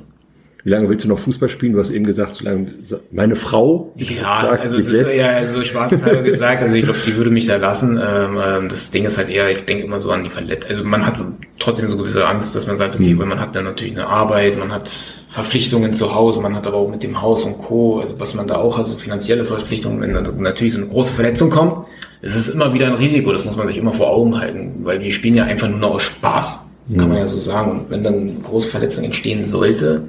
Wie 0.62 0.70
lange 0.70 0.88
willst 0.88 1.04
du 1.04 1.08
noch 1.08 1.18
Fußball 1.18 1.48
spielen? 1.48 1.72
Du 1.72 1.78
hast 1.78 1.90
eben 1.90 2.04
gesagt, 2.04 2.34
solange 2.34 2.66
meine 3.10 3.34
Frau. 3.36 3.92
Ja, 3.96 4.42
sagst, 4.42 4.64
also 4.64 4.76
das 4.76 4.88
ist 4.88 5.14
ja 5.14 5.46
so 5.46 5.62
spaßeshalber 5.64 6.22
gesagt. 6.22 6.62
Also 6.62 6.74
ich 6.74 6.84
glaube, 6.84 6.98
sie 7.00 7.16
würde 7.16 7.30
mich 7.30 7.46
da 7.46 7.56
lassen. 7.56 7.98
Ähm, 8.02 8.38
ähm, 8.42 8.68
das 8.68 8.90
Ding 8.90 9.04
ist 9.04 9.16
halt 9.16 9.30
eher, 9.30 9.50
ich 9.50 9.64
denke 9.64 9.84
immer 9.84 9.98
so 9.98 10.10
an 10.10 10.22
die 10.22 10.30
Verletzung. 10.30 10.70
Also 10.70 10.84
man 10.84 11.06
hat 11.06 11.20
trotzdem 11.58 11.90
so 11.90 11.96
gewisse 11.96 12.26
Angst, 12.26 12.54
dass 12.54 12.66
man 12.66 12.76
sagt, 12.76 12.94
okay, 12.94 13.14
mhm. 13.14 13.18
weil 13.18 13.26
man 13.26 13.40
hat 13.40 13.56
dann 13.56 13.64
natürlich 13.64 13.94
eine 13.94 14.06
Arbeit, 14.06 14.58
man 14.58 14.70
hat 14.72 14.90
Verpflichtungen 15.30 15.94
zu 15.94 16.14
Hause, 16.14 16.40
man 16.40 16.54
hat 16.54 16.66
aber 16.66 16.76
auch 16.76 16.90
mit 16.90 17.02
dem 17.02 17.22
Haus 17.22 17.44
und 17.44 17.58
Co., 17.58 18.00
also 18.00 18.20
was 18.20 18.34
man 18.34 18.46
da 18.46 18.56
auch 18.56 18.76
hat, 18.76 18.86
so 18.86 18.96
finanzielle 18.96 19.44
Verpflichtungen, 19.44 20.00
wenn 20.00 20.12
dann 20.12 20.42
natürlich 20.42 20.74
so 20.74 20.80
eine 20.80 20.88
große 20.88 21.12
Verletzung 21.12 21.50
kommt, 21.50 21.86
es 22.22 22.34
ist 22.34 22.48
immer 22.48 22.74
wieder 22.74 22.86
ein 22.86 22.94
Risiko, 22.94 23.32
das 23.32 23.44
muss 23.44 23.56
man 23.56 23.66
sich 23.66 23.78
immer 23.78 23.92
vor 23.92 24.10
Augen 24.10 24.38
halten, 24.38 24.80
weil 24.82 25.00
wir 25.00 25.10
spielen 25.10 25.36
ja 25.36 25.44
einfach 25.44 25.68
nur 25.68 25.78
noch 25.78 25.92
aus 25.92 26.02
Spaß, 26.02 26.70
kann 26.88 27.08
man 27.08 27.10
mhm. 27.10 27.16
ja 27.18 27.26
so 27.26 27.38
sagen. 27.38 27.70
Und 27.70 27.90
wenn 27.90 28.02
dann 28.02 28.14
eine 28.14 28.34
große 28.42 28.68
Verletzung 28.68 29.04
entstehen 29.04 29.44
sollte, 29.44 30.08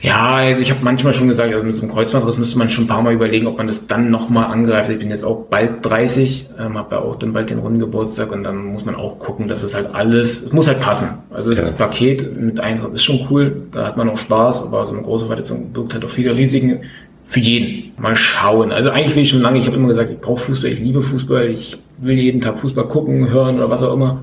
ja, 0.00 0.36
also 0.36 0.60
ich 0.60 0.70
habe 0.70 0.80
manchmal 0.84 1.12
schon 1.12 1.26
gesagt, 1.26 1.52
also 1.52 1.66
mit 1.66 1.74
so 1.74 1.82
einem 1.82 1.90
Kreuzbandriss 1.90 2.38
müsste 2.38 2.58
man 2.58 2.70
schon 2.70 2.84
ein 2.84 2.86
paar 2.86 3.02
Mal 3.02 3.12
überlegen, 3.12 3.48
ob 3.48 3.58
man 3.58 3.66
das 3.66 3.88
dann 3.88 4.10
nochmal 4.10 4.46
angreift. 4.46 4.90
Ich 4.90 4.98
bin 4.98 5.10
jetzt 5.10 5.24
auch 5.24 5.46
bald 5.50 5.84
30, 5.84 6.50
ähm, 6.58 6.78
habe 6.78 6.94
ja 6.94 7.00
auch 7.02 7.16
dann 7.16 7.32
bald 7.32 7.50
den 7.50 7.58
runden 7.58 7.80
Geburtstag 7.80 8.30
und 8.30 8.44
dann 8.44 8.66
muss 8.66 8.84
man 8.84 8.94
auch 8.94 9.18
gucken, 9.18 9.48
dass 9.48 9.64
es 9.64 9.74
halt 9.74 9.92
alles, 9.92 10.44
es 10.44 10.52
muss 10.52 10.68
halt 10.68 10.80
passen. 10.80 11.18
Also 11.30 11.50
ja. 11.50 11.60
das 11.60 11.72
Paket 11.72 12.40
mit 12.40 12.60
Eintritt 12.60 12.94
ist 12.94 13.02
schon 13.02 13.26
cool, 13.28 13.62
da 13.72 13.86
hat 13.86 13.96
man 13.96 14.08
auch 14.08 14.18
Spaß, 14.18 14.62
aber 14.62 14.86
so 14.86 14.92
eine 14.92 15.02
große 15.02 15.26
Verletzung 15.26 15.72
birgt 15.72 15.94
halt 15.94 16.04
auch 16.04 16.10
viele 16.10 16.36
Risiken 16.36 16.80
für 17.26 17.40
jeden. 17.40 17.92
Mal 18.00 18.14
schauen. 18.14 18.70
Also 18.70 18.90
eigentlich 18.90 19.16
will 19.16 19.24
ich 19.24 19.30
schon 19.30 19.42
lange, 19.42 19.58
ich 19.58 19.66
habe 19.66 19.76
immer 19.76 19.88
gesagt, 19.88 20.12
ich 20.12 20.20
brauche 20.20 20.40
Fußball, 20.40 20.70
ich 20.70 20.78
liebe 20.78 21.02
Fußball, 21.02 21.48
ich 21.48 21.76
will 21.98 22.16
jeden 22.16 22.40
Tag 22.40 22.60
Fußball 22.60 22.86
gucken, 22.86 23.30
hören 23.30 23.56
oder 23.56 23.68
was 23.68 23.82
auch 23.82 23.92
immer. 23.94 24.22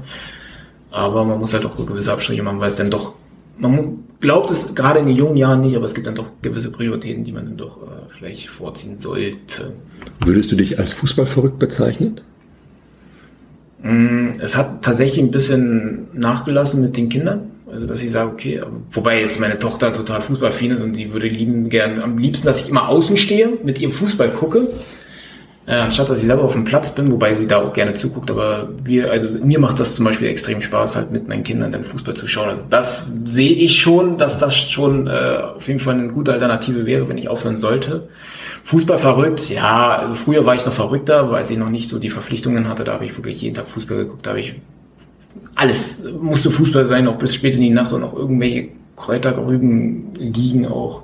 Aber 0.89 1.25
man 1.25 1.38
muss 1.38 1.54
halt 1.54 1.65
auch 1.65 1.75
gewisse 1.75 2.13
Abstriche 2.13 2.41
machen, 2.41 2.62
weil 2.62 2.69
es 2.69 2.78
dann 2.78 2.89
doch 2.89 3.13
man 3.58 4.00
glaubt 4.20 4.52
es 4.52 4.76
gerade 4.76 5.00
in 5.00 5.08
den 5.08 5.15
jungen 5.15 5.38
Jahren 5.38 5.62
nicht, 5.62 5.76
aber 5.76 5.86
es 5.86 5.94
gibt 5.94 6.08
dann 6.08 6.15
doch 6.15 6.28
gewisse 6.41 6.72
Prioritäten, 6.72 7.24
die 7.24 7.32
man 7.32 7.46
dann 7.46 7.58
doch 7.58 7.84
äh, 7.84 7.86
vielleicht 8.10 8.50
vorziehen 8.50 9.00
sollte. 9.00 9.74
Würdest 10.20 10.52
du 10.52 10.56
dich 10.56 10.80
als 10.80 10.94
Fußballverrückt 10.94 11.60
bezeichnen? 11.60 12.22
Mm, 13.82 14.30
es 14.39 14.58
hat 14.58 14.82
tatsächlich 14.82 15.24
ein 15.24 15.32
bisschen 15.32 16.08
nachgelassen 16.13 16.82
mit 16.82 16.98
den 16.98 17.10
Kindern. 17.10 17.52
Also, 17.72 17.88
dass 17.88 18.02
ich 18.02 18.12
sage, 18.12 18.32
okay, 18.32 18.62
wobei 18.91 19.22
jetzt 19.22 19.39
meine 19.39 19.60
Tochter 19.60 19.94
total 19.94 20.22
fußballaffin 20.22 20.72
ist 20.72 20.82
und 20.82 20.96
sie 20.96 21.13
würde 21.13 21.28
lieben 21.28 21.70
gern, 21.70 22.02
am 22.02 22.18
liebsten, 22.18 22.48
dass 22.48 22.62
ich 22.62 22.70
immer 22.70 22.89
außen 22.89 23.18
stehe, 23.18 23.58
mit 23.63 23.80
ihrem 23.80 23.91
Fußball 23.91 24.30
gucke 24.30 24.68
äh, 25.67 25.75
anstatt 25.75 26.10
dass 26.10 26.19
ich 26.19 26.28
selber 26.28 26.43
auf 26.43 26.54
dem 26.54 26.63
Platz 26.63 26.93
bin, 26.93 27.12
wobei 27.12 27.34
sie 27.34 27.47
da 27.47 27.63
auch 27.63 27.73
gerne 27.73 27.93
zuguckt. 27.95 28.30
Aber 28.30 28.69
wir, 28.84 29.12
also 29.12 29.30
mir 29.30 29.60
macht 29.60 29.80
das 29.80 29.95
zum 29.95 30.06
Beispiel 30.06 30.28
extrem 30.28 30.62
Spaß, 30.62 30.95
halt 30.95 31.12
mit 31.12 31.28
meinen 31.28 31.43
Kindern 31.43 31.71
den 31.71 31.84
Fußball 31.84 32.13
zu 32.13 32.28
schauen. 32.28 32.49
Also 32.49 32.63
das 32.69 33.12
sehe 33.23 33.54
ich 33.54 33.80
schon, 33.80 34.17
dass 34.17 34.39
das 34.39 34.56
schon 34.56 35.08
äh, 35.08 35.38
auf 35.56 35.67
jeden 35.67 35.80
Fall 35.80 35.95
eine 35.95 36.10
gute 36.10 36.34
Alternative 36.34 36.86
wäre, 36.86 37.10
wenn 37.10 37.17
ich 37.17 37.30
aufhören 37.30 37.58
sollte. 37.58 38.08
Fußball 38.63 38.97
verrückt, 38.97 39.49
ja, 39.49 39.95
also 39.97 40.15
früher 40.15 40.45
war 40.45 40.56
ich 40.56 40.65
noch 40.65 40.73
verrückter, 40.73 41.32
weil 41.32 41.49
ich 41.49 41.58
noch 41.58 41.69
nicht 41.69 41.89
so 41.89 41.99
die 41.99 42.10
Verpflichtungen 42.10 42.67
hatte. 42.67 42.84
Da 42.84 42.93
habe 42.93 43.06
ich 43.06 43.15
wirklich 43.15 43.41
jeden 43.41 43.56
Tag 43.56 43.69
Fußball 43.69 43.97
geguckt, 43.97 44.25
da 44.25 44.32
habe 44.32 44.39
ich 44.39 44.56
alles 45.56 46.08
musste 46.19 46.51
Fußball 46.51 46.88
sein, 46.88 47.08
auch 47.08 47.17
bis 47.17 47.36
spät 47.36 47.56
in 47.56 47.62
die 47.62 47.69
Nacht 47.69 47.93
und 47.93 48.04
auch 48.04 48.13
irgendwelche 48.13 48.69
Kräutergrüben 48.95 50.15
liegen 50.15 50.67
auch 50.67 51.04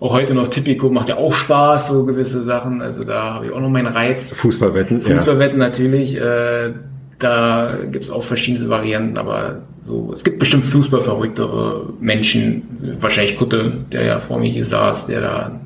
auch 0.00 0.12
heute 0.12 0.34
noch 0.34 0.48
Tipico 0.48 0.90
macht 0.90 1.08
ja 1.08 1.16
auch 1.16 1.34
Spaß, 1.34 1.88
so 1.88 2.06
gewisse 2.06 2.44
Sachen. 2.44 2.82
Also 2.82 3.04
da 3.04 3.34
habe 3.34 3.46
ich 3.46 3.52
auch 3.52 3.60
noch 3.60 3.70
meinen 3.70 3.88
Reiz. 3.88 4.34
Fußballwetten. 4.34 5.00
Fußballwetten 5.00 5.58
ja. 5.58 5.66
natürlich. 5.66 6.16
Äh, 6.16 6.72
da 7.18 7.76
gibt's 7.90 8.10
auch 8.10 8.22
verschiedene 8.22 8.68
Varianten, 8.68 9.18
aber 9.18 9.62
so, 9.84 10.12
es 10.12 10.22
gibt 10.22 10.38
bestimmt 10.38 10.62
fußballverrücktere 10.62 11.94
Menschen, 12.00 12.62
wahrscheinlich 13.00 13.36
Kutte, 13.36 13.78
der 13.90 14.04
ja 14.04 14.20
vor 14.20 14.38
mir 14.38 14.50
hier 14.50 14.64
saß, 14.64 15.08
der 15.08 15.20
da, 15.20 15.60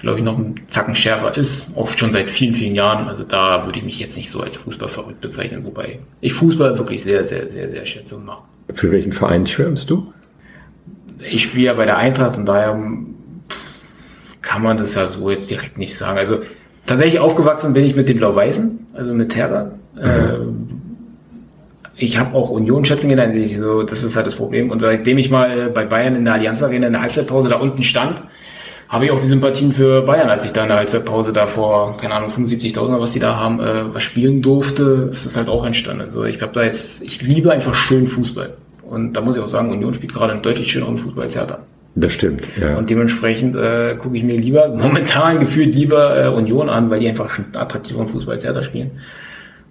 glaube 0.00 0.18
ich, 0.18 0.24
noch 0.24 0.38
einen 0.38 0.54
Zacken 0.68 0.94
schärfer 0.94 1.36
ist, 1.36 1.76
oft 1.76 1.98
schon 1.98 2.12
seit 2.12 2.30
vielen, 2.30 2.54
vielen 2.54 2.76
Jahren. 2.76 3.08
Also 3.08 3.24
da 3.24 3.66
würde 3.66 3.80
ich 3.80 3.84
mich 3.84 3.98
jetzt 3.98 4.16
nicht 4.16 4.30
so 4.30 4.42
als 4.42 4.56
Fußballverrückt 4.56 5.20
bezeichnen, 5.20 5.64
wobei 5.64 5.98
ich 6.20 6.34
Fußball 6.34 6.78
wirklich 6.78 7.02
sehr, 7.02 7.24
sehr, 7.24 7.48
sehr, 7.48 7.68
sehr 7.68 7.84
schätze 7.84 8.16
und 8.16 8.26
mache. 8.26 8.44
Für 8.72 8.92
welchen 8.92 9.12
Verein 9.12 9.44
schwärmst 9.44 9.90
du? 9.90 10.12
Ich 11.28 11.42
spiele 11.42 11.66
ja 11.66 11.74
bei 11.74 11.86
der 11.86 11.96
Eintracht 11.96 12.38
und 12.38 12.46
daher 12.46 12.78
kann 14.56 14.62
man 14.62 14.78
das 14.78 14.94
ja 14.94 15.06
so 15.08 15.28
jetzt 15.28 15.50
direkt 15.50 15.76
nicht 15.76 15.94
sagen. 15.94 16.16
Also 16.16 16.38
tatsächlich 16.86 17.20
aufgewachsen 17.20 17.74
bin 17.74 17.84
ich 17.84 17.94
mit 17.94 18.08
den 18.08 18.16
Blau-Weißen, 18.16 18.86
also 18.94 19.12
mit 19.12 19.30
Terra. 19.30 19.72
Mhm. 19.94 20.66
ich 21.96 22.18
habe 22.18 22.34
auch 22.34 22.48
Union 22.48 22.84
schätzen 22.86 23.10
gelernt, 23.10 23.34
so, 23.50 23.82
das 23.82 24.02
ist 24.02 24.16
halt 24.16 24.26
das 24.26 24.34
Problem. 24.34 24.70
Und 24.70 24.80
seitdem 24.80 25.18
ich 25.18 25.30
mal 25.30 25.68
bei 25.68 25.84
Bayern 25.84 26.16
in 26.16 26.24
der 26.24 26.34
Allianz 26.34 26.62
Arena 26.62 26.86
in 26.86 26.94
der 26.94 27.02
Halbzeitpause 27.02 27.50
da 27.50 27.56
unten 27.56 27.82
stand, 27.82 28.22
habe 28.88 29.04
ich 29.04 29.10
auch 29.10 29.20
die 29.20 29.26
Sympathien 29.26 29.72
für 29.72 30.00
Bayern, 30.02 30.30
als 30.30 30.46
ich 30.46 30.52
da 30.52 30.62
in 30.62 30.68
der 30.68 30.78
Halbzeitpause 30.78 31.34
da 31.34 31.46
vor, 31.46 31.98
keine 31.98 32.14
Ahnung, 32.14 32.30
75.000 32.30 32.98
was 32.98 33.12
die 33.12 33.18
da 33.18 33.36
haben, 33.36 33.60
äh, 33.60 33.92
was 33.92 34.04
spielen 34.04 34.40
durfte, 34.40 35.08
ist 35.10 35.26
das 35.26 35.36
halt 35.36 35.48
auch 35.48 35.66
entstanden. 35.66 36.00
Also 36.00 36.24
ich 36.24 36.40
habe 36.40 36.52
da 36.52 36.62
jetzt, 36.62 37.02
ich 37.02 37.20
liebe 37.20 37.52
einfach 37.52 37.74
schön 37.74 38.06
Fußball. 38.06 38.54
Und 38.88 39.12
da 39.12 39.20
muss 39.20 39.36
ich 39.36 39.42
auch 39.42 39.46
sagen, 39.46 39.70
Union 39.70 39.92
spielt 39.92 40.14
gerade 40.14 40.32
einen 40.32 40.40
deutlich 40.40 40.72
schöneren 40.72 40.96
Fußball 40.96 41.24
als 41.24 41.36
Hertha. 41.36 41.58
Das 41.98 42.12
stimmt, 42.12 42.46
ja. 42.60 42.76
Und 42.76 42.90
dementsprechend 42.90 43.56
äh, 43.56 43.96
gucke 43.98 44.18
ich 44.18 44.22
mir 44.22 44.36
lieber, 44.36 44.68
momentan 44.76 45.40
gefühlt 45.40 45.74
lieber 45.74 46.24
äh, 46.24 46.28
Union 46.28 46.68
an, 46.68 46.90
weil 46.90 47.00
die 47.00 47.08
einfach 47.08 47.38
einen 47.38 47.56
attraktiveren 47.56 48.06
Fußball 48.06 48.34
als 48.34 48.44
Hertha 48.44 48.62
spielen. 48.62 48.92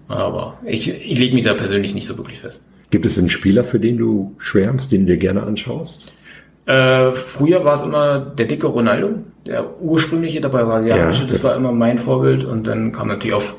Aber 0.08 0.60
ich, 0.66 0.90
ich 0.90 1.20
lege 1.20 1.36
mich 1.36 1.46
da 1.46 1.54
persönlich 1.54 1.94
nicht 1.94 2.08
so 2.08 2.18
wirklich 2.18 2.40
fest. 2.40 2.64
Gibt 2.90 3.06
es 3.06 3.18
einen 3.18 3.30
Spieler, 3.30 3.64
für 3.64 3.80
den 3.80 3.98
du 3.98 4.36
schwärmst, 4.40 4.92
den 4.92 5.06
du 5.06 5.14
dir 5.14 5.18
gerne 5.18 5.44
anschaust? 5.44 6.12
Äh, 6.66 7.12
früher 7.12 7.64
war 7.64 7.76
es 7.76 7.84
immer 7.84 8.20
der 8.20 8.48
dicke 8.48 8.68
Ronaldo, 8.68 9.20
der 9.46 9.82
ursprüngliche 9.82 10.42
dabei 10.42 10.68
war. 10.68 10.84
Ja, 10.84 11.08
das 11.08 11.44
war 11.44 11.56
immer 11.56 11.72
mein 11.72 12.00
Vorbild. 12.00 12.44
Und 12.44 12.66
dann 12.66 12.92
kam 12.92 13.08
natürlich 13.08 13.36
auf 13.36 13.58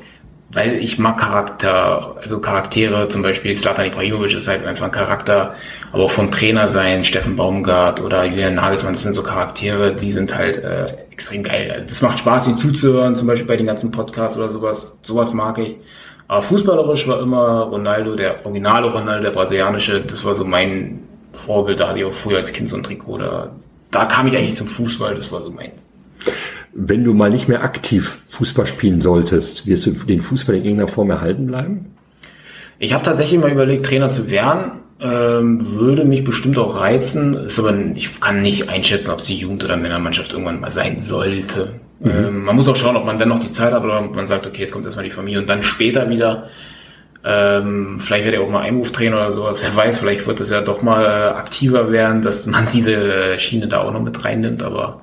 weil 0.49 0.77
ich 0.77 0.97
mag 0.97 1.17
Charakter, 1.17 2.15
also 2.21 2.39
Charaktere, 2.39 3.09
zum 3.09 3.21
Beispiel 3.21 3.55
Slatan 3.55 3.87
Ibrahimovic 3.87 4.33
ist 4.33 4.47
halt 4.47 4.65
einfach 4.65 4.85
ein 4.85 4.91
Charakter, 4.91 5.55
aber 5.91 6.03
auch 6.03 6.11
vom 6.11 6.31
Trainer 6.31 6.69
sein, 6.69 7.03
Steffen 7.03 7.35
Baumgart 7.35 7.99
oder 8.01 8.23
Julian 8.23 8.55
Nagelsmann, 8.55 8.93
das 8.93 9.03
sind 9.03 9.13
so 9.13 9.23
Charaktere, 9.23 9.93
die 9.93 10.11
sind 10.11 10.35
halt 10.35 10.57
äh, 10.57 10.93
extrem 11.11 11.43
geil. 11.43 11.71
Also 11.71 11.87
das 11.87 12.01
macht 12.01 12.19
Spaß, 12.19 12.47
ihnen 12.47 12.55
zuzuhören, 12.55 13.15
zum 13.15 13.27
Beispiel 13.27 13.47
bei 13.47 13.57
den 13.57 13.65
ganzen 13.65 13.91
Podcasts 13.91 14.37
oder 14.37 14.49
sowas, 14.49 14.99
sowas 15.01 15.33
mag 15.33 15.57
ich. 15.57 15.77
Aber 16.29 16.41
fußballerisch 16.41 17.07
war 17.07 17.21
immer 17.21 17.63
Ronaldo, 17.63 18.15
der 18.15 18.45
originale 18.45 18.91
Ronaldo, 18.91 19.23
der 19.23 19.31
brasilianische, 19.31 20.01
das 20.01 20.23
war 20.23 20.35
so 20.35 20.45
mein 20.45 21.03
Vorbild, 21.33 21.79
da 21.79 21.89
hatte 21.89 21.99
ich 21.99 22.05
auch 22.05 22.13
früher 22.13 22.37
als 22.37 22.53
Kind 22.53 22.69
so 22.69 22.77
ein 22.77 22.83
Trikot, 22.83 23.17
da, 23.17 23.51
da 23.91 24.05
kam 24.05 24.27
ich 24.27 24.37
eigentlich 24.37 24.55
zum 24.55 24.67
Fußball, 24.67 25.15
das 25.15 25.29
war 25.31 25.41
so 25.41 25.51
mein 25.51 25.71
wenn 26.73 27.03
du 27.03 27.13
mal 27.13 27.29
nicht 27.29 27.47
mehr 27.47 27.63
aktiv 27.63 28.19
Fußball 28.27 28.65
spielen 28.65 29.01
solltest, 29.01 29.67
wirst 29.67 29.85
du 29.85 29.91
den 29.91 30.21
Fußball 30.21 30.55
in 30.55 30.63
irgendeiner 30.63 30.87
Form 30.87 31.09
erhalten 31.09 31.47
bleiben? 31.47 31.85
Ich 32.79 32.93
habe 32.93 33.03
tatsächlich 33.03 33.39
mal 33.39 33.51
überlegt, 33.51 33.85
Trainer 33.85 34.09
zu 34.09 34.29
werden. 34.29 34.71
Ähm, 34.99 35.59
würde 35.77 36.05
mich 36.05 36.23
bestimmt 36.23 36.57
auch 36.57 36.79
reizen. 36.79 37.35
Ist 37.45 37.59
aber, 37.59 37.75
ich 37.95 38.19
kann 38.19 38.41
nicht 38.41 38.69
einschätzen, 38.69 39.11
ob 39.11 39.19
es 39.19 39.27
die 39.27 39.37
Jugend- 39.37 39.63
oder 39.63 39.77
Männermannschaft 39.77 40.31
irgendwann 40.31 40.59
mal 40.59 40.71
sein 40.71 41.01
sollte. 41.01 41.73
Mhm. 41.99 42.09
Ähm, 42.09 42.43
man 42.45 42.55
muss 42.55 42.67
auch 42.67 42.75
schauen, 42.75 42.95
ob 42.95 43.05
man 43.05 43.19
dann 43.19 43.29
noch 43.29 43.39
die 43.39 43.51
Zeit 43.51 43.73
hat 43.73 43.83
oder 43.83 43.99
ob 43.99 44.15
man 44.15 44.27
sagt, 44.27 44.47
okay, 44.47 44.61
jetzt 44.61 44.71
kommt 44.71 44.85
erstmal 44.85 45.05
die 45.05 45.11
Familie 45.11 45.39
und 45.39 45.49
dann 45.49 45.63
später 45.63 46.09
wieder. 46.09 46.49
Ähm, 47.23 47.99
vielleicht 47.99 48.25
werde 48.25 48.37
ich 48.37 48.43
auch 48.43 48.49
mal 48.49 48.61
Einruftrainer 48.61 49.17
oder 49.17 49.31
sowas. 49.31 49.61
Wer 49.61 49.75
weiß, 49.75 49.97
vielleicht 49.97 50.25
wird 50.27 50.39
es 50.39 50.49
ja 50.49 50.61
doch 50.61 50.81
mal 50.81 51.03
äh, 51.03 51.35
aktiver 51.35 51.91
werden, 51.91 52.21
dass 52.21 52.45
man 52.45 52.67
diese 52.73 53.37
Schiene 53.37 53.67
da 53.67 53.81
auch 53.81 53.91
noch 53.91 54.01
mit 54.01 54.23
reinnimmt. 54.23 54.63
Aber 54.63 55.01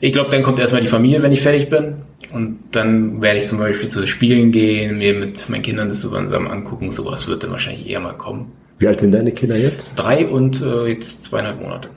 ich 0.00 0.12
glaube, 0.12 0.30
dann 0.30 0.42
kommt 0.42 0.58
erstmal 0.58 0.82
die 0.82 0.88
Familie, 0.88 1.22
wenn 1.22 1.32
ich 1.32 1.42
fertig 1.42 1.68
bin. 1.68 1.94
Und 2.32 2.58
dann 2.72 3.22
werde 3.22 3.38
ich 3.38 3.46
zum 3.46 3.58
Beispiel 3.58 3.88
zu 3.88 4.06
Spielen 4.06 4.52
gehen, 4.52 4.98
mir 4.98 5.14
mit 5.14 5.48
meinen 5.48 5.62
Kindern 5.62 5.88
das 5.88 6.00
zusammen 6.00 6.48
angucken. 6.48 6.90
Sowas 6.90 7.28
wird 7.28 7.42
dann 7.42 7.50
wahrscheinlich 7.50 7.88
eher 7.88 8.00
mal 8.00 8.14
kommen. 8.14 8.52
Wie 8.78 8.86
alt 8.88 9.00
sind 9.00 9.12
deine 9.12 9.32
Kinder 9.32 9.56
jetzt? 9.56 9.94
Drei 9.96 10.26
und 10.26 10.60
äh, 10.60 10.86
jetzt 10.86 11.24
zweieinhalb 11.24 11.60
Monate. 11.60 11.88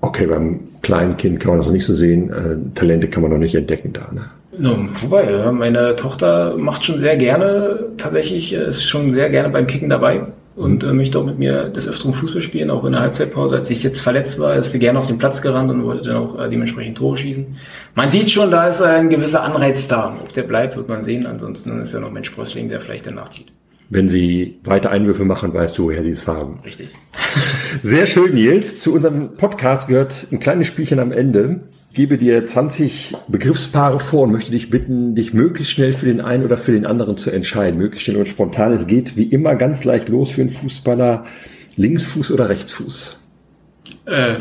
Okay, 0.00 0.26
beim 0.26 0.60
kleinen 0.82 1.16
Kind 1.16 1.40
kann 1.40 1.50
man 1.50 1.58
das 1.58 1.66
noch 1.66 1.74
nicht 1.74 1.84
so 1.84 1.94
sehen. 1.94 2.30
Äh, 2.30 2.74
Talente 2.74 3.08
kann 3.08 3.22
man 3.22 3.32
noch 3.32 3.38
nicht 3.38 3.54
entdecken 3.54 3.92
da, 3.92 4.08
ne? 4.12 4.30
No, 4.58 4.88
wobei, 4.94 5.52
meine 5.52 5.96
Tochter 5.96 6.56
macht 6.56 6.82
schon 6.82 6.98
sehr 6.98 7.18
gerne, 7.18 7.90
tatsächlich 7.98 8.54
ist 8.54 8.84
schon 8.84 9.10
sehr 9.10 9.28
gerne 9.28 9.50
beim 9.50 9.66
Kicken 9.66 9.90
dabei 9.90 10.22
und 10.56 10.82
äh, 10.82 10.92
möchte 10.92 11.18
auch 11.18 11.24
mit 11.24 11.38
mir 11.38 11.68
des 11.68 11.86
Öfteren 11.86 12.14
Fußball 12.14 12.40
spielen, 12.40 12.70
auch 12.70 12.84
in 12.84 12.92
der 12.92 13.02
Halbzeitpause. 13.02 13.56
Als 13.56 13.70
ich 13.70 13.82
jetzt 13.82 14.00
verletzt 14.00 14.38
war, 14.38 14.56
ist 14.56 14.72
sie 14.72 14.78
gerne 14.78 14.98
auf 14.98 15.06
den 15.06 15.18
Platz 15.18 15.42
gerannt 15.42 15.70
und 15.70 15.84
wollte 15.84 16.08
dann 16.08 16.16
auch 16.16 16.40
äh, 16.40 16.48
dementsprechend 16.48 16.96
Tore 16.96 17.18
schießen. 17.18 17.56
Man 17.94 18.10
sieht 18.10 18.30
schon, 18.30 18.50
da 18.50 18.66
ist 18.66 18.80
ein 18.80 19.10
gewisser 19.10 19.42
Anreiz 19.42 19.86
da. 19.86 20.16
Ob 20.20 20.32
der 20.32 20.44
bleibt, 20.44 20.76
wird 20.76 20.88
man 20.88 21.04
sehen. 21.04 21.26
Ansonsten 21.26 21.80
ist 21.82 21.92
ja 21.92 22.00
noch 22.00 22.10
Mensch 22.10 22.28
Sprössling, 22.28 22.70
der 22.70 22.80
vielleicht 22.80 23.06
danach 23.06 23.28
zieht. 23.28 23.52
Wenn 23.88 24.08
sie 24.08 24.58
weiter 24.64 24.90
Einwürfe 24.90 25.24
machen, 25.24 25.54
weißt 25.54 25.78
du, 25.78 25.84
woher 25.84 26.02
sie 26.02 26.10
es 26.10 26.26
haben. 26.26 26.58
Richtig. 26.64 26.90
Sehr 27.82 28.06
schön, 28.06 28.34
Nils. 28.34 28.80
Zu 28.80 28.94
unserem 28.94 29.36
Podcast 29.36 29.88
gehört 29.88 30.26
ein 30.32 30.40
kleines 30.40 30.66
Spielchen 30.66 30.98
am 30.98 31.12
Ende 31.12 31.60
gebe 31.96 32.18
dir 32.18 32.46
20 32.46 33.16
Begriffspaare 33.26 33.98
vor 33.98 34.24
und 34.24 34.32
möchte 34.32 34.50
dich 34.50 34.68
bitten, 34.68 35.14
dich 35.14 35.32
möglichst 35.32 35.72
schnell 35.72 35.94
für 35.94 36.04
den 36.04 36.20
einen 36.20 36.44
oder 36.44 36.58
für 36.58 36.72
den 36.72 36.84
anderen 36.84 37.16
zu 37.16 37.30
entscheiden. 37.30 37.78
Möglichst 37.78 38.04
schnell 38.04 38.18
und 38.18 38.28
spontan. 38.28 38.72
Es 38.72 38.86
geht 38.86 39.16
wie 39.16 39.24
immer 39.24 39.54
ganz 39.54 39.82
leicht 39.82 40.10
los 40.10 40.30
für 40.30 40.42
einen 40.42 40.50
Fußballer. 40.50 41.24
Linksfuß 41.76 42.32
oder 42.32 42.50
Rechtsfuß? 42.50 43.18
Äh, 44.04 44.36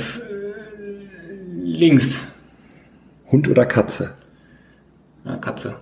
links. 1.64 2.34
Hund 3.32 3.48
oder 3.48 3.66
Katze? 3.66 4.16
Ja, 5.24 5.38
Katze. 5.38 5.78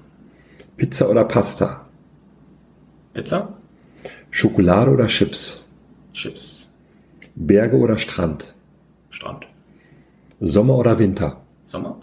Pizza 0.78 1.10
oder 1.10 1.26
Pasta? 1.26 1.83
Pizza. 3.14 3.54
Schokolade 4.32 4.92
oder 4.92 5.08
Chips? 5.08 5.66
Chips. 6.14 6.68
Berge 7.36 7.78
oder 7.78 7.98
Strand? 7.98 8.54
Strand. 9.10 9.46
Sommer 10.40 10.76
oder 10.76 10.98
Winter? 11.00 11.42
Sommer. 11.66 12.02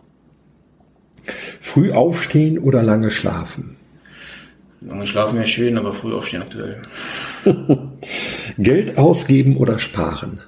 Früh 1.60 1.92
aufstehen 1.92 2.58
oder 2.58 2.82
lange 2.82 3.10
schlafen? 3.10 3.76
Lange 4.80 5.06
schlafen 5.06 5.36
wäre 5.36 5.46
schön, 5.46 5.76
aber 5.76 5.92
früh 5.92 6.14
aufstehen 6.14 6.42
aktuell. 6.42 6.80
Geld 8.58 8.96
ausgeben 8.96 9.56
oder 9.56 9.78
sparen? 9.78 10.40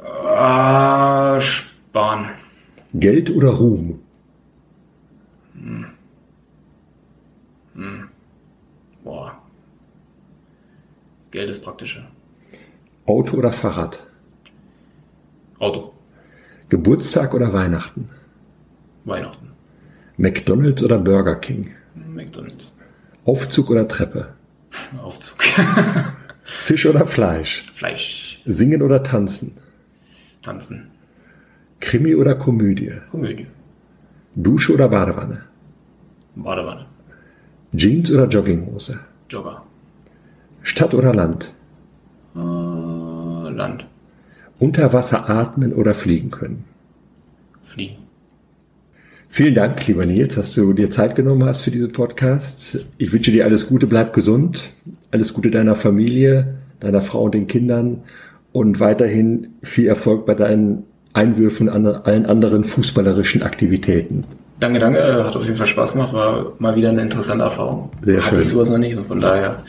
Äh, 0.00 1.40
sparen. 1.40 2.30
Geld 2.94 3.30
oder 3.30 3.50
Ruhm? 3.50 4.00
Hm. 5.54 5.95
Geld 11.36 11.50
ist 11.50 11.62
praktischer. 11.62 12.04
Auto 13.04 13.36
oder 13.36 13.52
Fahrrad? 13.52 14.02
Auto. 15.58 15.92
Geburtstag 16.70 17.34
oder 17.34 17.52
Weihnachten? 17.52 18.08
Weihnachten. 19.04 19.48
McDonald's 20.16 20.82
oder 20.82 20.98
Burger 20.98 21.36
King? 21.36 21.74
McDonald's. 21.94 22.74
Aufzug 23.26 23.68
oder 23.68 23.86
Treppe? 23.86 24.28
Aufzug. 25.02 25.36
Fisch 26.44 26.86
oder 26.86 27.06
Fleisch? 27.06 27.70
Fleisch. 27.74 28.40
Singen 28.46 28.80
oder 28.80 29.02
tanzen? 29.02 29.58
Tanzen. 30.40 30.90
Krimi 31.80 32.14
oder 32.14 32.34
Komödie? 32.36 32.94
Komödie. 33.10 33.46
Dusche 34.34 34.72
oder 34.72 34.88
Badewanne? 34.88 35.44
Badewanne. 36.34 36.86
Jeans 37.74 38.10
oder 38.10 38.26
Jogginghose? 38.26 39.00
Jogger. 39.28 39.66
Stadt 40.66 40.94
oder 40.94 41.14
Land? 41.14 41.52
Äh, 42.34 42.38
Land 42.38 43.86
unter 44.58 44.92
Wasser 44.92 45.28
atmen 45.28 45.72
oder 45.72 45.94
fliegen 45.94 46.30
können? 46.30 46.64
Fliegen. 47.62 47.96
Vielen 49.28 49.54
Dank, 49.54 49.86
lieber 49.86 50.06
Nils, 50.06 50.34
dass 50.36 50.54
du 50.54 50.72
dir 50.72 50.90
Zeit 50.90 51.14
genommen 51.14 51.44
hast 51.44 51.60
für 51.60 51.70
diesen 51.70 51.92
Podcast. 51.92 52.86
Ich 52.98 53.12
wünsche 53.12 53.30
dir 53.30 53.44
alles 53.44 53.68
Gute, 53.68 53.86
bleib 53.86 54.12
gesund, 54.12 54.72
alles 55.10 55.34
Gute 55.34 55.50
deiner 55.50 55.74
Familie, 55.74 56.58
deiner 56.80 57.00
Frau 57.00 57.24
und 57.24 57.34
den 57.34 57.46
Kindern 57.46 58.02
und 58.52 58.80
weiterhin 58.80 59.48
viel 59.62 59.86
Erfolg 59.86 60.26
bei 60.26 60.34
deinen 60.34 60.84
Einwürfen 61.12 61.68
an 61.68 61.86
allen 61.86 62.26
anderen 62.26 62.64
fußballerischen 62.64 63.42
Aktivitäten. 63.42 64.24
Danke, 64.58 64.78
danke. 64.78 65.24
Hat 65.24 65.36
auf 65.36 65.44
jeden 65.44 65.56
Fall 65.56 65.66
Spaß 65.66 65.92
gemacht. 65.92 66.12
War 66.12 66.52
mal 66.58 66.74
wieder 66.74 66.88
eine 66.88 67.02
interessante 67.02 67.44
Erfahrung. 67.44 67.90
Sehr 68.02 68.22
Hatte 68.22 68.36
schön. 68.36 68.42
ich 68.42 68.48
sowas 68.48 68.70
noch 68.70 68.78
nicht 68.78 68.96
und 68.96 69.04
von 69.04 69.20
daher 69.20 69.62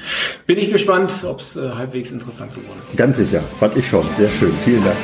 bin 0.46 0.58
ich 0.58 0.72
gespannt, 0.72 1.12
ob 1.26 1.40
es 1.40 1.58
äh, 1.58 1.70
halbwegs 1.76 2.12
interessant 2.12 2.54
geworden 2.54 2.80
ist. 2.88 2.98
Ganz 2.98 3.18
sicher. 3.18 3.42
Fand 3.60 3.76
ich 3.76 3.88
schon. 3.88 4.04
Sehr 4.18 4.30
schön. 4.30 4.52
Vielen 4.64 4.84
Dank. 4.84 4.96